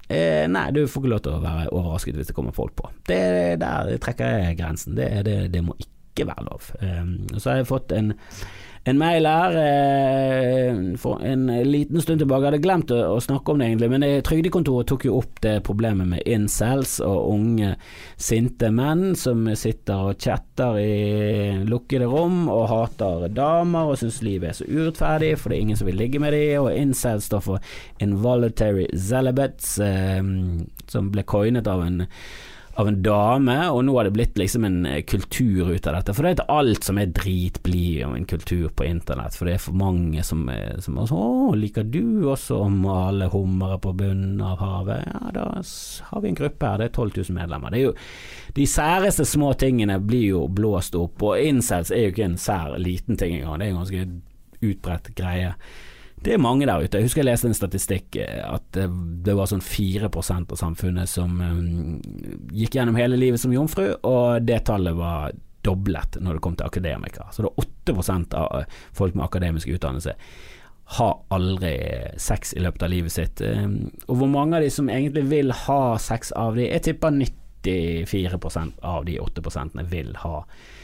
eh, 0.08 0.48
nei, 0.48 0.70
du 0.72 0.84
får 0.86 1.02
ikke 1.02 1.12
lov 1.12 1.24
til 1.26 1.36
å 1.36 1.42
være 1.44 1.70
overrasket 1.72 2.18
hvis 2.18 2.32
det 2.32 2.36
kommer 2.36 2.56
folk 2.56 2.76
på. 2.78 2.90
Det, 3.08 3.22
Der 3.60 3.96
trekker 4.02 4.38
jeg 4.38 4.60
grensen. 4.60 4.96
Det, 4.96 5.08
det, 5.28 5.38
det 5.52 5.64
må 5.64 5.76
ikke 5.78 6.28
være 6.28 6.46
lov. 6.48 6.72
Um, 6.80 7.14
så 7.38 7.50
har 7.50 7.62
jeg 7.62 7.70
fått 7.72 7.92
en 7.96 8.12
en 8.84 8.98
mail 8.98 9.26
her 9.28 9.56
eh, 9.60 10.78
for 10.98 11.22
en 11.22 11.46
liten 11.68 12.02
stund 12.02 12.22
tilbake. 12.22 12.42
Jeg 12.42 12.50
hadde 12.50 12.62
glemt 12.64 12.94
å, 12.94 12.98
å 13.14 13.20
snakke 13.22 13.52
om 13.52 13.60
det, 13.62 13.68
egentlig, 13.70 13.90
men 13.92 14.06
Trygdekontoret 14.26 14.90
tok 14.90 15.06
jo 15.06 15.20
opp 15.20 15.38
det 15.44 15.54
problemet 15.66 16.10
med 16.10 16.26
incels 16.26 16.96
og 17.04 17.30
unge 17.30 17.76
sinte 18.18 18.72
menn 18.74 19.12
som 19.18 19.46
sitter 19.58 20.10
og 20.10 20.18
chatter 20.22 20.80
i 20.82 20.92
lukkede 21.68 22.10
rom 22.10 22.46
og 22.52 22.66
hater 22.72 23.28
damer 23.32 23.92
og 23.92 24.00
syns 24.00 24.22
livet 24.26 24.50
er 24.50 24.58
så 24.58 24.68
urettferdig, 24.68 25.34
for 25.38 25.52
det 25.52 25.58
er 25.58 25.66
ingen 25.68 25.78
som 25.78 25.90
vil 25.90 26.00
ligge 26.02 26.22
med 26.22 26.34
dem, 26.34 26.56
og 26.64 26.74
incels 26.74 27.30
står 27.30 27.46
for 27.46 27.74
involuntary 28.02 28.88
celibates, 28.98 29.76
eh, 29.82 30.18
som 30.90 31.12
ble 31.14 31.26
coinet 31.28 31.70
av 31.70 31.86
en 31.86 32.02
av 32.74 32.88
en 32.88 33.02
dame, 33.04 33.56
og 33.68 33.82
nå 33.84 33.94
har 33.98 34.08
det 34.08 34.14
blitt 34.16 34.38
liksom 34.40 34.64
en 34.64 34.78
eh, 34.88 35.02
kultur 35.04 35.74
ut 35.74 35.86
av 35.86 35.98
dette. 35.98 36.14
For 36.16 36.24
det 36.24 36.30
er 36.30 36.36
ikke 36.38 36.56
alt 36.56 36.86
som 36.88 37.00
er 37.00 37.10
drit 37.12 37.60
blir 37.66 38.06
om 38.06 38.14
en 38.16 38.24
kultur 38.28 38.70
på 38.72 38.86
internett, 38.88 39.36
for 39.36 39.48
det 39.48 39.56
er 39.58 39.64
for 39.66 39.76
mange 39.76 40.24
som, 40.24 40.46
er, 40.48 40.80
som 40.84 40.96
er 40.96 41.10
sånn 41.10 41.20
'Å, 41.22 41.52
liker 41.58 41.84
du 41.84 42.24
også 42.32 42.62
å 42.64 42.70
male 42.72 43.28
hummere 43.32 43.78
på 43.82 43.92
bunnen 43.96 44.40
av 44.40 44.58
havet?' 44.62 45.04
Ja, 45.12 45.30
da 45.36 45.46
har 45.60 46.20
vi 46.22 46.28
en 46.28 46.40
gruppe 46.40 46.66
her, 46.66 46.78
det 46.78 46.90
er 46.90 46.96
12 46.96 47.12
000 47.28 47.36
medlemmer. 47.36 47.70
Det 47.70 47.80
er 47.80 47.86
jo 47.90 47.94
De 48.54 48.66
særeste 48.66 49.24
små 49.24 49.54
tingene 49.56 50.00
blir 50.00 50.26
jo 50.28 50.48
blåst 50.48 50.94
opp, 50.94 51.22
og 51.22 51.40
incels 51.40 51.90
er 51.90 52.08
jo 52.08 52.12
ikke 52.12 52.24
en 52.24 52.36
sær 52.36 52.76
liten 52.78 53.16
ting 53.16 53.36
engang, 53.36 53.58
det 53.58 53.66
er 53.66 53.70
en 53.70 53.80
ganske 53.80 54.06
utbredt 54.62 55.14
greie. 55.16 55.54
Det 56.22 56.34
er 56.36 56.42
mange 56.42 56.66
der 56.68 56.84
ute. 56.84 56.98
Jeg 57.00 57.08
husker 57.08 57.22
jeg 57.22 57.30
leste 57.32 57.48
en 57.50 57.56
statistikk 57.56 58.16
eh, 58.22 58.42
at 58.46 58.78
det 59.26 59.34
var 59.34 59.50
sånn 59.50 59.64
4% 59.64 60.54
av 60.54 60.60
samfunnet 60.60 61.10
som 61.10 61.34
um, 61.42 61.98
gikk 62.54 62.78
gjennom 62.78 62.98
hele 62.98 63.18
livet 63.18 63.42
som 63.42 63.54
jomfru, 63.54 63.88
og 64.06 64.46
det 64.46 64.60
tallet 64.68 64.94
var 64.98 65.34
doblet 65.66 66.18
når 66.22 66.38
det 66.38 66.42
kom 66.44 66.54
til 66.58 66.68
akademikere. 66.68 67.26
Så 67.34 67.42
det 67.42 67.50
er 67.50 67.94
8 67.94 68.36
av 68.38 68.60
eh, 68.60 68.76
folk 68.94 69.16
med 69.18 69.26
akademisk 69.26 69.70
utdannelse 69.74 70.14
har 70.92 71.12
aldri 71.32 71.76
sex 72.20 72.52
i 72.58 72.60
løpet 72.60 72.82
av 72.84 72.90
livet 72.92 73.14
sitt. 73.14 73.40
Og 73.40 74.16
hvor 74.18 74.28
mange 74.28 74.58
av 74.58 74.64
de 74.64 74.68
som 74.74 74.90
egentlig 74.92 75.22
vil 75.30 75.54
ha 75.64 75.96
sex 76.02 76.34
av 76.36 76.58
de, 76.58 76.66
jeg 76.66 76.84
tipper 76.84 77.14
94% 77.16 78.82
av 78.84 79.06
de 79.06 79.14
8 79.22 79.86
vil 79.88 80.10
ha 80.20 80.42
sex 80.42 80.81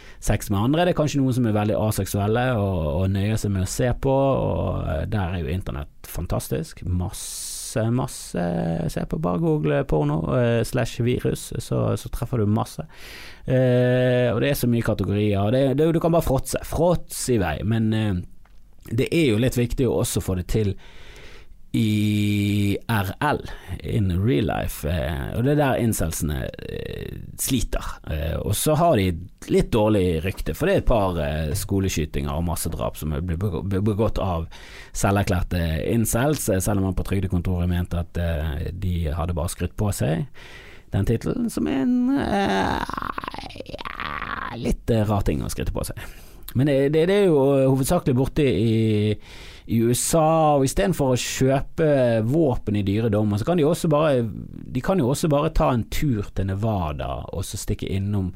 med 0.51 0.59
andre. 0.59 0.85
Det 0.85 0.93
er 0.93 0.99
kanskje 0.99 1.21
noen 1.21 1.37
som 1.37 1.47
er 1.47 1.57
veldig 1.57 1.77
aseksuelle 1.79 2.45
og, 2.59 2.87
og 3.03 3.11
nøyer 3.15 3.39
seg 3.41 3.53
med 3.55 3.67
å 3.67 3.71
se 3.71 3.91
på, 4.03 4.15
og 4.15 4.89
eh, 4.89 5.05
der 5.11 5.37
er 5.37 5.45
jo 5.45 5.53
internett 5.53 6.09
fantastisk. 6.09 6.83
Masse, 6.85 7.85
masse 7.93 8.45
Se 8.89 9.05
på, 9.07 9.19
bare 9.23 9.39
google 9.43 9.83
porno 9.85 10.21
eh, 10.39 10.63
slash 10.65 11.03
virus, 11.05 11.53
så, 11.59 11.83
så, 11.97 12.09
treffer 12.09 12.43
du 12.43 12.47
masse. 12.47 12.87
Eh, 13.45 14.29
og 14.33 14.41
det 14.43 14.53
er 14.53 14.59
så 14.59 14.71
mye 14.71 14.87
kategorier. 14.87 15.53
Det, 15.55 15.65
det, 15.79 15.93
du 15.93 16.01
kan 16.01 16.15
bare 16.15 16.27
fråtse. 16.27 16.63
Fråts 16.67 17.29
i 17.35 17.39
vei. 17.41 17.59
Men 17.65 17.93
eh, 17.93 18.15
det 18.91 19.11
er 19.13 19.31
jo 19.33 19.43
litt 19.43 19.59
viktig 19.59 19.87
å 19.89 20.01
også 20.03 20.25
få 20.25 20.39
det 20.41 20.49
til 20.51 20.75
i 21.73 22.79
RL, 22.89 23.51
in 23.83 24.25
real 24.25 24.47
life, 24.49 24.89
eh, 24.89 25.37
og 25.37 25.45
det 25.45 25.53
er 25.53 25.59
der 25.61 25.81
incelsene 25.83 26.47
eh, 26.49 27.19
sliter. 27.37 27.85
Eh, 28.09 28.37
og 28.41 28.55
så 28.57 28.77
har 28.81 28.97
de 28.97 29.11
litt 29.53 29.69
dårlig 29.75 30.23
rykte, 30.25 30.55
for 30.57 30.69
det 30.69 30.75
er 30.75 30.81
et 30.83 30.89
par 30.89 31.19
skoleskytinger 31.61 32.33
og 32.33 32.47
massedrap 32.49 32.97
som 32.97 33.13
blir 33.13 33.37
begått 33.85 34.21
av 34.23 34.47
selverklærte 34.97 35.61
incels, 35.93 36.49
selv 36.49 36.81
om 36.81 36.89
man 36.89 36.97
på 36.97 37.05
trygdekontoret 37.11 37.69
mente 37.69 38.01
at 38.01 38.17
de 38.73 38.95
hadde 39.13 39.37
bare 39.37 39.53
skrytt 39.53 39.77
på 39.79 39.93
seg 39.93 40.25
den 40.95 41.05
tittelen, 41.05 41.51
som 41.53 41.69
er 41.69 41.85
en 41.85 41.97
litt 44.57 44.89
rar 44.89 45.21
ting 45.29 45.45
å 45.45 45.53
skryte 45.53 45.75
på 45.77 45.85
seg. 45.85 46.01
Men 46.57 46.71
det, 46.71 46.79
det, 46.97 47.05
det 47.11 47.17
er 47.23 47.27
jo 47.29 47.43
hovedsakelig 47.75 48.17
borte 48.17 48.45
i 48.49 49.19
i 49.69 49.83
USA, 49.85 50.57
og 50.57 50.65
istedenfor 50.65 51.13
å 51.13 51.21
kjøpe 51.21 51.89
våpen 52.25 52.79
i 52.81 52.85
dyre 52.87 53.11
dommer, 53.13 53.41
så 53.41 53.49
kan 53.49 53.61
de 53.61 53.67
også 53.69 53.91
bare 53.93 54.23
De 54.25 54.81
kan 54.85 55.01
jo 55.01 55.11
også 55.13 55.29
bare 55.29 55.53
ta 55.57 55.69
en 55.75 55.85
tur 55.93 56.31
til 56.33 56.49
Nevada 56.49 57.11
og 57.37 57.45
så 57.45 57.61
stikke 57.61 57.89
innom 57.93 58.31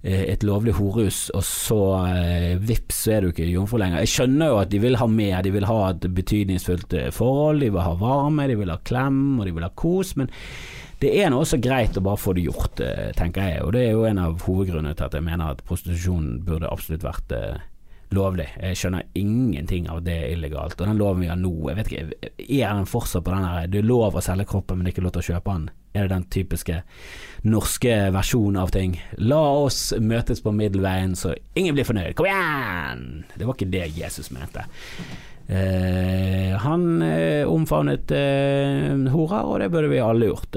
eh, 0.00 0.24
et 0.32 0.44
lovlig 0.46 0.72
horehus, 0.78 1.26
og 1.36 1.44
så 1.44 1.80
eh, 2.08 2.54
vips, 2.56 3.02
så 3.04 3.16
er 3.16 3.24
du 3.24 3.32
ikke 3.32 3.50
jomfru 3.50 3.82
lenger. 3.82 4.00
Jeg 4.00 4.14
skjønner 4.14 4.52
jo 4.52 4.60
at 4.62 4.70
de 4.72 4.80
vil 4.80 4.96
ha 5.00 5.08
mer, 5.10 5.42
de 5.44 5.52
vil 5.52 5.68
ha 5.68 5.80
et 5.90 6.06
betydningsfullt 6.20 6.96
eh, 6.96 7.10
forhold, 7.12 7.60
de 7.60 7.72
vil 7.74 7.84
ha 7.84 7.92
varme, 8.00 8.48
de 8.48 8.56
vil 8.62 8.72
ha 8.72 8.78
klem, 8.80 9.20
og 9.38 9.48
de 9.48 9.52
vil 9.58 9.66
ha 9.68 9.72
kos, 9.76 10.14
men 10.20 10.32
det 11.02 11.10
er 11.18 11.32
nå 11.34 11.42
også 11.42 11.58
greit 11.60 11.98
å 11.98 12.04
bare 12.06 12.20
få 12.20 12.32
det 12.38 12.46
gjort, 12.46 12.80
eh, 12.80 13.10
tenker 13.18 13.50
jeg, 13.50 13.66
og 13.66 13.76
det 13.76 13.84
er 13.84 13.92
jo 13.92 14.08
en 14.08 14.22
av 14.22 14.40
hovedgrunnene 14.46 14.96
til 14.96 15.10
at 15.10 15.18
jeg 15.18 15.28
mener 15.28 15.52
at 15.52 15.64
prostitusjon 15.68 16.32
burde 16.46 16.70
absolutt 16.70 17.04
vært 17.04 17.36
lovlig. 18.16 18.48
Jeg 18.60 18.78
skjønner 18.78 19.06
ingenting 19.18 19.88
av 19.90 20.02
det 20.06 20.16
er 20.18 20.32
illegalt. 20.34 20.78
Og 20.80 20.88
den 20.88 21.00
loven 21.00 21.24
vi 21.24 21.30
har 21.30 21.38
nå, 21.40 21.52
jeg 21.70 21.78
vet 21.78 21.92
ikke, 21.92 22.32
er 22.46 22.76
den 22.76 22.88
fortsatt 22.88 23.24
på 23.24 23.34
den 23.34 23.46
her 23.46 23.70
Det 23.70 23.80
er 23.82 23.88
lov 23.88 24.18
å 24.18 24.24
selge 24.24 24.48
kroppen, 24.50 24.80
men 24.80 24.92
ikke 24.92 25.04
lov 25.04 25.16
til 25.16 25.24
å 25.24 25.28
kjøpe 25.32 25.56
den? 25.56 25.66
Er 25.92 26.06
det 26.06 26.14
den 26.14 26.28
typiske 26.32 26.78
norske 27.44 27.96
versjonen 28.14 28.60
av 28.62 28.72
ting? 28.72 28.96
La 29.20 29.42
oss 29.64 29.90
møtes 30.00 30.40
på 30.44 30.54
middelveien 30.56 31.16
så 31.18 31.34
ingen 31.58 31.76
blir 31.76 31.88
fornøyd. 31.88 32.14
Kom 32.16 32.30
igjen! 32.30 33.26
Det 33.36 33.48
var 33.48 33.58
ikke 33.58 33.72
det 33.74 33.90
Jesus 33.98 34.32
mente. 34.32 34.64
Uh, 35.52 36.54
han 36.62 36.86
uh, 37.02 37.50
omfavnet 37.50 38.14
uh, 38.14 39.10
horer, 39.12 39.42
og 39.44 39.58
det 39.60 39.68
burde 39.74 39.90
vi 39.92 40.00
alle 40.00 40.30
gjort. 40.30 40.56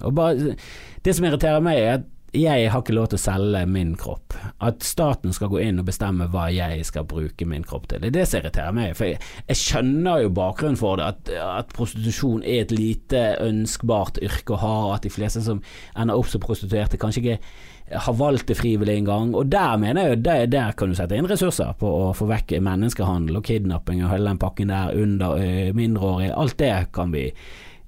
og 0.00 0.14
bare, 0.16 0.56
det 1.04 1.16
som 1.16 1.26
irriterer 1.28 1.64
meg, 1.64 1.82
er 1.82 1.98
at 1.98 2.08
jeg 2.32 2.70
har 2.72 2.80
ikke 2.80 2.94
lov 2.96 3.10
til 3.12 3.18
å 3.18 3.20
selge 3.20 3.60
min 3.68 3.90
kropp. 4.00 4.32
At 4.64 4.84
staten 4.86 5.34
skal 5.36 5.50
gå 5.52 5.58
inn 5.60 5.82
og 5.82 5.88
bestemme 5.90 6.30
hva 6.32 6.46
jeg 6.52 6.86
skal 6.88 7.04
bruke 7.08 7.44
min 7.48 7.64
kropp 7.68 7.90
til. 7.90 8.00
Det 8.00 8.08
er 8.08 8.14
det 8.14 8.24
som 8.30 8.40
irriterer 8.40 8.76
meg. 8.76 8.94
For 8.96 9.10
jeg, 9.10 9.18
jeg 9.50 9.60
skjønner 9.60 10.22
jo 10.24 10.30
bakgrunnen 10.38 10.80
for 10.80 10.96
det, 10.96 11.10
at, 11.12 11.32
at, 11.44 11.74
prostitusjon 11.76 12.40
er 12.40 12.64
et 12.64 12.72
lite 12.72 13.20
ønskbart 13.44 14.22
yrke 14.24 14.56
å 14.56 14.62
ha, 14.62 14.78
at 14.94 15.04
de 15.04 15.12
fleste 15.12 15.44
som 15.44 15.60
ender 15.92 16.16
opp 16.16 16.30
som 16.32 16.40
prostituerte, 16.40 17.00
kanskje 17.00 17.24
ikke 17.26 17.98
har 18.06 18.16
valgt 18.16 18.48
det 18.48 18.56
frivillig 18.56 18.94
en 19.02 19.10
gang. 19.10 19.34
Og 19.36 19.50
der 19.52 19.76
mener 19.82 20.06
jeg 20.06 20.14
jo, 20.14 20.22
der, 20.30 20.46
der, 20.54 20.72
kan 20.78 20.88
du 20.88 20.96
sette 20.96 21.18
inn 21.18 21.28
ressurser 21.28 21.74
på 21.76 21.90
å 22.06 22.06
få 22.16 22.30
vekk 22.30 22.56
menneskehandel 22.64 23.42
og 23.42 23.44
kidnapping 23.44 24.00
og 24.06 24.14
hele 24.14 24.32
den 24.32 24.40
pakken 24.40 24.72
der 24.72 24.96
under 24.96 25.36
mindreårige. 25.76 26.32
Alt 26.32 26.56
det 26.62 26.72
kan 26.96 27.12
vi 27.12 27.28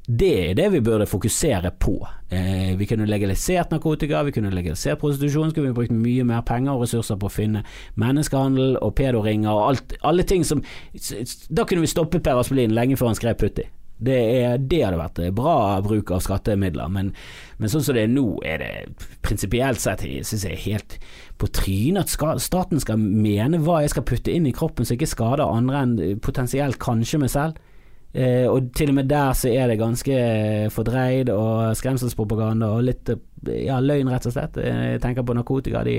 det 0.07 0.51
er 0.51 0.57
det 0.59 0.67
vi 0.75 0.83
burde 0.85 1.07
fokusere 1.09 1.71
på. 1.81 1.95
Eh, 2.29 2.75
vi 2.77 2.87
kunne 2.87 3.07
legalisert 3.09 3.71
narkotika, 3.73 4.23
vi 4.23 4.35
kunne 4.37 4.51
legalisert 4.53 5.01
prostitusjon, 5.01 5.51
skulle 5.51 5.71
vi 5.71 5.77
brukt 5.79 5.95
mye 5.97 6.27
mer 6.29 6.43
penger 6.45 6.75
og 6.75 6.85
ressurser 6.85 7.17
på 7.17 7.31
å 7.31 7.33
finne 7.33 7.63
menneskehandel 8.01 8.77
og 8.85 8.93
pedoringer 8.99 9.49
og 9.49 9.71
alt, 9.71 9.97
alle 10.05 10.27
ting 10.29 10.45
som 10.45 10.61
Da 11.49 11.65
kunne 11.65 11.81
vi 11.81 11.89
stoppet 11.89 12.25
Per 12.25 12.37
Aspelin 12.37 12.77
lenge 12.77 12.99
før 13.01 13.13
han 13.13 13.19
skrev 13.19 13.41
Putti. 13.41 13.65
Det, 14.05 14.21
er, 14.43 14.59
det, 14.59 14.83
hadde 14.85 14.99
vært 14.99 15.21
bra 15.39 15.81
bruk 15.81 16.11
av 16.13 16.21
skattemidler, 16.21 16.91
men, 16.93 17.13
men 17.63 17.71
sånn 17.71 17.85
som 17.87 17.95
det 17.97 18.05
er 18.05 18.11
nå, 18.11 18.27
er 18.45 18.59
det 18.61 18.71
prinsipielt 19.25 19.81
sett 19.81 20.03
synes 20.03 20.45
jeg 20.45 20.65
helt 20.67 20.99
på 21.41 21.49
trynet 21.55 22.17
at 22.27 22.43
staten 22.43 22.83
skal 22.83 22.99
mene 23.01 23.63
hva 23.63 23.81
jeg 23.85 23.95
skal 23.95 24.05
putte 24.11 24.35
inn 24.35 24.51
i 24.51 24.53
kroppen 24.57 24.85
som 24.85 24.99
ikke 24.99 25.09
skader 25.15 25.47
andre 25.47 25.85
enn 25.87 26.19
potensielt 26.21 26.83
kanskje 26.83 27.23
meg 27.23 27.33
selv. 27.33 27.63
Eh, 28.15 28.47
og 28.47 28.71
til 28.79 28.93
og 28.93 28.99
med 29.01 29.09
der 29.11 29.33
så 29.35 29.51
er 29.51 29.67
det 29.67 29.81
ganske 29.81 30.17
fordreid 30.71 31.33
og 31.35 31.75
skremselspropaganda 31.75 32.69
og 32.77 32.85
litt 32.87 33.11
ja, 33.49 33.79
løgn, 33.83 34.11
rett 34.13 34.27
og 34.29 34.35
slett. 34.35 34.57
Eh, 34.61 34.83
jeg 34.95 35.03
tenker 35.03 35.27
på 35.27 35.37
narkotika. 35.37 35.83
De, 35.87 35.99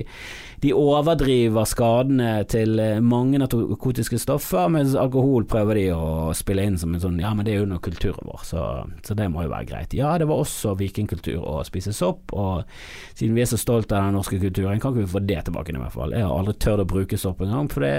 de 0.64 0.74
overdriver 0.76 1.68
skadene 1.70 2.30
til 2.52 2.80
eh, 2.82 3.02
mange 3.04 3.40
narkotiske 3.42 4.20
stoffer, 4.22 4.70
mens 4.74 4.96
alkohol 5.00 5.48
prøver 5.50 5.80
de 5.80 5.86
å 5.96 6.34
spille 6.38 6.66
inn 6.66 6.80
som 6.82 6.96
en 6.96 7.04
sånn 7.04 7.20
Ja, 7.22 7.34
men 7.36 7.48
det 7.48 7.56
er 7.56 7.64
jo 7.64 7.70
noe 7.70 7.84
kulturen 7.84 8.28
vår, 8.30 8.44
så, 8.48 8.66
så, 9.06 9.18
det 9.18 9.30
må 9.32 9.46
jo 9.46 9.54
være 9.54 9.70
greit. 9.70 9.96
Ja, 9.98 10.16
det 10.22 10.30
var 10.30 10.44
også 10.44 10.76
vikingkultur 10.80 11.42
å 11.42 11.60
spise 11.68 11.94
sopp, 11.96 12.34
og 12.36 12.66
siden 13.14 13.36
vi 13.38 13.46
er 13.46 13.52
så 13.52 13.60
stolte 13.60 13.98
av 13.98 14.10
den 14.10 14.20
norske 14.20 14.40
kulturen, 14.42 14.82
kan 14.82 14.94
ikke 14.94 15.06
vi 15.06 15.14
få 15.16 15.24
det 15.26 15.42
tilbake 15.48 15.76
i 15.76 15.80
hvert 15.80 15.96
fall. 15.96 16.16
Jeg 16.16 16.26
har 16.26 16.36
aldri 16.36 16.58
tørt 16.62 16.84
å 16.84 16.90
bruke 16.90 17.20
sopp 17.20 17.44
engang, 17.46 17.70
for 17.72 17.86
det, 17.86 17.96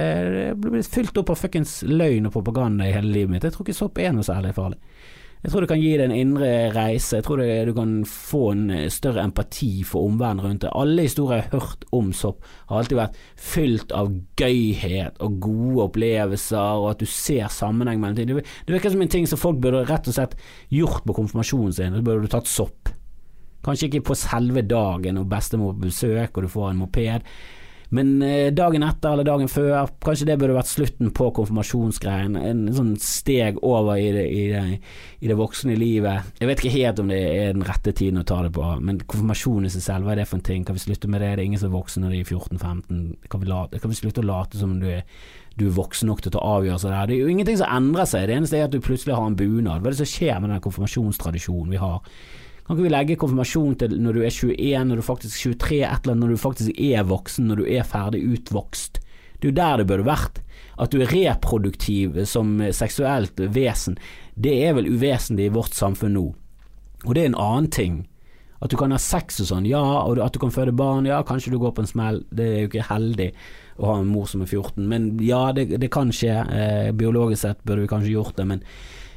det 0.63 0.73
blir 0.73 0.87
fylt 0.87 1.19
opp 1.21 1.33
av 1.33 1.41
fuckings 1.41 1.79
løgn 1.87 2.29
og 2.29 2.37
propaganda 2.37 2.87
i 2.87 2.95
hele 2.95 3.13
livet 3.13 3.35
mitt. 3.35 3.47
Jeg 3.47 3.57
tror 3.57 3.67
ikke 3.67 3.81
sopp 3.81 4.01
er 4.03 4.15
noe 4.17 4.27
særlig 4.27 4.55
farlig. 4.57 4.81
Jeg 5.47 5.53
tror 5.53 5.63
det 5.63 5.69
kan 5.71 5.79
gi 5.79 5.91
deg 5.95 6.09
en 6.09 6.13
indre 6.19 6.47
reise. 6.75 7.21
Jeg 7.21 7.23
tror 7.23 7.39
det, 7.39 7.69
du 7.69 7.73
kan 7.77 7.91
få 8.11 8.41
en 8.51 8.65
eh, 8.75 8.89
større 8.91 9.23
empati 9.23 9.85
for 9.87 10.09
omverdenen 10.09 10.43
rundt 10.43 10.65
deg. 10.65 10.73
Alle 10.75 11.05
historier 11.07 11.39
jeg 11.39 11.45
har 11.53 11.61
hørt 11.61 11.85
om 11.95 12.09
sopp, 12.19 12.41
har 12.67 12.81
alltid 12.81 12.99
vært 12.99 13.21
fylt 13.39 13.95
av 13.95 14.11
gøyhet 14.43 15.21
og 15.23 15.37
gode 15.45 15.85
opplevelser, 15.85 16.81
og 16.83 16.89
at 16.91 17.05
du 17.05 17.07
ser 17.07 17.47
sammenheng 17.55 18.03
mellom 18.03 18.19
ting. 18.19 18.33
Det 18.35 18.75
virker 18.75 18.91
som 18.91 19.07
en 19.07 19.15
ting 19.15 19.31
som 19.31 19.39
folk 19.39 19.63
burde 19.63 19.85
rett 19.87 20.11
og 20.11 20.19
slett 20.19 20.35
gjort 20.75 21.07
på 21.07 21.15
konfirmasjonen 21.21 21.79
sin. 21.79 21.95
Så 21.95 22.03
burde 22.11 22.27
du 22.27 22.35
tatt 22.35 22.51
sopp. 22.51 22.91
Kanskje 23.63 23.87
ikke 23.93 24.09
på 24.11 24.19
selve 24.19 24.67
dagen 24.67 25.23
og 25.23 25.31
bestemor 25.31 25.77
på 25.77 25.87
besøk 25.87 26.35
og 26.35 26.49
du 26.49 26.51
får 26.51 26.73
en 26.73 26.83
moped. 26.83 27.31
Men 27.95 28.23
eh, 28.23 28.49
dagen 28.55 28.83
etter 28.83 29.15
eller 29.15 29.27
dagen 29.27 29.51
før, 29.51 29.87
kanskje 30.03 30.27
det 30.31 30.37
burde 30.41 30.57
vært 30.57 30.71
slutten 30.71 31.13
på 31.15 31.29
konfirmasjonsgreien. 31.37 32.35
En 32.41 32.65
sånn 32.75 32.95
steg 33.03 33.61
over 33.67 34.01
i 34.01 34.09
det, 34.15 34.25
i, 34.27 34.43
det, 34.51 34.63
i 35.23 35.31
det, 35.31 35.37
voksne 35.39 35.77
livet. 35.79 36.33
Jeg 36.41 36.51
vet 36.51 36.63
ikke 36.63 36.75
helt 36.75 37.03
om 37.03 37.13
det 37.13 37.21
er 37.23 37.55
den 37.55 37.67
rette 37.67 37.95
tiden 37.95 38.23
å 38.23 38.27
ta 38.27 38.41
det 38.47 38.53
på, 38.57 38.65
men 38.83 38.99
konfirmasjon 39.05 39.69
i 39.69 39.73
seg 39.73 39.85
selv, 39.87 40.07
hva 40.07 40.17
er 40.17 40.23
det 40.23 40.29
for 40.31 40.41
en 40.41 40.47
ting? 40.49 40.67
Kan 40.67 40.79
vi 40.79 40.83
slutte 40.83 41.11
med 41.13 41.23
det? 41.23 41.35
Det 41.37 41.45
er 41.45 41.51
ingen 41.51 41.63
som 41.63 41.71
er 41.71 41.77
voksen 41.79 42.07
når 42.07 42.17
de 42.17 42.23
er 42.25 42.33
14-15. 42.33 43.05
Kan, 43.31 43.45
kan, 43.77 43.93
vi 43.93 44.01
slutte 44.01 44.25
å 44.25 44.31
late 44.33 44.63
som 44.63 44.79
du 44.83 44.89
er, 44.91 45.05
du 45.57 45.69
er 45.69 45.77
voksen 45.79 46.11
nok 46.11 46.25
til 46.25 46.33
å 46.33 46.39
ta 46.39 46.49
avgjørelser 46.57 46.97
der? 46.97 47.07
Det 47.07 47.17
er 47.19 47.23
jo 47.23 47.37
ingenting 47.37 47.61
som 47.61 47.77
endrer 47.79 48.11
seg, 48.11 48.27
det 48.27 48.41
eneste 48.41 48.59
er 48.59 48.67
at 48.67 48.75
du 48.75 48.83
plutselig 48.83 49.15
har 49.15 49.31
en 49.31 49.39
bunad. 49.39 49.79
Hva 49.79 49.93
er 49.93 49.95
det 49.95 50.03
som 50.03 50.11
skjer 50.11 50.43
med 50.43 50.53
den 50.53 50.65
konfirmasjonstradisjonen 50.67 51.71
vi 51.77 51.81
har? 51.81 52.03
Kan 52.67 52.75
ikke 52.75 52.89
vi 52.89 52.91
legge 52.91 53.19
konfirmasjon 53.21 53.77
til 53.79 53.93
når 54.03 54.17
du 54.17 54.25
er 54.27 54.33
21, 54.35 54.89
når 54.89 54.99
du 54.99 55.07
faktisk 55.07 55.37
er 55.39 55.53
23, 55.55 55.77
et 55.87 56.01
eller 56.03 56.17
annet, 56.17 56.23
når 56.25 56.33
du 56.33 56.43
faktisk 56.43 56.81
er 56.83 57.07
voksen, 57.07 57.47
når 57.47 57.61
du 57.61 57.69
er 57.71 57.87
ferdig 57.87 58.25
utvokst? 58.27 58.99
Det 59.37 59.47
er 59.47 59.53
jo 59.53 59.59
der 59.61 59.79
det 59.79 59.87
burde 59.87 60.09
vært. 60.09 60.41
At 60.83 60.91
du 60.91 60.99
er 61.01 61.13
reproduktiv 61.13 62.19
som 62.27 62.59
seksuelt 62.75 63.39
vesen, 63.55 63.95
det 64.35 64.57
er 64.67 64.75
vel 64.77 64.91
uvesentlig 64.91 65.47
i 65.47 65.55
vårt 65.55 65.79
samfunn 65.79 66.17
nå. 66.19 66.27
Og 67.07 67.15
det 67.15 67.23
er 67.23 67.31
en 67.31 67.39
annen 67.39 67.71
ting. 67.71 68.03
At 68.59 68.73
du 68.73 68.77
kan 68.81 68.91
ha 68.91 68.99
sex 68.99 69.39
og 69.45 69.51
sånn, 69.53 69.69
ja, 69.69 69.85
og 70.03 70.19
at 70.25 70.35
du 70.35 70.41
kan 70.43 70.51
føde 70.51 70.75
barn, 70.75 71.07
ja, 71.07 71.21
kanskje 71.29 71.53
du 71.55 71.61
går 71.63 71.75
på 71.77 71.85
en 71.85 71.91
smell, 71.91 72.23
det 72.35 72.47
er 72.49 72.61
jo 72.65 72.71
ikke 72.73 72.91
heldig 72.91 73.31
å 73.77 73.91
ha 73.91 73.97
en 74.01 74.11
mor 74.11 74.27
som 74.31 74.43
er 74.43 74.49
14, 74.49 74.81
men 74.89 75.11
ja, 75.23 75.51
det, 75.55 75.69
det 75.79 75.91
kan 75.93 76.11
skje. 76.15 76.35
Eh, 76.35 76.93
biologisk 76.97 77.45
sett 77.45 77.61
burde 77.63 77.85
vi 77.85 77.91
kanskje 77.93 78.15
gjort 78.17 78.39
det, 78.41 78.49
men 78.49 78.65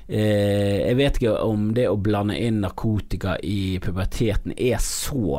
Eh, 0.10 0.88
jeg 0.88 0.96
vet 0.98 1.18
ikke 1.20 1.36
om 1.46 1.68
det 1.78 1.84
å 1.86 2.00
blande 2.02 2.34
inn 2.42 2.64
narkotika 2.64 3.36
i 3.46 3.78
puberteten 3.84 4.56
er 4.58 4.80
så 4.82 5.38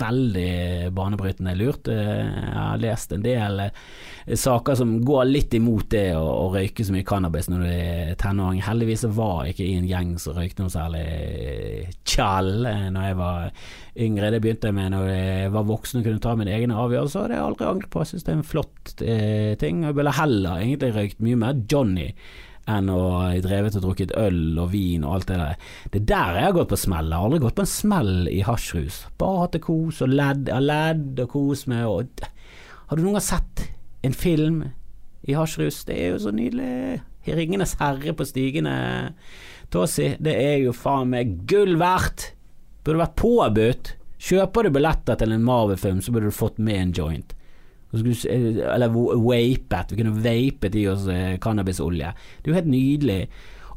veldig 0.00 0.90
banebrytende 0.96 1.54
lurt. 1.54 1.86
Eh, 1.92 2.24
jeg 2.26 2.56
har 2.56 2.80
lest 2.82 3.14
en 3.14 3.22
del 3.22 3.62
eh, 3.62 4.34
saker 4.34 4.80
som 4.80 4.96
går 5.06 5.28
litt 5.28 5.54
imot 5.54 5.86
det 5.94 6.16
å, 6.18 6.24
å 6.26 6.48
røyke 6.56 6.82
så 6.82 6.96
mye 6.96 7.06
cannabis 7.06 7.46
når 7.52 7.62
du 7.62 7.68
er 7.70 8.10
tenåring. 8.18 8.64
Heldigvis 8.66 9.06
var 9.14 9.46
jeg 9.46 9.54
ikke 9.54 9.68
i 9.68 9.78
en 9.78 9.86
gjeng 9.92 10.10
som 10.18 10.34
røykte 10.34 10.66
noe 10.66 10.74
særlig 10.74 11.06
tjall 12.02 12.50
når 12.66 13.06
jeg 13.06 13.20
var 13.22 13.46
yngre. 14.08 14.32
Det 14.34 14.42
begynte 14.42 14.72
jeg 14.72 14.78
med 14.80 14.96
når 14.96 15.08
jeg 15.12 15.54
var 15.54 15.70
voksen 15.70 16.02
og 16.02 16.10
kunne 16.10 16.24
ta 16.26 16.34
mine 16.42 16.58
egne 16.58 16.82
avgjørelser, 16.82 17.30
det 17.30 17.38
har 17.38 17.44
jeg 17.44 17.52
aldri 17.52 17.70
angret 17.70 17.94
på. 17.94 18.02
Jeg 18.02 18.12
syns 18.16 18.26
det 18.26 18.34
er 18.34 18.42
en 18.42 18.50
flott 18.50 18.92
eh, 18.98 19.54
ting. 19.62 19.86
Jeg 19.86 20.00
ville 20.02 20.18
heller 20.18 20.66
egentlig 20.66 20.94
røykt 20.98 21.22
mye 21.22 21.38
mer 21.46 21.64
Johnny 21.70 22.10
enn 22.68 22.90
å 22.92 22.98
ha 23.14 23.28
drevet 23.44 23.76
og 23.78 23.84
drukket 23.86 24.14
øl 24.20 24.58
og 24.60 24.72
vin 24.74 25.04
og 25.06 25.18
alt 25.18 25.30
det 25.30 25.38
der. 25.40 25.68
Det 25.92 26.00
er 26.02 26.08
der 26.12 26.38
jeg 26.38 26.48
har 26.48 26.56
gått 26.58 26.72
på 26.72 26.80
smell. 26.84 27.10
Jeg 27.10 27.18
har 27.18 27.28
aldri 27.28 27.42
gått 27.44 27.58
på 27.58 27.64
en 27.64 27.72
smell 27.72 28.14
i 28.30 28.40
hasjrus. 28.46 29.02
Bare 29.20 29.44
hatt 29.44 29.56
det 29.56 29.64
kos 29.64 30.02
og 30.04 30.12
ledd, 30.12 30.50
ledd 30.64 31.22
og 31.24 31.30
kos 31.34 31.66
med 31.70 31.86
og 31.88 32.26
Har 32.88 32.96
du 32.96 33.04
noen 33.04 33.18
gang 33.18 33.24
sett 33.24 33.68
en 34.04 34.16
film 34.16 34.62
i 35.28 35.36
hasjrus? 35.36 35.84
Det 35.84 35.96
er 35.96 36.14
jo 36.14 36.24
så 36.24 36.32
nydelig. 36.32 37.00
'Ringenes 37.28 37.74
herre' 37.76 38.14
på 38.16 38.24
stigende 38.24 39.12
Tåsi. 39.70 40.14
Det 40.20 40.32
er 40.32 40.62
jo 40.62 40.72
faen 40.72 41.10
meg 41.12 41.42
gull 41.48 41.76
verdt. 41.80 42.32
Burde 42.84 43.02
vært 43.02 43.18
påbudt. 43.20 43.94
Kjøper 44.18 44.66
du 44.66 44.74
billetter 44.74 45.18
til 45.18 45.34
en 45.34 45.44
Marvel-film, 45.44 46.00
så 46.02 46.12
burde 46.14 46.32
du 46.32 46.34
fått 46.34 46.58
med 46.58 46.80
en 46.80 46.94
joint. 46.96 47.34
Eller 47.92 48.88
vapet. 48.92 49.92
Vi 49.92 50.00
kunne 50.02 50.18
vapet 50.24 50.74
i 50.76 50.88
oss 50.88 51.06
eh, 51.08 51.38
cannabisolje. 51.40 52.12
Det 52.42 52.50
er 52.50 52.52
jo 52.52 52.58
helt 52.60 52.74
nydelig. 52.74 53.22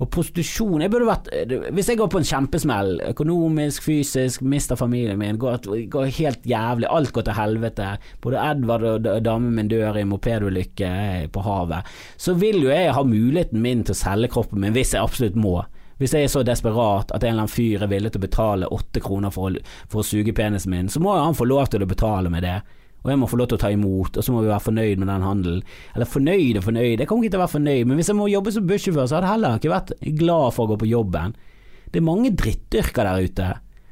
Og 0.02 0.10
prostitusjon 0.10 0.82
jeg 0.82 0.90
burde 0.90 1.10
vært 1.10 1.28
eh, 1.36 1.52
Hvis 1.76 1.92
jeg 1.92 2.00
går 2.00 2.10
på 2.12 2.22
en 2.22 2.28
kjempesmell, 2.28 2.96
økonomisk, 3.12 3.86
fysisk, 3.86 4.42
mister 4.42 4.80
familien 4.80 5.20
min, 5.22 5.38
går, 5.42 5.62
går, 5.94 6.10
helt 6.18 6.48
jævlig, 6.48 6.90
alt 6.90 7.14
går 7.14 7.28
til 7.28 7.38
helvete, 7.38 7.92
både 8.24 8.42
Edvard 8.52 8.88
og 8.98 9.12
damen 9.26 9.54
min 9.58 9.70
dør 9.72 10.02
i 10.02 10.08
mopedulykke 10.10 10.90
eh, 10.90 11.28
på 11.32 11.46
havet, 11.46 11.92
så 12.18 12.36
vil 12.40 12.64
jo 12.66 12.74
jeg 12.74 12.96
ha 12.98 13.06
muligheten 13.06 13.62
min 13.62 13.86
til 13.86 13.96
å 13.96 14.02
selge 14.02 14.34
kroppen 14.34 14.64
min 14.64 14.76
hvis 14.76 14.96
jeg 14.96 15.06
absolutt 15.06 15.38
må. 15.40 15.60
Hvis 16.02 16.16
jeg 16.18 16.26
er 16.26 16.34
så 16.34 16.42
desperat 16.42 17.12
at 17.14 17.22
en 17.22 17.36
eller 17.36 17.44
annen 17.44 17.54
fyr 17.54 17.84
er 17.86 17.92
villig 17.92 18.10
til 18.10 18.24
å 18.24 18.26
betale 18.26 18.70
åtte 18.74 19.04
kroner 19.06 19.30
for 19.34 19.52
å, 19.52 19.66
for 19.86 20.02
å 20.02 20.08
suge 20.08 20.34
penisen 20.34 20.74
min, 20.74 20.90
så 20.90 21.02
må 21.04 21.14
han 21.14 21.38
få 21.38 21.46
lov 21.46 21.70
til 21.70 21.86
å 21.86 21.90
betale 21.90 22.32
med 22.34 22.42
det 22.48 22.58
og 23.02 23.10
jeg 23.10 23.18
må 23.18 23.30
få 23.30 23.40
lov 23.40 23.50
til 23.50 23.58
å 23.58 23.62
ta 23.64 23.72
imot, 23.74 24.18
og 24.18 24.26
så 24.26 24.34
må 24.34 24.44
vi 24.44 24.52
være 24.52 24.66
fornøyd 24.68 25.02
med 25.02 25.10
den 25.10 25.26
handelen. 25.26 25.64
Eller 25.96 26.10
fornøyd 26.10 26.60
og 26.60 26.68
fornøyd, 26.68 27.02
jeg 27.02 27.10
kommer 27.10 27.26
ikke 27.26 27.34
til 27.34 27.42
å 27.42 27.46
være 27.46 27.56
fornøyd, 27.56 27.88
men 27.90 27.98
hvis 27.98 28.12
jeg 28.12 28.20
må 28.20 28.30
jobbe 28.30 28.54
som 28.54 28.68
bussjåfør, 28.70 29.08
så 29.10 29.18
hadde 29.18 29.28
jeg 29.28 29.36
heller 29.36 29.58
ikke 29.58 29.74
vært 29.74 29.94
glad 30.22 30.54
for 30.54 30.66
å 30.66 30.72
gå 30.72 30.78
på 30.84 30.90
jobben. 30.92 31.36
Det 31.90 32.00
er 32.00 32.06
mange 32.06 32.34
drittyrker 32.38 33.10
der 33.10 33.26
ute. 33.26 33.50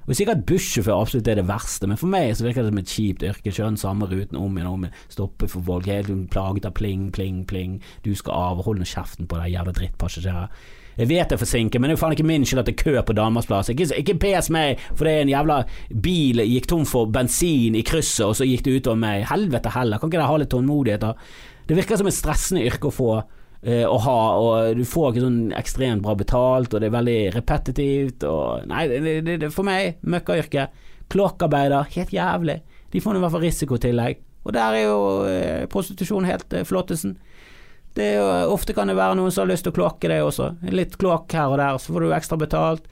Og 0.10 0.18
sikkert 0.18 0.46
bussjåfør 0.50 1.04
absolutt 1.04 1.28
er 1.30 1.38
det 1.38 1.48
verste, 1.50 1.90
men 1.90 2.00
for 2.02 2.10
meg 2.10 2.32
så 2.38 2.46
virker 2.46 2.66
det 2.66 2.72
som 2.72 2.82
et 2.82 2.94
kjipt 2.94 3.26
yrke. 3.26 3.52
Kjøre 3.54 3.74
den 3.76 3.82
samme 3.82 4.10
ruten 4.10 4.40
om 4.40 4.56
igjen 4.58 4.70
og 4.70 4.78
om 4.78 4.86
igjen, 4.88 5.02
stoppe 5.14 5.50
for 5.50 5.66
folk, 5.66 5.90
helt 5.90 6.10
plaget 6.34 6.66
av 6.70 6.74
pling, 6.78 7.10
pling, 7.14 7.44
pling. 7.50 7.76
Du 8.06 8.16
skal 8.18 8.34
av, 8.34 8.64
hold 8.66 8.82
nå 8.82 8.88
kjeften 8.90 9.30
på 9.30 9.38
deg, 9.38 9.52
jævla 9.54 9.74
drittpassasjerer. 9.78 10.54
Jeg 11.00 11.08
vet 11.08 11.30
det 11.32 11.38
er 11.38 11.40
forsinket, 11.40 11.80
men 11.80 11.88
det 11.88 11.94
er 11.94 11.98
jo 11.98 12.02
faen 12.02 12.14
ikke 12.18 12.28
min 12.28 12.46
skyld 12.48 12.60
at 12.60 12.68
det 12.68 12.74
er 12.76 12.82
kø 12.82 13.02
på 13.08 13.16
Danmarks 13.16 13.48
plass. 13.48 13.72
Ikke, 13.72 13.88
ikke 14.02 14.18
pes 14.20 14.50
meg 14.52 14.82
fordi 15.00 15.14
en 15.22 15.32
jævla 15.32 15.62
bil 16.04 16.44
gikk 16.44 16.68
tom 16.68 16.84
for 16.90 17.08
bensin 17.14 17.78
i 17.80 17.84
krysset, 17.88 18.26
og 18.28 18.36
så 18.36 18.48
gikk 18.48 18.66
det 18.66 18.82
utover 18.82 19.00
meg. 19.00 19.24
Helvete 19.30 19.72
heller, 19.78 20.02
kan 20.02 20.12
ikke 20.12 20.20
dere 20.20 20.28
ha 20.28 20.40
litt 20.42 20.52
tålmodighet, 20.52 21.06
da? 21.06 21.14
Det 21.70 21.78
virker 21.78 22.02
som 22.02 22.10
et 22.10 22.18
stressende 22.18 22.66
yrke 22.68 22.90
å 22.90 22.96
få. 22.96 23.12
Uh, 23.60 23.84
å 23.92 23.98
ha, 24.00 24.20
og 24.40 24.78
du 24.80 24.86
får 24.88 25.10
ikke 25.10 25.24
sånn 25.26 25.40
ekstremt 25.60 26.04
bra 26.06 26.14
betalt, 26.16 26.72
og 26.72 26.80
det 26.80 26.88
er 26.88 26.94
veldig 26.96 27.18
repetitivt. 27.36 28.24
Og, 28.24 28.68
nei, 28.72 28.86
det, 28.88 29.16
det, 29.28 29.36
det, 29.44 29.50
for 29.52 29.68
meg, 29.68 30.00
møkkayrke. 30.08 30.70
Kloakkarbeider, 31.12 31.90
helt 31.96 32.14
jævlig. 32.16 32.60
De 32.94 33.02
får 33.04 33.20
i 33.20 33.24
hvert 33.24 33.36
fall 33.36 33.44
risikotillegg. 33.44 34.22
Og 34.48 34.56
der 34.56 34.78
er 34.80 34.86
jo 34.86 35.02
uh, 35.28 35.66
prostitusjon 35.72 36.28
helt 36.30 36.56
uh, 36.56 36.64
flottesen. 36.68 37.18
Jo, 37.98 38.28
ofte 38.54 38.76
kan 38.78 38.88
det 38.88 38.96
være 39.00 39.18
noen 39.18 39.32
som 39.34 39.44
har 39.44 39.54
lyst 39.54 39.66
til 39.66 39.74
å 39.74 39.78
kloakke 39.80 40.12
det 40.12 40.22
også. 40.24 40.52
Litt 40.72 40.98
kloakk 41.02 41.34
her 41.36 41.50
og 41.52 41.58
der, 41.60 41.80
så 41.82 41.96
får 41.96 42.06
du 42.06 42.14
ekstra 42.16 42.38
betalt. 42.40 42.86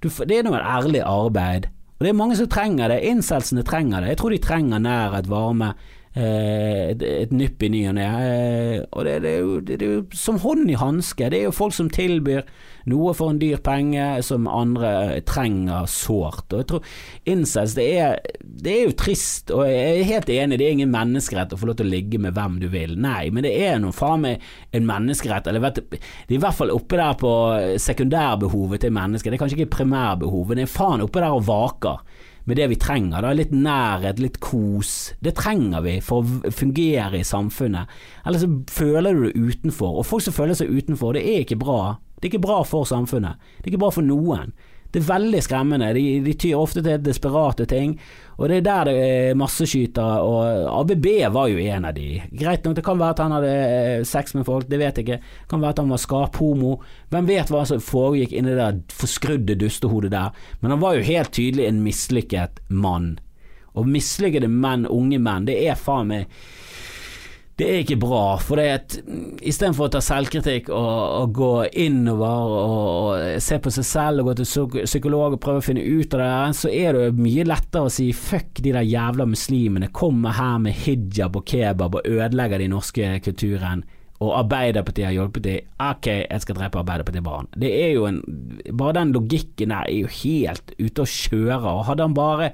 Du, 0.00 0.08
det 0.08 0.38
er 0.38 0.46
noe 0.46 0.62
ærlig 0.62 1.02
arbeid. 1.04 1.68
Og 2.00 2.06
det 2.06 2.10
er 2.10 2.16
mange 2.16 2.36
som 2.38 2.48
trenger 2.48 2.88
det. 2.88 3.02
Incelsene 3.04 3.62
trenger 3.68 4.00
det. 4.00 4.14
Jeg 4.14 4.20
tror 4.22 4.32
de 4.32 4.40
trenger 4.42 4.80
nærhet, 4.80 5.28
varme, 5.28 5.74
et, 6.18 7.02
et 7.06 7.30
nypp 7.30 7.62
i 7.62 7.68
ny 7.70 7.84
og 7.86 7.94
ne. 7.94 8.06
Eh, 8.26 8.80
og 8.90 9.06
det, 9.06 9.20
det, 9.22 9.30
er 9.30 9.44
jo, 9.44 9.60
det, 9.62 9.76
er 9.78 9.92
jo 9.94 10.02
som 10.16 10.40
hånd 10.42 10.70
i 10.70 10.78
hanske. 10.78 11.30
Det 11.30 11.38
er 11.38 11.46
jo 11.46 11.54
folk 11.54 11.76
som 11.76 11.90
tilbyr 11.92 12.42
noe 12.90 13.12
for 13.14 13.30
en 13.30 13.38
dyr 13.38 13.60
penge 13.62 14.02
som 14.26 14.48
andre 14.50 15.20
trenger 15.28 15.86
sårt. 15.90 16.48
Og 16.50 16.62
jeg 16.62 16.68
tror 16.72 16.88
incest, 17.30 17.78
det 17.78 17.86
er, 18.00 18.16
det 18.42 18.72
er 18.74 18.88
jo 18.88 18.96
trist, 18.98 19.52
og 19.54 19.66
jeg 19.68 20.00
er 20.00 20.08
helt 20.08 20.32
enig, 20.34 20.58
det 20.58 20.66
er 20.66 20.78
ingen 20.78 20.94
menneskerett 20.94 21.54
å 21.54 21.60
få 21.60 21.70
lov 21.70 21.78
til 21.78 21.90
å 21.90 21.92
ligge 21.94 22.18
med 22.22 22.34
hvem 22.34 22.58
du 22.62 22.66
vil. 22.72 22.96
Nei, 22.98 23.28
men 23.30 23.46
det 23.46 23.54
er 23.68 23.78
noe 23.82 23.94
faen 23.94 24.24
meg 24.24 24.48
en 24.74 24.88
menneskerett, 24.88 25.46
eller 25.46 25.62
vet 25.62 25.78
du, 25.78 25.94
det 25.94 26.34
er 26.34 26.38
i 26.40 26.42
hvert 26.42 26.58
fall 26.58 26.74
oppe 26.74 26.98
der 26.98 27.14
på 27.20 27.34
sekundærbehovet 27.84 28.82
til 28.82 28.96
mennesker. 28.96 29.30
Det 29.30 29.38
er 29.38 29.44
kanskje 29.44 29.60
ikke 29.60 29.76
primærbehovet, 29.78 30.58
det 30.58 30.66
er 30.66 30.74
faen 30.74 31.04
oppe 31.04 31.22
der 31.22 31.36
og 31.36 31.46
vaker 31.46 32.02
med 32.50 32.58
det 32.58 32.68
vi 32.72 32.78
trenger. 32.80 33.22
Da. 33.24 33.32
Litt 33.36 33.54
nærhet, 33.54 34.20
litt 34.22 34.40
kos. 34.42 35.14
Det 35.22 35.36
trenger 35.38 35.84
vi 35.86 35.96
for 36.04 36.26
å 36.26 36.52
fungere 36.54 37.20
i 37.20 37.26
samfunnet. 37.26 37.90
Eller 38.26 38.42
så 38.42 38.50
føler 38.70 39.16
du 39.16 39.26
deg 39.28 39.50
utenfor. 39.54 40.00
Og 40.00 40.08
folk 40.08 40.26
som 40.26 40.36
føler 40.36 40.58
seg 40.58 40.72
utenfor, 40.74 41.14
det 41.16 41.24
er 41.24 41.44
ikke 41.44 41.60
bra. 41.62 41.80
Det 42.18 42.28
er 42.28 42.34
ikke 42.34 42.44
bra 42.48 42.60
for 42.68 42.88
samfunnet. 42.88 43.40
Det 43.58 43.68
er 43.70 43.72
ikke 43.74 43.84
bra 43.86 43.94
for 43.94 44.04
noen. 44.04 44.52
Det 44.90 45.00
er 45.00 45.06
veldig 45.06 45.40
skremmende. 45.46 45.92
De, 45.94 46.04
de 46.24 46.34
tyr 46.34 46.58
ofte 46.58 46.82
til 46.82 47.02
desperate 47.04 47.66
ting, 47.70 47.94
og 48.40 48.48
det 48.50 48.60
er 48.60 48.66
der 48.66 48.88
det 48.88 48.94
er 49.04 49.38
masseskytere. 49.38 50.20
Og 50.26 50.68
ABB 50.80 51.06
var 51.34 51.50
jo 51.52 51.60
en 51.62 51.86
av 51.86 51.94
de. 51.94 52.20
Greit 52.32 52.66
nok, 52.66 52.76
det 52.78 52.84
kan 52.86 52.98
være 52.98 53.14
at 53.14 53.22
han 53.22 53.34
hadde 53.36 53.54
eh, 53.54 54.04
sex 54.08 54.34
med 54.34 54.46
folk, 54.48 54.68
det 54.70 54.80
vet 54.80 54.98
jeg 54.98 55.06
ikke. 55.06 55.20
Det 55.22 55.50
kan 55.52 55.62
være 55.62 55.76
at 55.76 55.82
han 55.84 55.94
var 55.94 56.02
skarphomo. 56.02 56.76
Hvem 57.14 57.30
vet 57.30 57.52
hva 57.52 57.64
som 57.68 57.82
foregikk 57.84 58.34
inni 58.34 58.54
det 58.54 58.60
der 58.60 58.80
forskrudde 59.00 59.58
dustehodet 59.60 60.14
der. 60.16 60.34
Men 60.60 60.74
han 60.74 60.82
var 60.82 60.96
jo 60.98 61.06
helt 61.06 61.34
tydelig 61.36 61.68
en 61.68 61.82
mislykket 61.84 62.62
mann. 62.68 63.12
Og 63.78 63.86
mislykkede 63.86 64.50
menn, 64.50 64.88
unge 64.90 65.20
menn, 65.22 65.46
det 65.46 65.60
er 65.62 65.78
faen 65.78 66.10
meg 66.10 66.40
det 67.60 67.68
er 67.68 67.82
ikke 67.82 67.98
bra. 68.00 68.24
For 68.40 68.60
det 68.60 68.66
at 68.72 68.96
istedenfor 69.44 69.88
å 69.88 69.92
ta 69.92 70.00
selvkritikk 70.04 70.70
og, 70.72 70.96
og 71.20 71.34
gå 71.36 71.52
innover 71.84 72.54
og, 72.56 72.64
og, 72.64 73.38
se 73.44 73.60
på 73.60 73.72
seg 73.74 73.86
selv 73.86 74.22
og 74.22 74.30
gå 74.30 74.36
til 74.40 74.80
psykolog 74.86 75.36
og 75.36 75.42
prøve 75.44 75.60
å 75.60 75.66
finne 75.66 75.84
ut 75.84 76.16
av 76.16 76.22
det, 76.24 76.58
så 76.62 76.72
er 76.72 76.96
det 76.96 77.20
mye 77.20 77.46
lettere 77.48 77.86
å 77.88 77.92
si 77.92 78.10
fuck 78.16 78.62
de 78.64 78.74
der 78.76 78.88
jævla 78.88 79.28
muslimene, 79.28 79.92
kommer 79.92 80.36
her 80.38 80.58
med 80.64 80.76
hijab 80.86 81.36
og 81.36 81.46
kebab 81.48 82.00
og 82.00 82.08
ødelegger 82.08 82.64
den 82.64 82.76
norske 82.76 83.14
kulturen. 83.24 83.84
Og 84.20 84.34
Arbeiderpartiet 84.36 85.06
har 85.08 85.16
hjulpet 85.16 85.46
dem. 85.46 85.70
Ok, 85.80 86.10
jeg 86.26 86.44
skal 86.44 86.58
drepe 86.58 86.82
Arbeiderpartiet-barn. 86.82 87.48
Det 87.56 87.70
er 87.72 87.94
jo 87.94 88.04
en 88.08 88.20
Bare 88.76 88.98
den 88.98 89.14
logikken 89.16 89.72
der 89.72 89.88
er 89.88 89.96
jo 89.96 90.10
helt 90.12 90.74
ute 90.76 91.06
å 91.06 91.08
kjøre. 91.08 91.72
Og 91.72 91.86
hadde 91.88 92.04
han 92.04 92.16
bare 92.16 92.50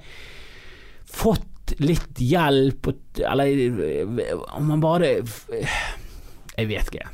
fått 1.11 1.47
litt 1.83 2.21
hjelp, 2.23 2.89
eller 3.19 4.47
om 4.57 4.71
han 4.71 4.83
bare 4.83 5.13
Jeg 6.57 6.69
vet 6.71 6.91
ikke. 6.93 7.09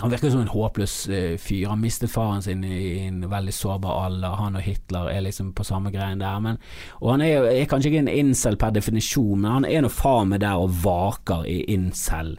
han 0.00 0.10
virker 0.10 0.30
som 0.30 0.40
en 0.42 0.50
håpløs 0.50 0.94
uh, 1.06 1.36
fyr. 1.38 1.68
Han 1.70 1.82
mistet 1.82 2.10
faren 2.10 2.42
sin 2.42 2.64
i, 2.64 3.06
en 3.06 3.20
veldig 3.30 3.54
sårbar 3.54 4.06
alder. 4.06 4.34
Han 4.40 4.58
og 4.58 4.64
Hitler 4.66 5.10
er 5.12 5.22
liksom 5.22 5.52
på 5.54 5.64
samme 5.64 5.92
greien 5.94 6.18
der. 6.18 6.40
Men, 6.42 6.58
og 7.00 7.12
han 7.12 7.22
er, 7.22 7.46
er, 7.52 7.68
kanskje 7.70 7.92
ikke 7.92 8.02
en 8.02 8.10
incel 8.10 8.58
per 8.58 8.74
definisjon, 8.74 9.38
men 9.38 9.50
han 9.50 9.68
er 9.68 9.84
nå 9.84 9.92
faen 9.92 10.32
meg 10.32 10.42
der 10.42 10.58
og 10.58 10.74
vaker 10.82 11.46
i 11.46 11.60
incel. 11.76 12.34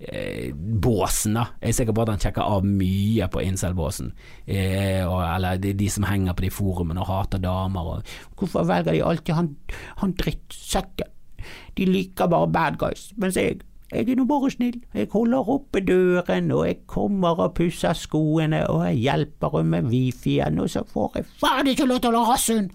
Eh, 0.00 0.54
båsen, 0.54 1.34
da. 1.36 1.50
Jeg 1.60 1.68
er 1.68 1.76
sikker 1.76 1.92
på 1.96 2.04
at 2.06 2.12
han 2.14 2.20
sjekker 2.22 2.40
av 2.56 2.64
mye 2.64 3.26
på 3.28 3.42
incel-båsen. 3.44 4.14
Eh, 4.48 5.04
eller 5.04 5.60
de, 5.60 5.74
de, 5.76 5.88
som 5.92 6.06
henger 6.08 6.36
på 6.36 6.46
de 6.46 6.52
forumene 6.54 7.02
og 7.04 7.10
hater 7.10 7.42
damer. 7.42 7.96
Og, 7.96 8.14
Hvorfor 8.40 8.64
velger 8.68 8.96
de 8.96 9.02
alltid 9.04 9.36
han, 9.36 9.50
han 10.00 10.14
drittsekken? 10.16 11.12
De 11.76 11.88
liker 11.88 12.30
bare 12.32 12.48
bad 12.52 12.80
guys, 12.80 13.10
mens 13.20 13.36
jeg 13.36 13.60
jeg 13.90 14.06
er 14.06 14.18
nå 14.20 14.22
bare 14.30 14.46
snill, 14.52 14.76
jeg 14.94 15.08
holder 15.10 15.48
oppe 15.50 15.80
døren, 15.82 16.52
og 16.54 16.60
jeg 16.68 16.76
kommer 16.86 17.40
og 17.42 17.56
pusser 17.56 17.96
skoene, 17.98 18.60
og 18.70 18.84
jeg 18.86 19.00
hjelper 19.02 19.56
henne 19.56 19.70
med 19.72 19.88
wifien, 19.90 20.60
og 20.62 20.70
så 20.70 20.84
får 20.86 21.16
jeg 21.18 21.26
faen 21.40 21.72
ikke 21.72 21.88
lov 21.90 21.98
til 21.98 22.12
å 22.12 22.20
la 22.20 22.28
rasshund! 22.28 22.70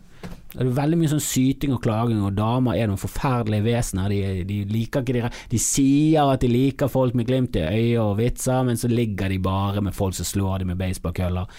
Det 0.55 0.63
er 0.63 0.75
veldig 0.77 0.99
mye 1.01 1.11
sånn 1.11 1.23
syting 1.23 1.73
og 1.75 1.81
klaging, 1.83 2.21
og 2.23 2.37
damer 2.37 2.77
er 2.79 2.87
noen 2.87 3.01
forferdelige 3.01 3.65
vesener. 3.65 4.13
De, 4.13 4.45
de, 4.47 4.59
liker 4.69 5.03
ikke 5.03 5.17
de, 5.17 5.31
de 5.51 5.59
sier 5.59 6.31
at 6.31 6.45
de 6.45 6.51
liker 6.51 6.91
folk 6.91 7.17
med 7.17 7.27
glimt 7.27 7.59
i 7.59 7.65
øyet 7.65 7.99
og 7.99 8.15
vitser, 8.21 8.63
men 8.67 8.79
så 8.79 8.87
ligger 8.91 9.33
de 9.33 9.41
bare 9.43 9.83
med 9.83 9.97
folk 9.97 10.15
som 10.15 10.29
slår 10.29 10.63
dem 10.63 10.71
med 10.71 10.79
baseballkøller. 10.79 11.51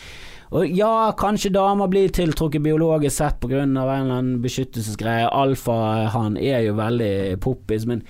Og 0.57 0.72
ja, 0.78 1.11
kanskje 1.18 1.53
damer 1.53 1.90
blir 1.90 2.12
tiltrukket 2.14 2.62
biologisk 2.62 3.18
sett 3.18 3.44
av 3.44 3.53
en 3.53 3.76
eller 3.76 4.03
annen 4.07 4.42
beskyttelsesgreie. 4.44 5.28
Alfa, 5.28 5.76
han 6.14 6.38
er 6.38 6.62
jo 6.68 6.76
veldig 6.78 7.14
poppis, 7.42 7.88
men 7.90 8.05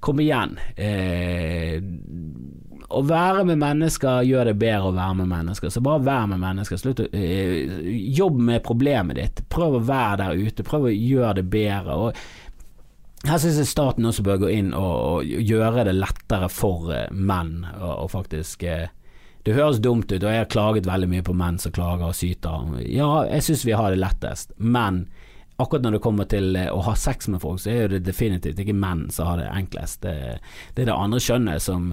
Kom 0.00 0.20
igjen. 0.20 0.58
Eh, 0.76 1.80
å 2.88 3.02
være 3.02 3.42
med 3.48 3.58
mennesker 3.58 4.26
gjør 4.26 4.50
det 4.50 4.56
bedre 4.60 4.90
å 4.90 4.94
være 4.94 5.18
med 5.20 5.30
mennesker, 5.32 5.70
så 5.72 5.82
bare 5.82 6.04
vær 6.06 6.26
med 6.30 6.42
mennesker. 6.42 6.78
Slutt 6.78 7.02
å 7.02 7.06
øh, 7.10 7.86
Jobb 8.16 8.38
med 8.38 8.62
problemet 8.66 9.18
ditt. 9.18 9.42
Prøv 9.50 9.78
å 9.78 9.84
være 9.88 10.20
der 10.22 10.42
ute. 10.46 10.66
Prøv 10.66 10.86
å 10.86 10.92
gjøre 10.94 11.40
det 11.40 11.46
bedre. 11.50 11.96
Og 11.96 13.26
her 13.26 13.42
syns 13.42 13.58
jeg 13.58 13.70
staten 13.72 14.06
også 14.06 14.24
bør 14.26 14.44
gå 14.44 14.52
inn 14.54 14.70
og, 14.76 14.94
og 14.94 15.26
gjøre 15.50 15.88
det 15.88 15.96
lettere 15.98 16.50
for 16.52 16.92
eh, 16.94 17.10
menn 17.10 17.64
å 17.82 18.06
faktisk 18.12 18.62
eh, 18.68 18.86
det 19.46 19.54
høres 19.54 19.78
dumt 19.78 20.10
ut, 20.10 20.24
og 20.24 20.26
jeg 20.26 20.42
har 20.42 20.48
klaget 20.50 20.88
veldig 20.88 21.06
mye 21.06 21.24
på 21.26 21.34
menn 21.38 21.58
som 21.62 21.70
klager 21.70 22.08
og 22.08 22.16
syter. 22.18 22.64
Ja, 22.82 23.22
jeg 23.30 23.44
syns 23.46 23.62
vi 23.62 23.76
har 23.78 23.92
det 23.94 24.00
lettest, 24.02 24.50
men 24.58 25.04
akkurat 25.62 25.84
når 25.84 25.94
det 25.94 26.00
kommer 26.02 26.26
til 26.26 26.58
å 26.58 26.80
ha 26.82 26.94
sex 26.98 27.30
med 27.30 27.40
folk, 27.44 27.60
så 27.62 27.70
er 27.70 27.94
det 27.94 28.02
definitivt 28.08 28.58
ikke 28.58 28.74
menn 28.74 29.06
som 29.14 29.30
har 29.30 29.38
det 29.38 29.46
enklest. 29.52 30.00
Det, 30.02 30.16
det 30.74 30.82
er 30.82 30.90
det 30.90 30.96
andre 30.96 31.22
kjønnet 31.22 31.62
som, 31.62 31.92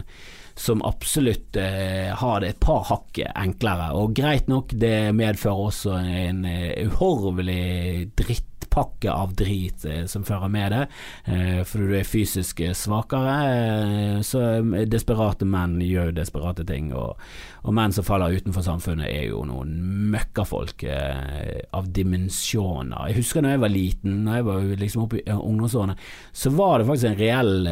som 0.55 0.83
absolutt 0.85 1.57
eh, 1.57 2.13
har 2.13 2.41
det 2.41 2.53
et 2.53 2.59
par 2.61 2.85
hakk 2.89 3.19
enklere. 3.33 3.91
Og 3.97 4.13
greit 4.17 4.49
nok, 4.51 4.75
det 4.77 5.13
medfører 5.17 5.67
også 5.69 5.97
en 5.97 6.43
uh, 6.45 6.87
uhorvelig 6.87 8.13
dritt 8.19 8.52
pakke 8.74 9.11
av 9.13 9.36
drit 9.38 9.86
eh, 9.86 10.03
som 10.09 10.26
fører 10.26 10.49
med 10.51 10.74
det, 10.74 10.82
eh, 11.30 11.61
fordi 11.67 11.89
du 11.89 11.95
er 11.99 12.09
fysisk 12.09 12.63
svakere. 12.78 13.36
Eh, 13.53 14.17
så 14.26 14.41
desperate 14.89 15.47
menn 15.47 15.78
gjør 15.84 16.13
desperate 16.17 16.65
ting, 16.69 16.91
og, 16.97 17.21
og, 17.61 17.71
menn 17.78 17.95
som 17.95 18.07
faller 18.07 18.36
utenfor 18.36 18.65
samfunnet 18.65 19.07
er 19.11 19.30
jo 19.30 19.43
noen 19.47 19.78
møkkafolk 20.13 20.84
av 20.84 21.88
dimensjoner. 21.95 23.09
Jeg 23.09 23.21
husker 23.21 23.45
da 23.45 23.53
jeg 23.53 23.63
var 23.63 23.74
liten, 23.74 24.19
når 24.26 24.39
jeg 24.39 24.47
var 24.49 24.67
liksom 24.84 25.05
oppe 25.05 25.21
i 25.21 25.26
ungdomsårene, 25.34 25.95
så 26.36 26.51
var 26.53 26.80
det 26.80 26.89
faktisk 26.89 27.09
en 27.11 27.21
reell 27.21 27.71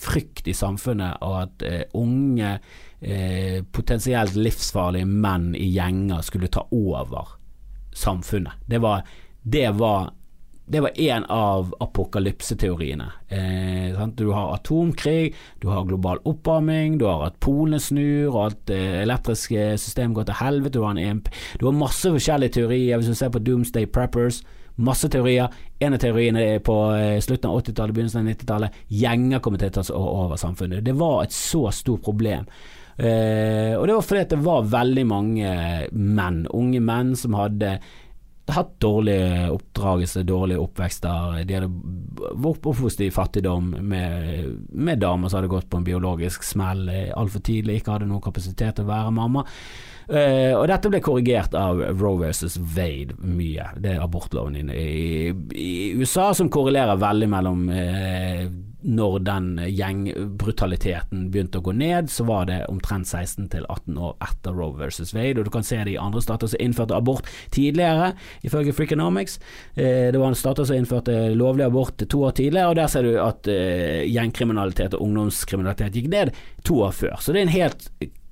frykt 0.00 0.50
i 0.50 0.56
samfunnet 0.56 1.22
av 1.24 1.36
at 1.44 1.66
unge 1.98 2.58
Eh, 3.02 3.64
potensielt 3.64 4.34
livsfarlige 4.36 5.06
menn 5.08 5.54
i 5.56 5.70
gjenger 5.72 6.20
skulle 6.20 6.50
ta 6.52 6.66
over 6.70 7.28
samfunnet. 7.96 8.52
Det 8.68 8.78
var, 8.78 9.06
det 9.42 9.70
var 9.70 10.10
det 10.70 10.80
var 10.80 10.90
én 10.94 11.24
av 11.28 11.74
apokalypseteoriene. 11.80 13.08
Eh, 13.28 14.06
du 14.14 14.28
har 14.30 14.54
atomkrig, 14.54 15.34
du 15.58 15.68
har 15.68 15.84
global 15.84 16.18
oppvarming, 16.24 16.98
du 16.98 17.04
har 17.04 17.26
at 17.26 17.40
polene 17.42 17.80
snur, 17.82 18.30
og 18.30 18.44
at 18.44 18.70
eh, 18.70 19.00
elektriske 19.02 19.74
system 19.82 20.14
går 20.14 20.28
til 20.28 20.38
helvete, 20.38 20.78
du 20.78 20.84
har 20.84 20.94
en 20.94 21.02
EMP 21.02 21.28
Du 21.58 21.66
har 21.66 21.74
masse 21.74 22.06
forskjellige 22.06 22.60
teorier. 22.60 22.96
Hvis 22.96 23.10
du 23.10 23.14
ser 23.14 23.34
på 23.34 23.42
Doomsday 23.42 23.86
Preppers, 23.86 24.44
masse 24.76 25.08
teorier. 25.08 25.48
En 25.80 25.94
av 25.96 25.98
teoriene 25.98 26.44
er 26.54 26.62
på 26.62 26.76
eh, 26.94 27.18
slutten 27.20 27.50
av 27.50 27.62
80-tallet, 27.62 27.94
begynnelsen 27.96 28.22
av 28.22 28.30
90-tallet. 28.30 28.82
Gjenger 28.88 29.42
kommer 29.42 29.58
til 29.58 29.72
å 29.72 29.82
ta 29.82 29.96
over 29.96 30.38
samfunnet. 30.38 30.84
Det 30.86 30.94
var 30.94 31.24
et 31.24 31.34
så 31.34 31.66
stort 31.74 32.04
problem. 32.06 32.46
Eh, 33.00 33.74
og 33.78 33.86
det 33.88 33.96
var 33.96 34.04
fordi 34.04 34.24
det 34.28 34.40
var 34.44 34.70
veldig 34.70 35.06
mange 35.08 35.52
menn, 35.96 36.44
unge 36.52 36.82
menn, 36.84 37.14
som 37.16 37.36
hadde 37.38 37.78
hatt 38.56 38.72
dårlig 38.82 39.18
oppdragelse, 39.50 40.24
dårlige 40.28 40.62
oppvekster. 40.62 41.38
De 41.48 41.56
hadde 41.58 41.70
vært 41.70 42.66
oppfostret 42.70 43.08
i 43.08 43.14
fattigdom 43.14 43.70
med, 43.80 44.56
med, 44.70 45.00
damer 45.02 45.30
som 45.30 45.40
hadde 45.40 45.52
gått 45.52 45.70
på 45.70 45.80
en 45.80 45.86
biologisk 45.86 46.44
smell 46.46 46.88
altfor 47.16 47.44
tidlig, 47.46 47.80
ikke 47.80 47.96
hadde 47.96 48.10
noen 48.10 48.24
kapasitet 48.24 48.78
til 48.78 48.88
å 48.88 48.92
være 48.92 49.14
mamma. 49.14 49.46
Uh, 50.10 50.56
og 50.58 50.64
dette 50.66 50.90
ble 50.90 50.98
korrigert 51.06 51.52
av 51.54 51.78
Roe 51.94 52.18
versus 52.24 52.56
Wade 52.74 53.14
mye. 53.22 53.68
Det 53.78 53.92
er 53.94 54.02
abortloven 54.02 54.56
i, 54.58 54.64
i, 54.74 55.30
i 55.54 55.70
USA 55.94 56.32
som 56.34 56.50
korrelerer 56.50 56.98
veldig 56.98 57.28
mellom 57.30 57.68
uh, 57.70 58.48
når 58.82 59.18
den 59.26 59.48
gjengbrutaliteten 59.66 61.28
begynte 61.32 61.60
å 61.60 61.64
gå 61.66 61.74
ned, 61.76 62.10
så 62.12 62.24
var 62.28 62.48
det 62.50 62.62
omtrent 62.70 63.08
16 63.08 63.48
18 63.60 63.98
år 63.98 64.14
etter 64.24 64.56
Roe 64.56 64.76
versus 64.78 65.14
Wade. 65.16 65.38
Og 65.40 65.48
du 65.48 65.52
kan 65.54 65.66
se 65.66 65.80
det 65.84 65.94
i 65.94 66.00
andre 66.00 66.22
stater 66.24 66.50
som 66.50 66.62
innførte 66.62 66.96
abort 66.96 67.28
tidligere, 67.54 68.12
ifølge 68.46 68.74
Freakonomics. 68.76 69.38
Eh, 69.74 70.10
det 70.12 70.20
var 70.20 70.32
en 70.32 70.38
stater 70.38 70.68
som 70.68 70.78
innførte 70.78 71.16
lovlig 71.34 71.66
abort 71.66 72.00
to 72.00 72.24
år 72.26 72.36
tidligere, 72.38 72.70
og 72.70 72.78
der 72.80 72.92
ser 72.92 73.06
du 73.06 73.12
at 73.22 73.50
eh, 73.50 74.06
gjengkriminalitet 74.08 74.96
og 74.96 75.04
ungdomskriminalitet 75.08 76.00
gikk 76.00 76.10
ned 76.12 76.34
to 76.64 76.80
år 76.86 76.96
før. 76.96 77.20
Så 77.20 77.34
det 77.34 77.42
er 77.44 77.48
en 77.48 77.58
helt 77.58 77.90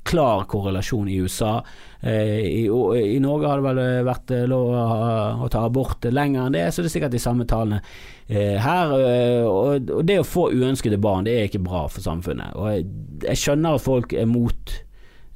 klar 0.08 0.46
korrelasjon 0.50 1.08
i 1.12 1.18
USA. 1.22 1.58
Eh, 2.00 2.44
I, 2.44 2.62
I, 2.66 3.18
Norge 3.22 3.50
har 3.50 3.60
det 3.60 3.68
vel 3.68 4.06
vært 4.08 4.36
lov 4.50 4.72
å, 4.74 5.50
ta 5.52 5.64
abort 5.68 6.08
lenger 6.08 6.46
enn 6.46 6.56
det, 6.56 6.68
så 6.72 6.84
det 6.84 6.90
er 6.90 6.96
sikkert 6.96 7.16
de 7.16 7.22
samme 7.22 7.48
tallene 7.48 7.82
Eh, 8.28 8.58
her, 8.60 8.90
eh, 9.00 9.46
og, 9.48 9.86
det 10.04 10.18
å 10.20 10.26
få 10.26 10.50
uønskede 10.52 10.98
barn, 11.00 11.24
det 11.24 11.32
er 11.32 11.46
ikke 11.48 11.62
bra 11.64 11.86
for 11.88 12.04
samfunnet. 12.04 12.52
Og 12.60 12.68
jeg, 12.74 12.84
jeg 13.24 13.40
skjønner 13.40 13.78
at 13.78 13.84
folk 13.86 14.12
er 14.12 14.28
mot 14.28 14.74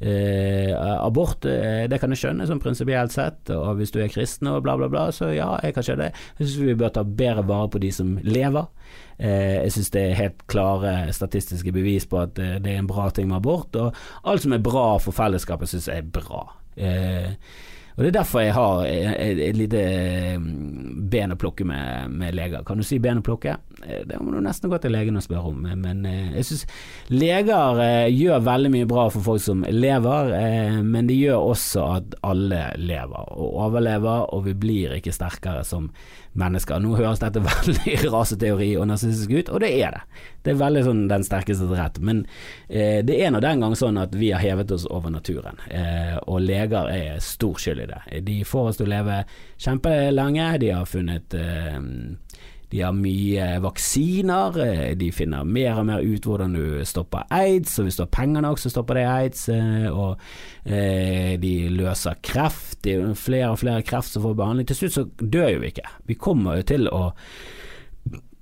eh, 0.02 0.72
abort, 0.76 1.44
eh, 1.48 1.84
det 1.90 1.98
kan 2.02 2.12
jeg 2.12 2.22
skjønne 2.22 2.46
sånn 2.48 2.62
prinsipielt 2.62 3.14
sett, 3.14 3.52
og 3.54 3.78
hvis 3.78 3.94
du 3.94 4.00
er 4.02 4.12
kristen 4.12 4.50
og 4.50 4.62
bla, 4.66 4.76
bla, 4.80 4.90
bla, 4.92 5.06
så 5.14 5.30
ja, 5.32 5.54
jeg 5.62 5.76
kan 5.76 5.86
skjønne 5.86 6.08
det. 6.08 6.22
Jeg 6.38 6.48
syns 6.48 6.68
vi 6.68 6.78
bør 6.82 6.94
ta 6.96 7.04
bedre 7.06 7.46
vare 7.48 7.70
på 7.72 7.82
de 7.82 7.92
som 7.94 8.14
lever. 8.26 8.70
Eh, 9.18 9.58
jeg 9.62 9.76
syns 9.76 9.92
det 9.94 10.06
er 10.06 10.20
helt 10.20 10.46
klare 10.50 10.96
statistiske 11.14 11.74
bevis 11.74 12.08
på 12.10 12.22
at 12.24 12.34
det 12.38 12.62
er 12.62 12.80
en 12.80 12.90
bra 12.90 13.08
ting 13.14 13.30
med 13.30 13.40
abort, 13.40 13.76
og 13.78 13.94
alt 14.28 14.44
som 14.44 14.56
er 14.56 14.64
bra 14.64 14.86
for 15.02 15.16
fellesskapet, 15.16 15.70
syns 15.70 15.90
jeg 15.92 16.04
er 16.04 16.10
bra. 16.20 16.46
Eh, 16.76 17.30
og 17.92 18.04
Det 18.04 18.08
er 18.08 18.18
derfor 18.18 18.40
jeg 18.40 18.54
har 18.56 18.86
et, 18.88 19.38
et 19.50 19.56
lite 19.56 19.80
ben 21.12 21.34
å 21.34 21.36
plukke 21.36 21.66
med, 21.68 22.10
med, 22.10 22.34
leger. 22.34 22.64
Kan 22.64 22.80
du 22.80 22.86
si 22.86 22.98
ben 23.02 23.20
å 23.20 23.24
plukke? 23.26 23.58
Eh, 23.86 24.02
det 24.06 24.18
må 24.20 24.32
du 24.32 24.40
nesten 24.44 24.70
gå 24.70 24.78
til 24.82 24.94
legen 24.94 25.18
og 25.18 25.24
spørre 25.24 25.52
om. 25.52 25.66
Men 25.82 26.06
eh, 26.08 26.32
jeg 26.38 26.48
syns 26.48 26.64
leger 27.12 27.82
eh, 27.84 28.08
gjør 28.12 28.44
veldig 28.46 28.72
mye 28.74 28.88
bra 28.90 29.06
for 29.12 29.26
folk 29.26 29.44
som 29.44 29.64
lever, 29.68 30.32
men 30.86 31.08
de 31.10 31.18
gjør 31.18 31.52
også 31.52 31.86
at 31.98 32.18
alle 32.26 32.64
lever 32.80 33.32
og 33.36 33.56
overlever, 33.66 34.26
og 34.34 34.46
vi 34.48 34.56
blir 34.58 34.96
ikke 34.98 35.14
sterkere 35.14 35.64
som 35.66 35.90
mennesker. 36.38 36.80
Nå 36.80 36.96
høres 36.96 37.20
dette 37.22 37.42
veldig 37.50 37.96
raseteori 38.12 38.70
og 38.80 38.88
narsissistisk 38.90 39.34
ut, 39.36 39.52
og 39.52 39.64
det 39.64 39.72
er 39.84 39.96
det. 39.96 40.02
Det 40.42 40.54
er 40.54 40.60
veldig 40.62 40.84
sånn 40.86 41.02
den 41.10 41.26
sterkeste 41.26 41.68
rett. 41.70 42.00
Men 42.04 42.24
eh, 42.68 43.00
det 43.06 43.18
er 43.20 43.32
nå 43.32 43.42
den 43.44 43.62
gang 43.62 43.76
sånn 43.78 44.00
at 44.00 44.16
vi 44.18 44.32
har 44.34 44.42
hevet 44.42 44.72
oss 44.74 44.86
over 44.90 45.12
naturen, 45.14 45.60
eh, 45.70 46.16
og 46.26 46.42
leger 46.44 46.90
er 46.92 47.22
stor 47.24 47.60
skyld 47.60 47.84
i 47.84 47.90
det. 47.92 48.02
De 48.28 48.40
får 48.48 48.72
oss 48.72 48.80
til 48.80 48.88
å 48.88 48.94
leve 48.94 49.22
kjempelenge, 49.62 50.48
de 50.62 50.72
har 50.74 50.88
funnet 50.88 51.38
eh, 51.38 51.78
de 52.72 52.80
har 52.80 52.94
mye 52.96 53.46
vaksiner, 53.60 54.56
eh, 54.64 54.94
de 54.96 55.10
finner 55.12 55.44
mer 55.44 55.76
og 55.76 55.86
mer 55.90 56.00
ut 56.00 56.24
hvordan 56.24 56.54
du 56.56 56.84
stopper 56.88 57.26
aids, 57.28 57.74
og 57.78 57.84
hvis 57.84 57.98
du 57.98 58.04
har 58.06 58.12
penger 58.14 58.44
nok, 58.46 58.60
så 58.62 58.72
stopper 58.72 58.96
det 58.96 59.06
aids. 59.10 59.42
Eh, 59.52 59.88
og 59.92 60.16
eh, 60.64 61.34
de 61.42 61.52
løser 61.68 62.16
kreft, 62.24 62.78
det 62.84 62.96
er 62.96 63.18
flere 63.18 63.52
og 63.52 63.60
flere 63.60 63.84
kreft 63.84 64.14
som 64.14 64.24
får 64.24 64.38
behandling. 64.40 64.70
Til 64.70 64.80
slutt 64.80 64.96
så 64.96 65.04
dør 65.20 65.52
jo 65.52 65.60
vi 65.66 65.74
ikke. 65.74 65.92
Vi 66.08 66.16
kommer 66.16 66.62
jo 66.62 66.70
til 66.72 66.88
å 66.88 67.02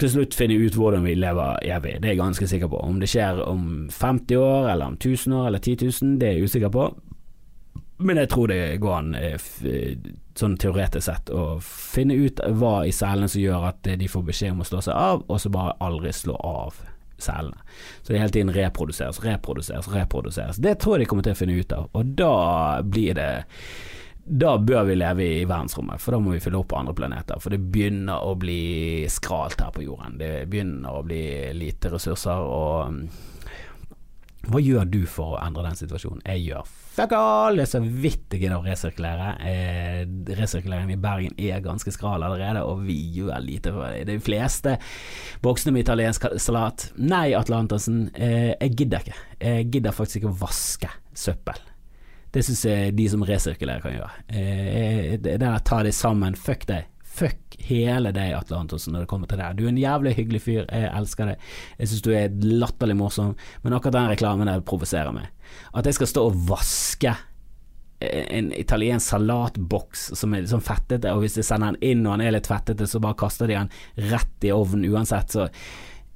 til 0.01 0.09
slutt 0.15 0.33
finne 0.33 0.57
ut 0.57 0.77
hvordan 0.79 1.05
vi 1.05 1.19
lever 1.19 1.59
evig, 1.75 1.99
det 2.01 2.09
er 2.09 2.15
jeg 2.15 2.23
ganske 2.23 2.47
sikker 2.49 2.71
på. 2.73 2.79
Om 2.81 3.03
det 3.03 3.11
skjer 3.13 3.43
om 3.45 3.65
50 3.93 4.39
år, 4.41 4.71
eller 4.73 4.87
om 4.87 4.97
1000 4.97 5.35
år, 5.37 5.51
eller 5.51 5.61
10 5.61 5.91
000, 5.91 6.15
det 6.23 6.29
er 6.29 6.39
jeg 6.39 6.49
usikker 6.49 6.73
på. 6.73 6.87
Men 8.01 8.17
jeg 8.17 8.31
tror 8.33 8.49
det 8.49 8.79
går 8.81 8.95
an, 8.97 9.11
sånn 10.39 10.57
teoretisk 10.61 11.05
sett, 11.05 11.29
å 11.33 11.59
finne 11.65 12.17
ut 12.17 12.41
hva 12.57 12.81
i 12.89 12.95
selene 12.97 13.29
som 13.29 13.43
gjør 13.43 13.67
at 13.75 13.91
de 14.01 14.09
får 14.09 14.25
beskjed 14.31 14.55
om 14.55 14.65
å 14.65 14.69
slå 14.69 14.81
seg 14.87 14.97
av, 14.97 15.27
og 15.29 15.43
så 15.43 15.53
bare 15.53 15.77
aldri 15.85 16.13
slå 16.17 16.39
av 16.41 16.81
selene. 17.21 17.61
Så 18.03 18.13
det 18.13 18.23
hele 18.23 18.33
tiden 18.33 18.53
reproduseres, 18.57 19.21
reproduseres, 19.25 19.89
reproduseres. 19.93 20.57
Det 20.57 20.79
tror 20.81 20.97
jeg 20.97 21.05
de 21.05 21.11
kommer 21.13 21.27
til 21.29 21.37
å 21.37 21.41
finne 21.43 21.61
ut 21.61 21.77
av, 21.77 21.89
og 21.93 22.15
da 22.17 22.35
blir 22.85 23.17
det 23.21 23.33
da 24.31 24.55
bør 24.59 24.85
vi 24.87 24.95
leve 24.95 25.25
i 25.27 25.45
verdensrommet, 25.49 25.99
for 25.99 26.15
da 26.15 26.21
må 26.23 26.37
vi 26.37 26.43
fylle 26.45 26.61
opp 26.61 26.69
på 26.71 26.79
andre 26.79 26.95
planeter. 26.95 27.41
For 27.43 27.51
det 27.51 27.65
begynner 27.73 28.23
å 28.23 28.37
bli 28.39 29.09
skralt 29.11 29.59
her 29.59 29.73
på 29.75 29.83
jorden. 29.83 30.21
Det 30.21 30.45
begynner 30.51 31.01
å 31.01 31.03
bli 31.03 31.25
lite 31.57 31.91
ressurser. 31.91 32.39
Og 32.39 32.93
mm, 32.95 33.01
hva 34.53 34.63
gjør 34.63 34.87
du 34.93 35.01
for 35.11 35.35
å 35.35 35.41
endre 35.43 35.65
den 35.67 35.81
situasjonen? 35.81 36.23
Jeg 36.29 36.45
gjør 36.47 36.71
all! 37.09 37.57
Det 37.57 37.65
er 37.65 37.71
så 37.71 37.81
vidt 37.81 38.35
jeg 38.35 38.43
gidder 38.43 38.59
å 38.59 38.65
resirkulere. 38.67 39.31
Eh, 39.49 40.03
resirkuleringen 40.37 40.93
i 40.95 41.01
Bergen 41.01 41.39
er 41.41 41.63
ganske 41.65 41.93
skral 41.95 42.25
allerede, 42.27 42.63
og 42.67 42.83
vi 42.85 42.99
gjør 43.17 43.41
lite 43.45 43.73
for 43.73 43.89
det. 43.89 44.05
De 44.11 44.19
fleste 44.23 44.77
boksene 45.45 45.75
med 45.75 45.87
italiensk 45.87 46.29
salat 46.43 46.91
Nei, 47.01 47.31
Atle 47.39 47.63
Antonsen, 47.63 48.11
eh, 48.15 48.53
jeg 48.53 48.77
gidder 48.83 49.05
ikke. 49.05 49.19
Jeg 49.41 49.71
gidder 49.73 49.97
faktisk 49.97 50.21
ikke 50.21 50.33
å 50.35 50.41
vaske 50.45 50.93
søppel. 51.17 51.65
Det 52.31 52.45
syns 52.47 52.63
jeg 52.69 52.95
de 52.99 53.09
som 53.11 53.25
resirkulerer 53.27 53.83
kan 53.83 53.97
gjøre. 53.97 54.25
Eh, 54.29 55.17
det 55.19 55.39
der 55.43 55.65
ta 55.67 55.83
det 55.87 55.97
sammen, 55.97 56.37
fuck 56.39 56.69
deg. 56.69 56.87
Fuck 57.11 57.57
hele 57.67 58.13
deg, 58.15 58.37
Atle 58.37 58.61
Antonsen, 58.61 58.95
når 58.95 59.05
det 59.05 59.11
kommer 59.11 59.31
til 59.31 59.41
det. 59.41 59.49
Du 59.59 59.65
er 59.65 59.73
en 59.73 59.81
jævlig 59.81 60.15
hyggelig 60.21 60.45
fyr, 60.45 60.63
jeg 60.69 60.93
elsker 60.95 61.33
deg. 61.33 61.49
Jeg 61.81 61.91
syns 61.91 62.05
du 62.07 62.13
er 62.15 62.37
latterlig 62.47 62.97
morsom, 63.01 63.35
men 63.65 63.75
akkurat 63.77 63.99
den 63.99 64.13
reklamen 64.13 64.49
der 64.51 64.63
provoserer 64.65 65.13
meg. 65.17 65.33
At 65.77 65.87
jeg 65.87 65.99
skal 65.99 66.11
stå 66.11 66.25
og 66.31 66.41
vaske 66.51 67.15
en 68.01 68.53
italiensk 68.57 69.13
salatboks 69.13 70.07
som 70.17 70.33
er 70.35 70.47
sånn 70.49 70.65
fettete, 70.65 71.13
og 71.13 71.21
hvis 71.25 71.37
jeg 71.37 71.47
sender 71.51 71.75
den 71.75 71.91
inn 71.91 72.07
og 72.07 72.15
han 72.15 72.25
er 72.25 72.35
litt 72.39 72.49
fettete, 72.49 72.89
så 72.89 73.01
bare 73.03 73.19
kaster 73.21 73.51
de 73.51 73.59
den 73.59 73.73
rett 74.11 74.47
i 74.47 74.53
ovnen 74.57 74.89
uansett, 74.89 75.37
så 75.37 75.51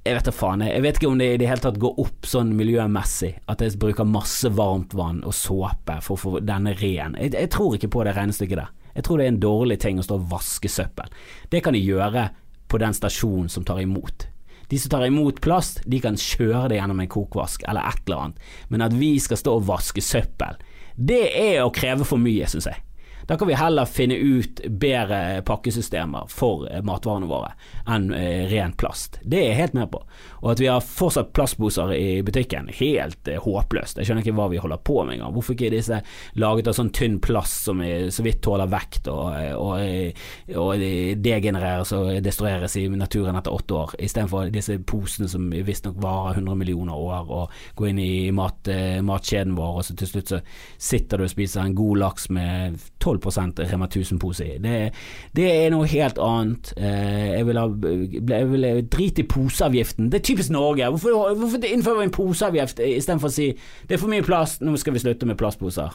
jeg 0.05 0.13
vet 0.19 0.27
da 0.27 0.33
faen. 0.33 0.61
Jeg 0.61 0.83
vet 0.85 0.99
ikke 0.99 1.09
om 1.09 1.17
det 1.17 1.27
i 1.33 1.37
det 1.41 1.47
hele 1.49 1.63
tatt 1.63 1.79
går 1.81 1.99
opp 2.01 2.27
sånn 2.29 2.51
miljømessig 2.57 3.31
at 3.49 3.61
jeg 3.63 3.77
bruker 3.81 4.05
masse 4.05 4.51
varmt 4.53 4.93
vann 4.93 5.23
og 5.25 5.33
såpe 5.33 5.97
for 6.05 6.13
å 6.13 6.21
få 6.21 6.41
denne 6.45 6.75
ren. 6.77 7.17
Jeg, 7.17 7.33
jeg 7.33 7.49
tror 7.53 7.73
ikke 7.73 7.89
på 7.95 8.03
det 8.05 8.13
regnestykket 8.13 8.61
der. 8.61 8.69
Jeg 8.95 9.07
tror 9.07 9.17
det 9.17 9.25
er 9.25 9.33
en 9.33 9.41
dårlig 9.41 9.79
ting 9.81 9.97
å 9.97 10.05
stå 10.05 10.19
og 10.19 10.27
vaske 10.29 10.69
søppel. 10.69 11.09
Det 11.49 11.63
kan 11.65 11.73
de 11.73 11.81
gjøre 11.81 12.27
på 12.69 12.81
den 12.81 12.93
stasjonen 12.93 13.49
som 13.49 13.65
tar 13.65 13.81
imot. 13.81 14.27
De 14.71 14.79
som 14.81 14.93
tar 14.93 15.05
imot 15.07 15.41
plast, 15.43 15.81
de 15.89 15.99
kan 16.03 16.17
kjøre 16.19 16.69
det 16.71 16.79
gjennom 16.79 17.01
en 17.03 17.11
kokvask 17.11 17.65
eller 17.67 17.85
et 17.85 18.01
eller 18.05 18.23
annet. 18.23 18.49
Men 18.69 18.85
at 18.85 18.95
vi 18.97 19.15
skal 19.21 19.41
stå 19.41 19.59
og 19.59 19.67
vaske 19.69 20.03
søppel, 20.03 20.59
det 20.95 21.23
er 21.35 21.61
å 21.63 21.73
kreve 21.75 22.07
for 22.07 22.21
mye, 22.21 22.47
syns 22.49 22.69
jeg. 22.71 22.84
Da 23.27 23.37
kan 23.37 23.47
vi 23.47 23.53
heller 23.53 23.85
finne 23.85 24.15
ut 24.15 24.61
bedre 24.69 25.41
pakkesystemer 25.41 26.27
for 26.29 26.67
eh, 26.71 26.81
matvarene 26.85 27.25
våre 27.25 27.53
enn 27.89 28.11
eh, 28.13 28.45
ren 28.51 28.73
plast. 28.77 29.17
Det 29.23 29.39
er 29.39 29.47
jeg 29.49 29.59
helt 29.59 29.77
med 29.77 29.89
på. 29.93 30.01
Og 30.43 30.51
at 30.53 30.61
vi 30.61 30.67
har 30.69 30.83
fortsatt 30.85 31.31
plastposer 31.33 31.93
i 31.97 32.21
butikken, 32.25 32.69
helt 32.77 33.27
eh, 33.27 33.41
håpløst. 33.41 33.97
Jeg 33.97 34.09
skjønner 34.09 34.25
ikke 34.25 34.35
hva 34.37 34.47
vi 34.53 34.61
holder 34.61 34.81
på 34.85 34.99
med 35.03 35.17
engang. 35.17 35.33
Hvorfor 35.33 35.57
ikke 35.57 35.71
disse 35.73 36.01
laget 36.37 36.69
av 36.69 36.77
sånn 36.77 36.91
tynn 36.93 37.17
plast 37.23 37.65
som 37.65 37.81
så 37.85 38.25
vidt 38.25 38.43
tåler 38.45 38.69
vekt, 38.69 39.07
og, 39.09 39.33
og, 39.57 40.19
og 40.61 40.83
degenereres 41.21 41.91
og 41.95 42.11
destrueres 42.23 42.75
i 42.79 42.85
naturen 42.91 43.37
etter 43.39 43.53
åtte 43.53 43.77
år, 43.77 43.95
istedenfor 44.05 44.51
disse 44.53 44.77
posene 44.85 45.29
som 45.31 45.47
visstnok 45.49 45.97
varer 46.03 46.39
100 46.39 46.59
millioner 46.59 46.97
år, 46.97 47.29
og 47.31 47.77
går 47.77 47.91
inn 47.91 48.01
i 48.03 48.31
mat, 48.35 48.69
matkjeden 49.05 49.55
vår, 49.57 49.79
og 49.79 49.87
så 49.87 49.97
til 49.97 50.11
slutt 50.11 50.33
så 50.33 50.41
sitter 50.77 51.21
du 51.21 51.27
og 51.27 51.33
spiser 51.33 51.65
en 51.65 51.77
god 51.77 52.01
laks 52.03 52.29
med 52.33 52.79
12 53.03 53.14
12 53.19 53.71
Rema 53.71 53.87
1000-pose 53.87 54.45
i. 54.45 54.57
Det, 54.63 54.75
det, 55.35 55.47
er 55.51 55.73
noe 55.73 55.87
helt 55.89 56.19
annet. 56.21 56.73
Eh, 56.77 57.35
jeg 57.35 57.47
vil, 57.47 57.59
ha, 57.61 57.67
jeg 58.37 58.49
vil 58.51 58.67
drite 58.91 59.23
i 59.23 59.29
poseavgiften. 59.29 60.09
Det 60.11 60.21
er 60.21 60.27
typisk 60.31 60.53
Norge. 60.55 60.89
Hvorfor, 60.89 61.33
hvorfor 61.35 61.69
innfører 61.69 62.03
vi 62.03 62.09
en 62.09 62.17
poseavgift 62.17 62.83
istedenfor 62.85 63.31
å 63.31 63.37
si 63.37 63.51
det 63.87 63.97
er 63.97 64.01
for 64.01 64.11
mye 64.11 64.25
plast, 64.25 64.61
nå 64.65 64.75
skal 64.81 64.95
vi 64.95 65.03
slutte 65.05 65.29
med 65.29 65.39
plastposer? 65.39 65.93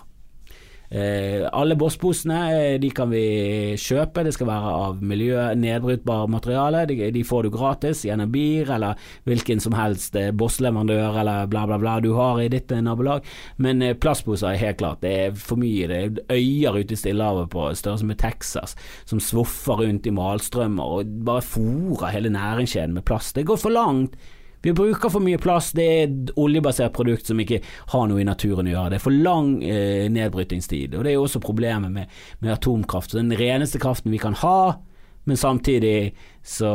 Eh, 0.90 1.44
alle 1.52 1.76
bossposene 1.78 2.38
eh, 2.50 2.76
de 2.82 2.88
kan 2.90 3.12
vi 3.12 3.76
kjøpe, 3.78 4.24
det 4.26 4.32
skal 4.34 4.48
være 4.48 4.70
av 4.74 5.02
miljønedbrytbar 5.06 6.26
materiale. 6.32 6.82
De, 6.90 6.96
de, 7.14 7.22
får 7.26 7.46
du 7.46 7.52
gratis 7.54 8.02
gjennom 8.08 8.32
BIR 8.32 8.72
eller 8.74 9.12
hvilken 9.28 9.62
som 9.62 9.76
helst 9.78 10.18
eh, 10.18 10.32
bossleverandør 10.34 11.20
eller 11.22 11.46
bla, 11.52 11.62
bla, 11.70 11.78
bla 11.78 11.94
du 12.02 12.10
har 12.18 12.42
i 12.42 12.48
ditt 12.50 12.74
nabolag. 12.82 13.28
Men 13.62 13.84
eh, 13.86 13.94
plastposer 13.94 14.50
er 14.50 14.64
helt 14.64 14.80
klart, 14.82 15.04
det 15.06 15.14
er 15.14 15.38
for 15.38 15.62
mye. 15.62 15.86
Det 15.86 16.02
er 16.26 16.40
øyer 16.40 16.80
ute 16.82 16.98
i 16.98 17.00
Stillehavet 17.04 17.52
på 17.54 17.70
størrelse 17.78 18.10
med 18.10 18.18
Texas 18.18 18.74
som 19.06 19.22
svoffer 19.22 19.84
rundt 19.84 20.10
i 20.10 20.14
malstrømmer 20.14 20.98
og 20.98 21.16
bare 21.26 21.46
fòrer 21.46 22.16
hele 22.16 22.34
næringskjeden 22.34 22.98
med 22.98 23.06
plast. 23.06 23.36
Det 23.38 23.46
går 23.46 23.62
for 23.62 23.78
langt. 23.78 24.18
Vi 24.62 24.74
bruker 24.76 25.08
for 25.08 25.24
mye 25.24 25.40
plass, 25.40 25.70
det 25.76 25.86
er 25.88 26.02
et 26.04 26.32
oljebasert 26.40 26.92
produkt 26.96 27.30
som 27.30 27.40
ikke 27.40 27.62
har 27.94 28.08
noe 28.10 28.20
i 28.20 28.28
naturen 28.28 28.68
å 28.68 28.74
gjøre. 28.74 28.92
Det 28.92 28.98
er 28.98 29.06
for 29.06 29.16
lang 29.28 29.54
eh, 29.64 30.04
nedbrytingstid, 30.12 30.94
og 30.94 31.04
det 31.04 31.14
er 31.14 31.16
jo 31.16 31.24
også 31.24 31.40
problemet 31.44 31.92
med, 31.94 32.20
med 32.44 32.52
atomkraft. 32.58 33.14
Så 33.14 33.22
den 33.22 33.32
reneste 33.40 33.80
kraften 33.80 34.12
vi 34.12 34.20
kan 34.20 34.36
ha, 34.42 34.76
men 35.24 35.40
samtidig 35.40 36.12
så 36.44 36.70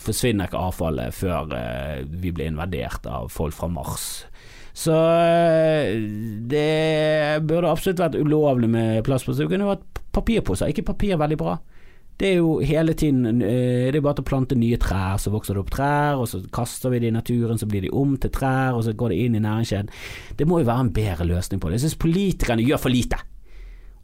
forsvinner 0.00 0.48
ikke 0.48 0.64
avfallet 0.68 1.16
før 1.16 1.56
eh, 1.56 2.04
vi 2.04 2.32
blir 2.34 2.52
invadert 2.52 3.08
av 3.08 3.32
folk 3.32 3.56
fra 3.56 3.70
Mars. 3.72 4.08
Så 4.74 4.92
eh, 4.92 5.94
det 6.50 7.44
burde 7.46 7.70
absolutt 7.70 8.02
vært 8.02 8.18
ulovlig 8.18 8.68
med 8.68 9.04
plastposer. 9.06 9.46
Det 9.46 9.54
kunne 9.54 9.70
vært 9.72 10.02
papirposer. 10.14 10.72
Ikke 10.72 10.88
papir 10.92 11.16
veldig 11.20 11.38
bra? 11.40 11.56
Det 12.14 12.28
er 12.28 12.36
jo 12.38 12.60
hele 12.62 12.94
tiden 12.94 13.42
eh, 13.42 13.90
Det 13.90 13.98
er 13.98 14.04
bare 14.04 14.20
til 14.20 14.24
å 14.24 14.28
plante 14.28 14.58
nye 14.58 14.78
trær, 14.78 15.18
så 15.18 15.32
vokser 15.34 15.56
det 15.56 15.64
opp 15.64 15.72
trær, 15.74 16.20
og 16.22 16.28
så 16.30 16.40
kaster 16.54 16.92
vi 16.94 17.00
det 17.02 17.10
i 17.10 17.16
naturen, 17.16 17.58
så 17.58 17.66
blir 17.70 17.86
de 17.86 17.90
om 17.90 18.14
til 18.20 18.30
trær, 18.34 18.76
og 18.76 18.84
så 18.86 18.94
går 18.94 19.14
det 19.14 19.20
inn 19.24 19.38
i 19.38 19.42
næringskjeden. 19.42 19.90
Det 20.38 20.46
må 20.46 20.60
jo 20.62 20.68
være 20.70 20.86
en 20.86 20.92
bedre 20.94 21.26
løsning 21.26 21.62
på 21.62 21.70
det. 21.70 21.80
Jeg 21.80 21.88
syns 21.88 22.02
politikerne 22.06 22.66
gjør 22.66 22.84
for 22.84 22.94
lite. 22.94 23.18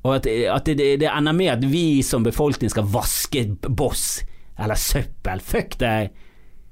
Og 0.00 0.16
at, 0.16 0.26
at 0.26 0.66
det, 0.66 0.78
det, 0.80 0.88
det, 1.02 1.10
ender 1.12 1.36
med 1.36 1.52
at 1.52 1.66
vi 1.68 2.00
som 2.06 2.24
befolkning 2.24 2.72
skal 2.72 2.88
vaske 2.88 3.44
boss 3.68 4.22
eller 4.60 4.80
søppel. 4.80 5.42
Fuck 5.44 5.76
deg. 5.80 6.10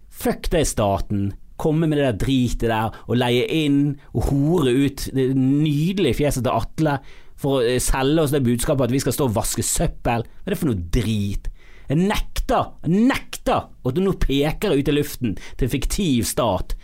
Fuck 0.08 0.48
deg, 0.52 0.66
staten. 0.66 1.28
Komme 1.58 1.88
med 1.90 1.98
det 1.98 2.06
der 2.06 2.20
dritet 2.24 2.68
der 2.70 2.94
og 3.06 3.18
leie 3.18 3.44
inn 3.52 3.98
og 4.14 4.30
hore 4.30 4.72
ut 4.72 5.08
det 5.14 5.32
nydelige 5.36 6.20
fjeset 6.22 6.46
til 6.46 6.54
Atle 6.54 6.98
for 7.38 7.60
å 7.60 7.66
eh, 7.66 7.82
selge 7.82 8.24
oss 8.24 8.34
det 8.34 8.44
budskapet 8.46 8.88
at 8.88 8.94
vi 8.94 9.02
skal 9.02 9.14
stå 9.16 9.28
og 9.28 9.36
vaske 9.38 9.64
søppel. 9.66 10.26
Hva 10.26 10.48
er 10.48 10.54
det 10.54 10.60
for 10.60 10.70
noe 10.72 10.88
drit? 10.98 11.50
Jeg 11.88 12.04
nekter, 12.04 12.72
nekter 12.90 13.68
at 13.68 13.96
du 13.96 14.02
nå 14.04 14.16
peker 14.20 14.74
ut 14.76 14.90
i 14.90 14.96
luften 14.96 15.38
til 15.38 15.68
en 15.68 15.72
fiktiv 15.72 16.26
stat. 16.28 16.74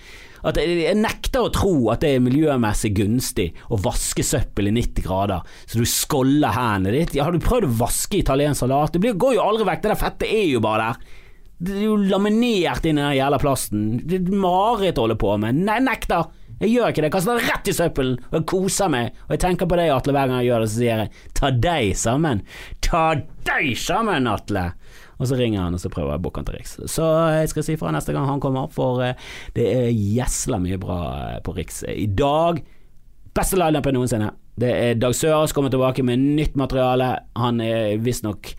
At 0.44 0.58
jeg 0.60 0.96
nekter 1.00 1.46
å 1.46 1.52
tro 1.52 1.74
at 1.92 2.02
det 2.04 2.14
er 2.14 2.24
miljømessig 2.24 2.92
gunstig 2.98 3.50
å 3.72 3.78
vaske 3.80 4.24
søppel 4.24 4.68
i 4.68 4.74
90 4.76 5.06
grader, 5.06 5.44
så 5.64 5.80
du 5.80 5.88
skåller 5.88 6.52
hendene 6.52 6.92
ditt. 6.98 7.16
Ja, 7.16 7.26
har 7.28 7.36
du 7.36 7.40
prøvd 7.40 7.68
å 7.68 7.76
vaske 7.80 8.20
italiensk 8.20 8.60
salat? 8.60 8.96
Det 9.00 9.16
går 9.20 9.38
jo 9.38 9.44
aldri 9.44 9.68
vekk, 9.70 9.84
det 9.84 9.92
der 9.94 10.00
fettet 10.00 10.28
er 10.28 10.48
jo 10.50 10.64
bare 10.64 10.90
der. 10.90 11.20
Det 11.64 11.76
er 11.78 11.84
jo 11.86 11.96
laminert 11.96 12.84
inn 12.84 12.98
den 13.00 13.14
jævla 13.16 13.38
plasten. 13.40 13.84
Det 14.04 14.18
er 14.20 14.40
mareritt 14.42 14.98
å 15.00 15.06
holde 15.06 15.16
på 15.20 15.36
med. 15.40 15.62
Nei, 15.64 15.78
nekter. 15.84 16.28
Jeg 16.60 16.70
gjør 16.70 16.92
ikke 16.92 17.02
det. 17.02 17.08
Jeg 17.08 17.14
kaster 17.16 17.38
den 17.38 17.48
rett 17.50 17.70
i 17.70 17.74
søppelen 17.74 18.18
og 18.28 18.36
jeg 18.38 18.46
koser 18.50 18.92
meg. 18.92 19.16
Og 19.26 19.34
jeg 19.34 19.42
tenker 19.44 19.70
på 19.70 19.78
deg, 19.80 19.90
Atle, 19.94 20.14
hver 20.16 20.30
gang 20.30 20.42
jeg 20.42 20.50
gjør 20.50 20.64
det, 20.64 20.70
så 20.70 20.80
sier 20.80 21.02
jeg 21.02 21.32
ta 21.38 21.50
deg 21.66 21.90
sammen. 21.98 22.44
Ta 22.84 23.04
deg 23.48 23.72
sammen, 23.80 24.30
Atle! 24.30 24.68
Og 25.14 25.28
så 25.30 25.38
ringer 25.38 25.62
han, 25.62 25.76
og 25.76 25.82
så 25.82 25.90
prøver 25.92 26.14
jeg 26.14 26.20
å 26.20 26.24
booke 26.24 26.40
han 26.42 26.46
til 26.48 26.56
Riks. 26.58 26.76
Så 26.90 27.08
jeg 27.36 27.50
skal 27.52 27.66
si 27.66 27.76
fra 27.78 27.92
neste 27.94 28.14
gang 28.14 28.26
han 28.26 28.42
kommer, 28.42 28.70
for 28.74 29.02
eh, 29.04 29.18
det 29.54 29.66
er 29.70 29.92
gjesla 29.92 30.58
mye 30.62 30.78
bra 30.82 30.98
eh, 31.28 31.36
på 31.44 31.54
Riks 31.54 31.84
i 31.90 32.08
dag. 32.10 32.58
Beste 33.34 33.58
lineupen 33.58 33.94
noensinne. 33.96 34.32
Det 34.58 34.70
er 34.70 34.98
Dag 34.98 35.14
Sørås 35.18 35.54
kommer 35.54 35.72
tilbake 35.72 36.04
med 36.06 36.22
nytt 36.22 36.58
materiale. 36.58 37.16
Han 37.38 37.62
er 37.62 37.96
visstnok 38.02 38.52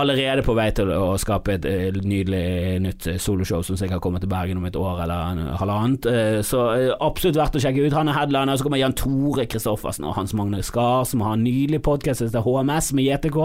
allerede 0.00 0.44
på 0.46 0.54
vei 0.58 0.68
til 0.76 0.92
å 0.94 1.12
skape 1.20 1.56
et 1.56 1.66
uh, 1.68 1.98
nydelig 2.02 2.78
nytt 2.84 3.08
soloshow 3.22 3.64
som 3.66 3.78
sikkert 3.80 4.02
kommer 4.04 4.22
til 4.22 4.30
Bergen 4.32 4.60
om 4.60 4.68
et 4.68 4.78
år 4.78 5.04
eller 5.04 5.32
en, 5.32 5.44
halvannet. 5.58 6.08
Så 6.46 6.62
absolutt 7.04 7.38
verdt 7.38 7.58
å 7.58 7.62
sjekke 7.62 7.86
ut. 7.86 7.96
Han 7.96 8.10
er 8.10 8.18
headliner. 8.18 8.58
Så 8.58 8.66
kommer 8.66 8.80
Jan 8.80 8.96
Tore 8.98 9.46
Kristoffersen 9.50 10.06
og 10.08 10.16
Hans 10.18 10.34
Magne 10.36 10.62
Skar, 10.66 11.06
som 11.08 11.22
har 11.24 11.36
en 11.36 11.44
nydelig 11.46 11.82
podkast 11.86 12.22
som 12.22 12.30
heter 12.30 12.44
HMS 12.46 12.92
med 12.96 13.08
JTK. 13.08 13.38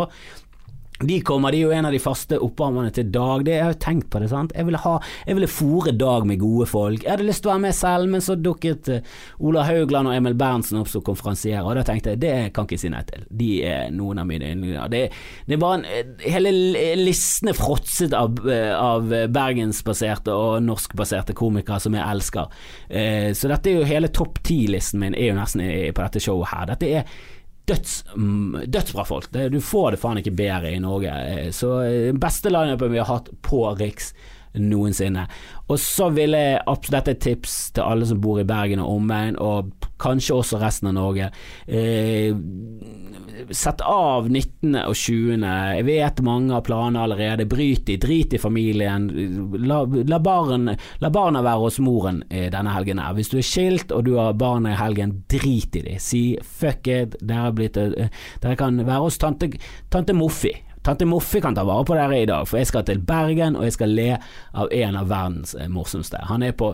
De 1.08 1.20
kommer, 1.26 1.52
de 1.52 1.62
er 1.62 1.68
jo 1.68 1.74
en 1.76 1.88
av 1.88 1.94
de 1.94 2.02
faste 2.02 2.38
oppvarmerne 2.42 2.94
til 2.96 3.10
Dag. 3.14 3.44
Det, 3.46 3.56
jeg 3.58 3.66
har 3.66 3.74
jo 3.74 3.80
tenkt 3.84 4.10
på 4.14 4.22
det. 4.22 4.30
sant? 4.32 4.54
Jeg 4.56 4.68
ville, 4.68 4.80
ha, 4.84 4.94
jeg 5.28 5.38
ville 5.38 5.50
fòre 5.52 5.94
Dag 6.00 6.28
med 6.30 6.40
gode 6.42 6.68
folk. 6.70 7.04
Jeg 7.04 7.12
hadde 7.12 7.28
lyst 7.28 7.44
til 7.44 7.52
å 7.52 7.54
være 7.54 7.64
med 7.66 7.78
selv, 7.78 8.12
men 8.14 8.24
så 8.24 8.38
dukket 8.40 8.92
uh, 8.94 9.18
Ola 9.44 9.66
Haugland 9.68 10.10
og 10.10 10.16
Emil 10.16 10.38
Berntsen 10.40 10.80
opp 10.80 10.92
som 10.92 11.04
konferansierer, 11.06 11.66
og 11.66 11.78
da 11.78 11.86
tenkte 11.88 12.14
jeg 12.14 12.22
det 12.24 12.34
kan 12.56 12.68
ikke 12.68 12.80
si 12.82 12.92
nei 12.94 13.04
til. 13.10 13.26
De 13.44 13.50
er 13.68 13.92
noen 13.96 14.22
av 14.24 14.30
mine 14.30 14.54
yndlinger. 14.56 14.92
Det, 14.94 15.04
det 15.50 15.60
var 15.62 15.80
en, 15.80 15.86
eh, 15.90 16.28
hele 16.34 16.54
listen 17.00 17.52
er 17.52 17.58
fråtset 17.58 18.16
av, 18.18 18.40
eh, 18.48 18.72
av 18.78 19.12
bergensbaserte 19.34 20.34
og 20.34 20.64
norskbaserte 20.66 21.36
komikere 21.38 21.82
som 21.84 21.98
jeg 21.98 22.08
elsker. 22.08 22.58
Uh, 22.88 23.30
så 23.36 23.52
dette 23.52 23.72
er 23.72 23.80
jo 23.82 23.88
hele 23.90 24.12
topp 24.14 24.42
ti-listen 24.46 25.02
min 25.04 25.16
er 25.18 25.32
jo 25.32 25.38
nesten 25.38 25.64
på 25.94 26.04
dette 26.04 26.22
showet 26.24 26.52
her. 26.54 26.68
Dette 26.74 26.90
er 27.00 27.08
døds, 27.66 28.04
mm, 28.16 28.64
dødsbra 28.68 29.06
folk. 29.06 29.32
Du 29.32 29.62
får 29.62 29.92
det 29.92 30.02
faen 30.02 30.20
ikke 30.20 30.36
bedre 30.36 30.74
i 30.74 30.82
Norge. 30.84 31.14
Eh, 31.14 31.50
så 31.56 31.78
eh, 31.88 32.12
beste 32.14 32.52
lineupen 32.52 32.92
vi 32.92 33.02
har 33.02 33.12
hatt 33.12 33.32
på 33.42 33.66
Riks. 33.80 34.14
noensinne. 34.54 35.24
Og 35.66 35.80
så 35.82 36.12
ville 36.14 36.38
jeg 36.38 36.60
absolutt 36.70 36.94
Dette 36.94 37.10
er 37.10 37.16
et 37.16 37.24
tips 37.26 37.56
til 37.74 37.88
alle 37.88 38.06
som 38.06 38.20
bor 38.22 38.38
i 38.38 38.46
Bergen 38.46 38.84
og 38.84 39.00
omegn, 39.00 39.40
og 39.42 39.72
kanskje 40.04 40.38
også 40.38 40.60
resten 40.62 40.92
av 40.92 40.98
Norge. 40.98 41.30
Eh, 41.68 42.36
sett 43.50 43.82
av 43.82 44.30
19. 44.30 44.76
og 44.84 44.96
20. 44.96 45.46
Jeg 45.78 45.86
vet 45.88 46.22
mange 46.26 46.54
har 46.54 46.66
planer 46.66 47.04
allerede. 47.04 47.48
Bryt 47.50 47.90
i, 47.90 47.98
drit 48.02 48.34
i 48.36 48.42
familien. 48.42 49.08
La, 49.64 49.84
la, 49.84 50.20
barn, 50.24 50.74
la 51.02 51.12
barna 51.14 51.44
være 51.46 51.64
hos 51.66 51.80
moren 51.84 52.22
denne 52.30 52.76
helgen 52.76 53.02
her. 53.02 53.16
Hvis 53.18 53.32
du 53.34 53.40
er 53.40 53.48
skilt 53.48 53.94
og 53.96 54.06
du 54.08 54.16
har 54.20 54.38
barna 54.40 54.74
i 54.74 54.80
helgen, 54.80 55.24
drit 55.32 55.76
i 55.80 55.86
de. 55.88 55.98
Si 56.04 56.24
fuck 56.44 56.88
it, 56.92 57.18
dere, 57.22 57.54
blitt, 57.56 57.80
dere 57.80 58.60
kan 58.60 58.80
være 58.84 59.02
hos 59.08 59.20
tante, 59.22 59.52
tante 59.94 60.16
Moffi. 60.18 60.54
Tante 60.84 61.08
Moffi 61.08 61.40
kan 61.42 61.56
ta 61.56 61.64
vare 61.64 61.86
på 61.88 61.96
dere 61.96 62.18
i 62.20 62.28
dag, 62.28 62.48
for 62.48 62.60
jeg 62.60 62.68
skal 62.68 62.84
til 62.88 63.00
Bergen, 63.08 63.56
og 63.56 63.64
jeg 63.64 63.78
skal 63.78 63.94
le 63.96 64.10
av 64.52 64.72
en 64.76 65.00
av 65.00 65.08
verdens 65.08 65.56
morsomste. 65.72 66.20
Han 66.28 66.44
er 66.44 66.52
på 66.60 66.74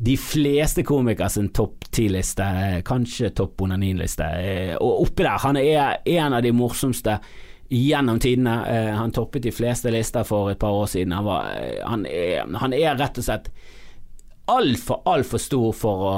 de 0.00 0.16
fleste 0.16 0.82
komikere 0.86 1.28
sin 1.28 1.50
topp 1.52 1.90
ti-liste, 1.92 2.44
kanskje 2.86 3.34
topp 3.36 3.66
onanin-liste. 3.66 4.26
Eh, 4.40 4.74
og 4.80 5.04
oppi 5.04 5.26
der, 5.26 5.40
han 5.42 5.58
er 5.60 5.98
en 6.08 6.36
av 6.38 6.44
de 6.44 6.52
morsomste 6.56 7.18
gjennom 7.68 8.20
tidene. 8.22 8.54
Eh, 8.70 8.94
han 8.96 9.12
toppet 9.12 9.44
de 9.44 9.52
fleste 9.52 9.92
lister 9.92 10.24
for 10.24 10.52
et 10.52 10.60
par 10.60 10.72
år 10.72 10.88
siden. 10.88 11.12
Han, 11.18 11.26
var, 11.28 11.50
eh, 11.58 11.82
han, 11.84 12.06
er, 12.08 12.48
han 12.62 12.76
er 12.76 12.96
rett 12.96 13.20
og 13.20 13.26
slett 13.26 13.52
altfor, 14.50 15.00
altfor 15.08 15.40
stor 15.42 15.74
for 15.76 16.04
å, 16.08 16.14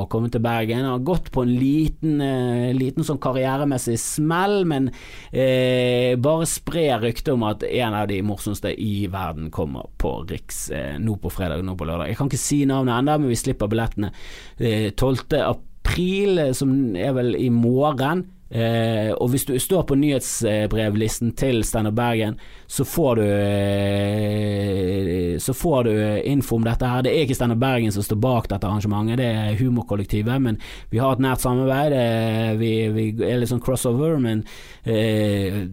å, 0.00 0.04
komme 0.12 0.30
til 0.32 0.42
Bergen. 0.44 0.84
Han 0.84 0.96
har 0.96 1.04
gått 1.06 1.30
på 1.34 1.44
en 1.44 1.52
liten, 1.58 2.20
eh, 2.24 2.72
liten 2.76 3.06
sånn 3.06 3.20
karrieremessig 3.22 3.96
smell, 4.00 4.60
men 4.68 4.90
eh, 5.32 6.14
bare 6.20 6.48
sprer 6.50 7.02
ryktet 7.04 7.32
om 7.34 7.46
at 7.48 7.66
en 7.66 7.98
av 8.00 8.08
de 8.10 8.20
morsomste 8.26 8.72
i 8.72 9.06
verden 9.12 9.50
kommer 9.54 9.90
på 10.00 10.18
Riks 10.30 10.66
eh, 10.74 10.96
nå 11.02 11.18
på 11.22 11.32
fredag, 11.32 11.64
nå 11.66 11.76
på 11.78 11.88
lørdag. 11.88 12.12
Jeg 12.12 12.20
kan 12.20 12.32
ikke 12.32 12.44
si 12.46 12.62
navnet 12.68 13.00
ennå, 13.00 13.18
men 13.22 13.32
vi 13.32 13.40
slipper 13.40 13.70
billettene 13.72 14.12
12. 14.58 15.36
april, 15.42 16.40
som 16.56 16.72
er 16.98 17.14
vel 17.16 17.36
i 17.38 17.50
morgen. 17.52 18.26
Eh, 18.50 19.10
og 19.10 19.30
hvis 19.32 19.44
du 19.48 19.58
står 19.58 19.82
på 19.88 19.96
nyhetsbrevlisten 19.98 21.32
til 21.34 21.64
Steinar 21.66 21.90
Bergen, 21.96 22.36
så 22.70 22.84
får 22.86 23.16
du 23.18 23.24
eh, 23.26 25.38
Så 25.42 25.54
får 25.54 25.84
du 25.84 26.20
info 26.22 26.56
om 26.56 26.64
dette 26.64 26.86
her. 26.86 27.02
Det 27.02 27.10
er 27.10 27.20
ikke 27.26 27.34
Steinar 27.34 27.56
Bergen 27.58 27.92
som 27.92 28.02
står 28.06 28.16
bak 28.22 28.48
dette 28.50 28.66
arrangementet, 28.66 29.18
det 29.18 29.26
er 29.26 29.56
Humorkollektivet. 29.58 30.42
Men 30.42 30.60
vi 30.90 30.98
har 31.02 31.12
et 31.16 31.24
nært 31.26 31.40
samarbeid. 31.42 31.92
Eh, 31.98 32.56
vi, 32.60 32.88
vi, 32.94 33.24
er 33.26 33.38
litt 33.42 33.50
sånn 33.50 33.64
crossover, 33.64 34.18
men 34.22 34.44
eh, 34.84 35.66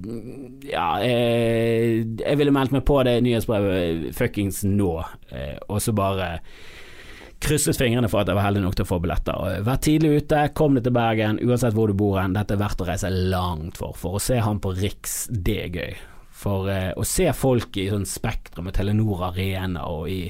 ja 0.69 0.99
eh, 1.05 2.01
Jeg 2.01 2.37
ville 2.39 2.51
meldt 2.55 2.71
meg 2.73 2.83
på 2.87 3.03
det 3.05 3.23
nyhetsbrevet 3.25 4.15
fuckings 4.17 4.63
nå, 4.65 5.03
eh, 5.29 5.57
og 5.69 5.81
så 5.83 5.91
bare 5.95 6.39
krysset 7.43 7.77
fingrene 7.77 8.09
for 8.11 8.23
at 8.23 8.31
jeg 8.31 8.37
var 8.37 8.47
heldig 8.47 8.63
nok 8.63 8.77
til 8.77 8.85
å 8.85 8.89
få 8.89 8.99
billetter. 9.03 9.59
Vær 9.67 9.81
tidlig 9.83 10.23
ute, 10.23 10.41
kom 10.57 10.77
deg 10.77 10.87
til 10.87 10.95
Bergen, 10.95 11.41
uansett 11.43 11.75
hvor 11.75 11.91
du 11.91 11.97
bor 11.99 12.19
hen. 12.21 12.35
Dette 12.37 12.55
er 12.55 12.63
verdt 12.63 12.83
å 12.83 12.87
reise 12.87 13.11
langt 13.11 13.79
for. 13.81 13.95
For 13.99 14.17
å 14.17 14.23
se 14.23 14.39
han 14.43 14.61
på 14.63 14.73
Riks, 14.77 15.17
det 15.29 15.57
er 15.65 15.77
gøy. 15.77 15.95
For 16.43 16.69
eh, 16.71 16.91
å 16.97 17.05
se 17.07 17.29
folk 17.37 17.77
i 17.79 17.89
sånn 17.91 18.07
Spektrum 18.09 18.67
og 18.71 18.75
Telenor 18.75 19.27
Arena 19.29 19.85
og 19.91 20.09
i 20.11 20.23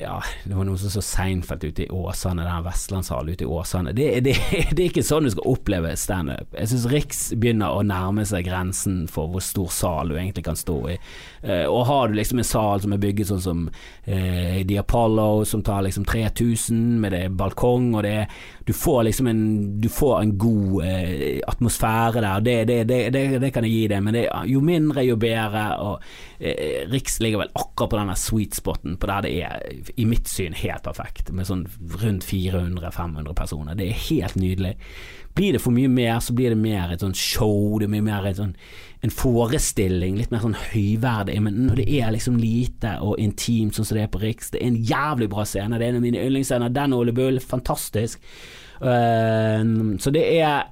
ja, 0.00 0.22
det 0.44 0.54
var 0.54 0.66
noen 0.66 0.78
som 0.78 0.90
så 0.90 1.02
Seinfeld 1.04 1.64
ute 1.64 1.84
i 1.86 1.90
Åsane, 1.90 2.44
den 2.44 2.64
Vestlandshallen 2.64 3.32
ute 3.32 3.44
i 3.44 3.46
Åsane. 3.46 3.92
Det, 3.96 4.08
det, 4.20 4.34
det, 4.70 4.82
er 4.82 4.88
ikke 4.88 5.04
sånn 5.06 5.26
du 5.26 5.32
skal 5.32 5.48
oppleve 5.52 5.92
standup. 5.98 6.52
Jeg 6.52 6.70
syns 6.72 6.86
Riks 6.92 7.22
begynner 7.36 7.74
å 7.76 7.84
nærme 7.86 8.26
seg 8.28 8.46
grensen 8.48 9.04
for 9.12 9.30
hvor 9.32 9.44
stor 9.44 9.70
sal 9.72 10.12
du 10.12 10.16
egentlig 10.18 10.46
kan 10.46 10.58
stå 10.58 10.78
i. 10.94 10.98
Uh, 11.46 11.64
og 11.70 11.86
har 11.90 12.08
du 12.08 12.18
liksom 12.18 12.42
en 12.42 12.48
sal 12.48 12.84
som 12.84 12.94
er 12.96 13.02
bygget 13.02 13.30
sånn 13.30 13.44
som 13.44 13.64
eh, 14.04 14.62
The 14.66 14.80
Apollo, 14.82 15.44
som 15.48 15.64
tar 15.66 15.84
liksom 15.86 16.06
3000, 16.08 16.84
med 17.02 17.14
det 17.16 17.24
balkong, 17.38 17.92
og 17.96 18.04
det 18.06 18.16
Du 18.66 18.72
får 18.74 19.02
liksom 19.06 19.26
en 19.30 19.42
Du 19.80 19.88
får 19.88 20.20
en 20.20 20.32
god 20.38 20.84
eh, 20.84 21.40
atmosfære 21.46 22.20
der. 22.20 22.40
Det, 22.40 22.84
det, 23.40 23.50
kan 23.54 23.64
jeg 23.64 23.72
gi 23.72 23.84
deg, 23.92 24.02
men 24.02 24.18
jo 24.50 24.60
mindre, 24.60 25.04
jo 25.06 25.16
bedre. 25.16 25.66
Og 25.78 26.02
Riks 26.90 27.20
ligger 27.22 27.44
vel 27.44 27.52
akkurat 27.54 27.92
på 27.92 28.00
denne 28.00 28.16
sweet 28.18 28.58
spoten, 28.58 28.96
på 29.00 29.10
der 29.10 29.22
det 29.24 29.34
er 29.46 29.92
i 29.96 30.04
mitt 30.08 30.28
syn 30.28 30.56
helt 30.58 30.82
perfekt, 30.84 31.30
med 31.32 31.48
sånn 31.48 31.66
rundt 32.02 32.26
400-500 32.26 33.38
personer. 33.38 33.78
Det 33.78 33.86
er 33.86 34.04
helt 34.08 34.36
nydelig. 34.36 34.74
Blir 35.36 35.52
det 35.52 35.60
for 35.60 35.74
mye 35.76 35.88
mer, 35.92 36.18
så 36.24 36.34
blir 36.34 36.54
det 36.54 36.58
mer 36.60 36.92
et 36.92 37.02
sånt 37.04 37.18
show, 37.20 37.76
det 37.78 37.90
blir 37.92 38.04
mer 38.04 38.24
et 38.24 38.38
sånn, 38.40 38.54
en 39.06 39.14
forestilling, 39.14 40.18
litt 40.18 40.32
mer 40.34 40.42
sånn 40.44 40.58
høyverdig. 40.58 41.38
Men 41.46 41.58
når 41.68 41.80
det 41.80 41.88
er 42.00 42.12
liksom 42.14 42.38
lite 42.40 42.96
og 43.04 43.20
intimt, 43.22 43.76
sånn 43.76 43.88
som 43.88 43.98
det 43.98 44.06
er 44.06 44.12
på 44.12 44.22
Riks, 44.22 44.52
det 44.52 44.62
er 44.62 44.70
en 44.70 44.80
jævlig 44.90 45.30
bra 45.32 45.46
scene. 45.48 45.78
Det 45.78 45.86
er 45.86 45.94
en 45.94 46.00
av 46.00 46.06
mine 46.06 46.22
yndlingsscener. 46.26 46.74
Den 46.74 46.96
Ole 46.96 47.14
Bull, 47.16 47.40
fantastisk. 47.42 48.22
Uh, 48.76 49.96
så 50.02 50.12
det 50.12 50.24
er 50.36 50.66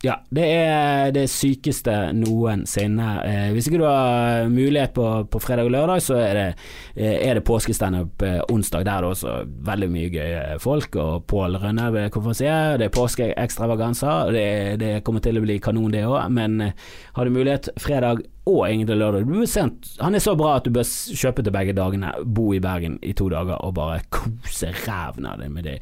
ja, 0.00 0.14
det 0.32 0.44
er 0.48 1.10
det 1.12 1.26
sykeste 1.28 1.92
noensinne. 2.16 3.08
Eh, 3.20 3.48
hvis 3.52 3.66
ikke 3.68 3.82
du 3.82 3.84
har 3.84 4.46
mulighet 4.48 4.94
på, 4.96 5.04
på, 5.28 5.40
fredag 5.44 5.68
og 5.68 5.74
lørdag, 5.74 6.00
så 6.00 6.16
er 6.16 6.38
det, 6.38 6.46
eh, 6.94 7.18
er 7.28 7.36
det 7.36 7.44
påskestandup 7.44 8.24
eh, 8.24 8.38
onsdag. 8.48 8.86
Der 8.88 8.94
er 8.94 9.04
det 9.04 9.10
også 9.10 9.34
veldig 9.68 9.90
mye 9.92 10.12
gøye 10.14 10.56
folk. 10.64 10.96
Og 10.96 11.26
Pål 11.28 11.58
Rønne 11.60 11.90
ved 11.92 12.08
konferansier. 12.14 12.78
Det 12.80 12.88
er 12.88 12.96
påskeekstravaganser. 12.96 14.32
Det, 14.32 14.46
det 14.80 14.94
kommer 15.04 15.20
til 15.20 15.36
å 15.36 15.44
bli 15.44 15.58
kanon, 15.60 15.92
det 15.92 16.06
òg. 16.08 16.32
Men 16.32 16.56
eh, 16.64 16.88
har 17.18 17.28
du 17.28 17.36
mulighet 17.36 17.68
fredag 17.76 18.24
og 18.48 18.64
egentlig 18.70 18.96
lørdag 18.96 19.28
du 19.28 19.44
sent, 19.46 19.92
Han 20.00 20.16
er 20.16 20.24
så 20.24 20.32
bra 20.34 20.56
at 20.56 20.64
du 20.64 20.72
bør 20.72 20.88
kjøpe 20.88 21.44
til 21.44 21.52
begge 21.52 21.76
dagene. 21.76 22.16
Bo 22.24 22.54
i 22.56 22.64
Bergen 22.64 22.96
i 23.04 23.12
to 23.12 23.28
dager 23.28 23.60
og 23.60 23.76
bare 23.76 24.00
kose 24.08 24.72
ræven 24.86 25.28
av 25.28 25.44
deg 25.44 25.52
med 25.52 25.68
det 25.68 25.78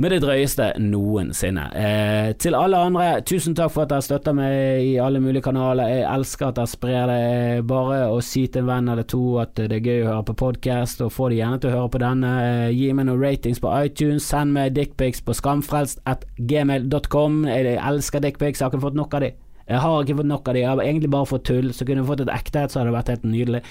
med 0.00 0.14
det 0.14 0.22
drøyeste 0.22 0.70
noensinne. 0.80 1.66
Eh, 1.76 2.32
til 2.40 2.54
alle 2.56 2.78
andre, 2.80 3.20
tusen 3.26 3.52
takk 3.56 3.72
for 3.74 3.82
at 3.84 3.90
dere 3.92 4.02
støtter 4.04 4.32
meg 4.36 4.80
i 4.86 4.94
alle 5.02 5.20
mulige 5.20 5.42
kanaler. 5.44 5.90
Jeg 5.92 6.06
elsker 6.08 6.46
at 6.48 6.56
dere 6.56 6.70
sprer 6.72 7.04
det. 7.10 7.66
Bare 7.68 8.08
å 8.08 8.20
si 8.24 8.46
til 8.48 8.62
en 8.64 8.70
venn 8.70 8.88
eller 8.94 9.04
to 9.04 9.38
at 9.42 9.52
det 9.60 9.76
er 9.76 9.84
gøy 9.84 10.00
å 10.06 10.08
høre 10.14 10.28
på 10.30 10.38
podkast, 10.46 11.02
og 11.04 11.12
få 11.12 11.28
de 11.28 11.36
gjerne 11.42 11.58
til 11.60 11.68
å 11.68 11.76
høre 11.76 11.92
på 11.92 12.00
denne. 12.00 12.30
Eh, 12.46 12.72
gi 12.78 12.88
meg 12.96 13.04
noen 13.10 13.20
ratings 13.20 13.60
på 13.60 13.68
iTunes, 13.76 14.24
send 14.24 14.48
meg 14.56 14.74
dickpics 14.78 15.20
på 15.26 15.32
skamfrelst.gmail.com. 15.36 17.32
Jeg 17.50 17.76
elsker 17.76 18.18
dickpics, 18.24 18.58
jeg 18.60 18.66
har 18.66 18.72
ikke 18.72 18.86
fått 18.88 19.00
nok 19.02 19.12
av 19.20 19.26
de. 19.26 19.32
Jeg 19.70 19.78
har 19.84 20.02
ikke 20.02 20.16
fått 20.18 20.30
nok 20.32 20.48
av 20.48 20.54
de, 20.56 20.60
jeg 20.64 20.70
har 20.72 20.80
egentlig 20.82 21.12
bare 21.12 21.28
fått 21.28 21.46
tull. 21.50 21.68
Så 21.76 21.84
kunne 21.84 22.00
jeg 22.00 22.08
fått 22.08 22.24
et 22.24 22.32
ekte 22.38 22.64
et, 22.64 22.72
så 22.72 22.80
hadde 22.80 22.88
det 22.88 22.96
vært 22.96 23.12
helt 23.12 23.28
nydelig. 23.28 23.62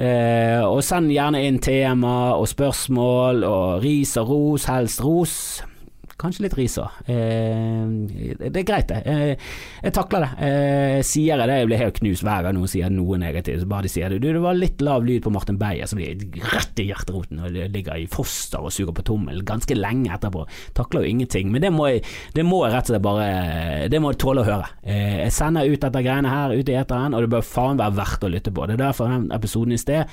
Eh, 0.00 0.64
og 0.64 0.80
send 0.82 1.12
gjerne 1.12 1.44
inn 1.44 1.60
tema 1.60 2.16
og 2.38 2.48
spørsmål 2.50 3.44
og 3.44 3.84
ris 3.84 4.16
og 4.16 4.32
ros, 4.32 4.64
helst 4.72 5.04
ros. 5.04 5.36
Kanskje 6.20 6.44
litt 6.44 6.54
ris 6.54 6.76
òg. 6.78 6.98
Eh, 7.10 8.36
det 8.38 8.60
er 8.60 8.66
greit, 8.66 8.86
det. 8.90 9.00
Eh, 9.10 9.48
jeg 9.82 9.94
takler 9.96 10.24
det. 10.24 10.46
Eh, 10.46 10.98
sier 11.06 11.34
jeg 11.34 11.50
det, 11.50 11.56
jeg 11.58 11.70
blir 11.70 11.80
helt 11.80 11.98
knust 11.98 12.26
hver 12.26 12.46
gang 12.46 12.54
noen 12.54 12.70
sier 12.70 12.92
noe 12.92 13.18
negativt. 13.18 13.64
Så 13.64 13.70
bare 13.70 13.88
de 13.88 13.90
sier 13.90 14.14
det. 14.14 14.20
Du, 14.22 14.28
det 14.30 14.42
var 14.44 14.54
litt 14.58 14.84
lav 14.84 15.06
lyd 15.06 15.24
på 15.24 15.32
Martin 15.34 15.58
Beyer, 15.58 15.88
som 15.90 15.98
blir 15.98 16.22
rett 16.54 16.82
i 16.82 16.86
hjerteroten 16.90 17.42
og 17.42 17.58
ligger 17.74 17.98
i 17.98 18.06
foster 18.10 18.62
og 18.62 18.72
suger 18.74 18.94
på 18.94 19.06
tommel 19.10 19.42
ganske 19.46 19.74
lenge 19.74 20.14
etterpå. 20.14 20.46
Takler 20.78 21.02
jo 21.04 21.14
ingenting. 21.16 21.50
Men 21.54 21.66
det 21.66 21.74
må 21.74 21.90
jeg, 21.90 22.04
det 22.38 22.46
må 22.46 22.62
jeg 22.64 22.76
rett 22.76 22.88
og 22.88 22.94
slett 22.94 23.04
bare 23.04 23.28
Det 23.90 24.00
må 24.00 24.14
jeg 24.14 24.22
tåle 24.22 24.44
å 24.44 24.48
høre. 24.48 24.70
Eh, 24.86 25.20
jeg 25.24 25.34
sender 25.34 25.66
ut 25.66 25.82
dette 25.82 26.06
greiene 26.06 26.30
her 26.30 26.54
ut 26.54 26.70
i 26.70 26.78
eteren, 26.78 27.14
og 27.14 27.26
det 27.26 27.34
bør 27.34 27.46
faen 27.46 27.80
være 27.82 27.98
verdt 27.98 28.26
å 28.26 28.32
lytte 28.32 28.54
på. 28.54 28.68
Det 28.70 28.78
er 28.78 28.86
derfor 28.86 29.10
den 29.10 29.30
episoden 29.34 29.74
i 29.74 29.82
sted 29.82 30.06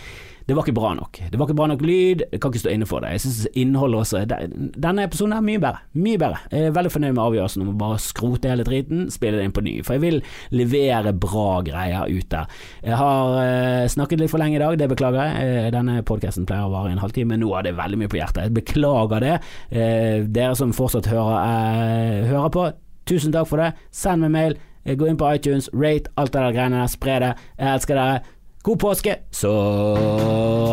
det 0.51 0.55
var 0.57 0.65
ikke 0.67 0.75
bra 0.75 0.89
nok. 0.97 1.17
Det 1.31 1.39
var 1.39 1.47
ikke 1.47 1.55
bra 1.55 1.65
nok 1.71 1.83
lyd, 1.87 2.21
jeg 2.27 2.39
kan 2.43 2.51
ikke 2.51 2.59
stå 2.59 2.71
inne 2.73 2.87
for 2.89 2.99
det. 2.99 3.13
Jeg 3.15 3.21
synes 3.23 3.47
innholdet 3.61 3.99
også 4.01 4.23
Denne 4.27 5.05
episoden 5.07 5.31
er 5.37 5.45
mye 5.45 5.61
bedre. 5.63 5.79
Mye 5.95 6.19
bedre. 6.19 6.41
Jeg 6.51 6.65
er 6.67 6.73
veldig 6.75 6.89
fornøyd 6.91 7.13
med 7.13 7.21
avgjørelsen 7.23 7.63
om 7.63 7.69
å 7.71 7.75
bare 7.79 7.99
skrote 8.03 8.51
hele 8.51 8.65
driten, 8.67 9.05
spille 9.15 9.39
det 9.39 9.45
inn 9.47 9.53
på 9.55 9.63
ny. 9.63 9.77
For 9.87 9.95
jeg 9.95 10.03
vil 10.03 10.19
levere 10.59 11.13
bra 11.15 11.61
greier 11.63 12.11
ut 12.11 12.27
der. 12.33 12.57
Jeg 12.83 12.99
har 12.99 13.37
eh, 13.45 13.85
snakket 13.95 14.25
litt 14.25 14.33
for 14.33 14.43
lenge 14.43 14.59
i 14.59 14.63
dag, 14.65 14.75
det 14.81 14.89
beklager 14.91 15.29
jeg. 15.29 15.47
Uh, 15.47 15.69
denne 15.77 15.95
podkasten 16.11 16.49
pleier 16.49 16.67
å 16.67 16.73
vare 16.75 16.91
en 16.91 16.99
halvtime, 16.99 17.39
nå 17.39 17.53
har 17.55 17.63
det 17.63 17.77
veldig 17.79 18.01
mye 18.03 18.11
på 18.11 18.19
hjertet. 18.19 18.49
Jeg 18.49 18.55
beklager 18.59 19.23
det. 19.23 19.37
Eh, 19.71 20.27
dere 20.27 20.59
som 20.59 20.75
fortsatt 20.75 21.07
hører, 21.13 22.27
hører 22.27 22.51
på, 22.51 22.67
tusen 23.07 23.31
takk 23.31 23.47
for 23.53 23.63
det. 23.63 23.71
Send 23.95 24.27
meg 24.27 24.35
mail. 24.35 24.59
Gå 24.83 25.07
inn 25.07 25.15
på 25.15 25.31
iTunes, 25.31 25.71
rate 25.71 26.11
alt 26.19 26.35
det 26.35 26.43
der 26.43 26.59
greiene 26.59 26.83
der, 26.83 26.91
spre 26.91 27.19
det. 27.23 27.33
Jeg 27.55 27.75
elsker 27.77 28.03
dere. 28.03 28.21
God 28.63 28.77
påske! 28.77 29.15
Så 29.31 29.51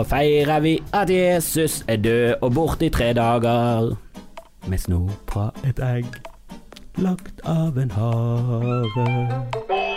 feirer 0.09 0.61
vi 0.61 0.75
at 0.93 1.11
Jesus 1.11 1.85
er 1.89 1.97
død 1.97 2.35
og 2.43 2.55
borte 2.55 2.87
i 2.87 2.93
tre 2.93 3.13
dager. 3.17 3.97
Med 4.69 4.79
snop 4.79 5.31
fra 5.33 5.51
et 5.65 5.81
egg 5.81 6.05
lagt 6.99 7.41
av 7.47 7.79
en 7.79 7.91
hare. 7.91 9.88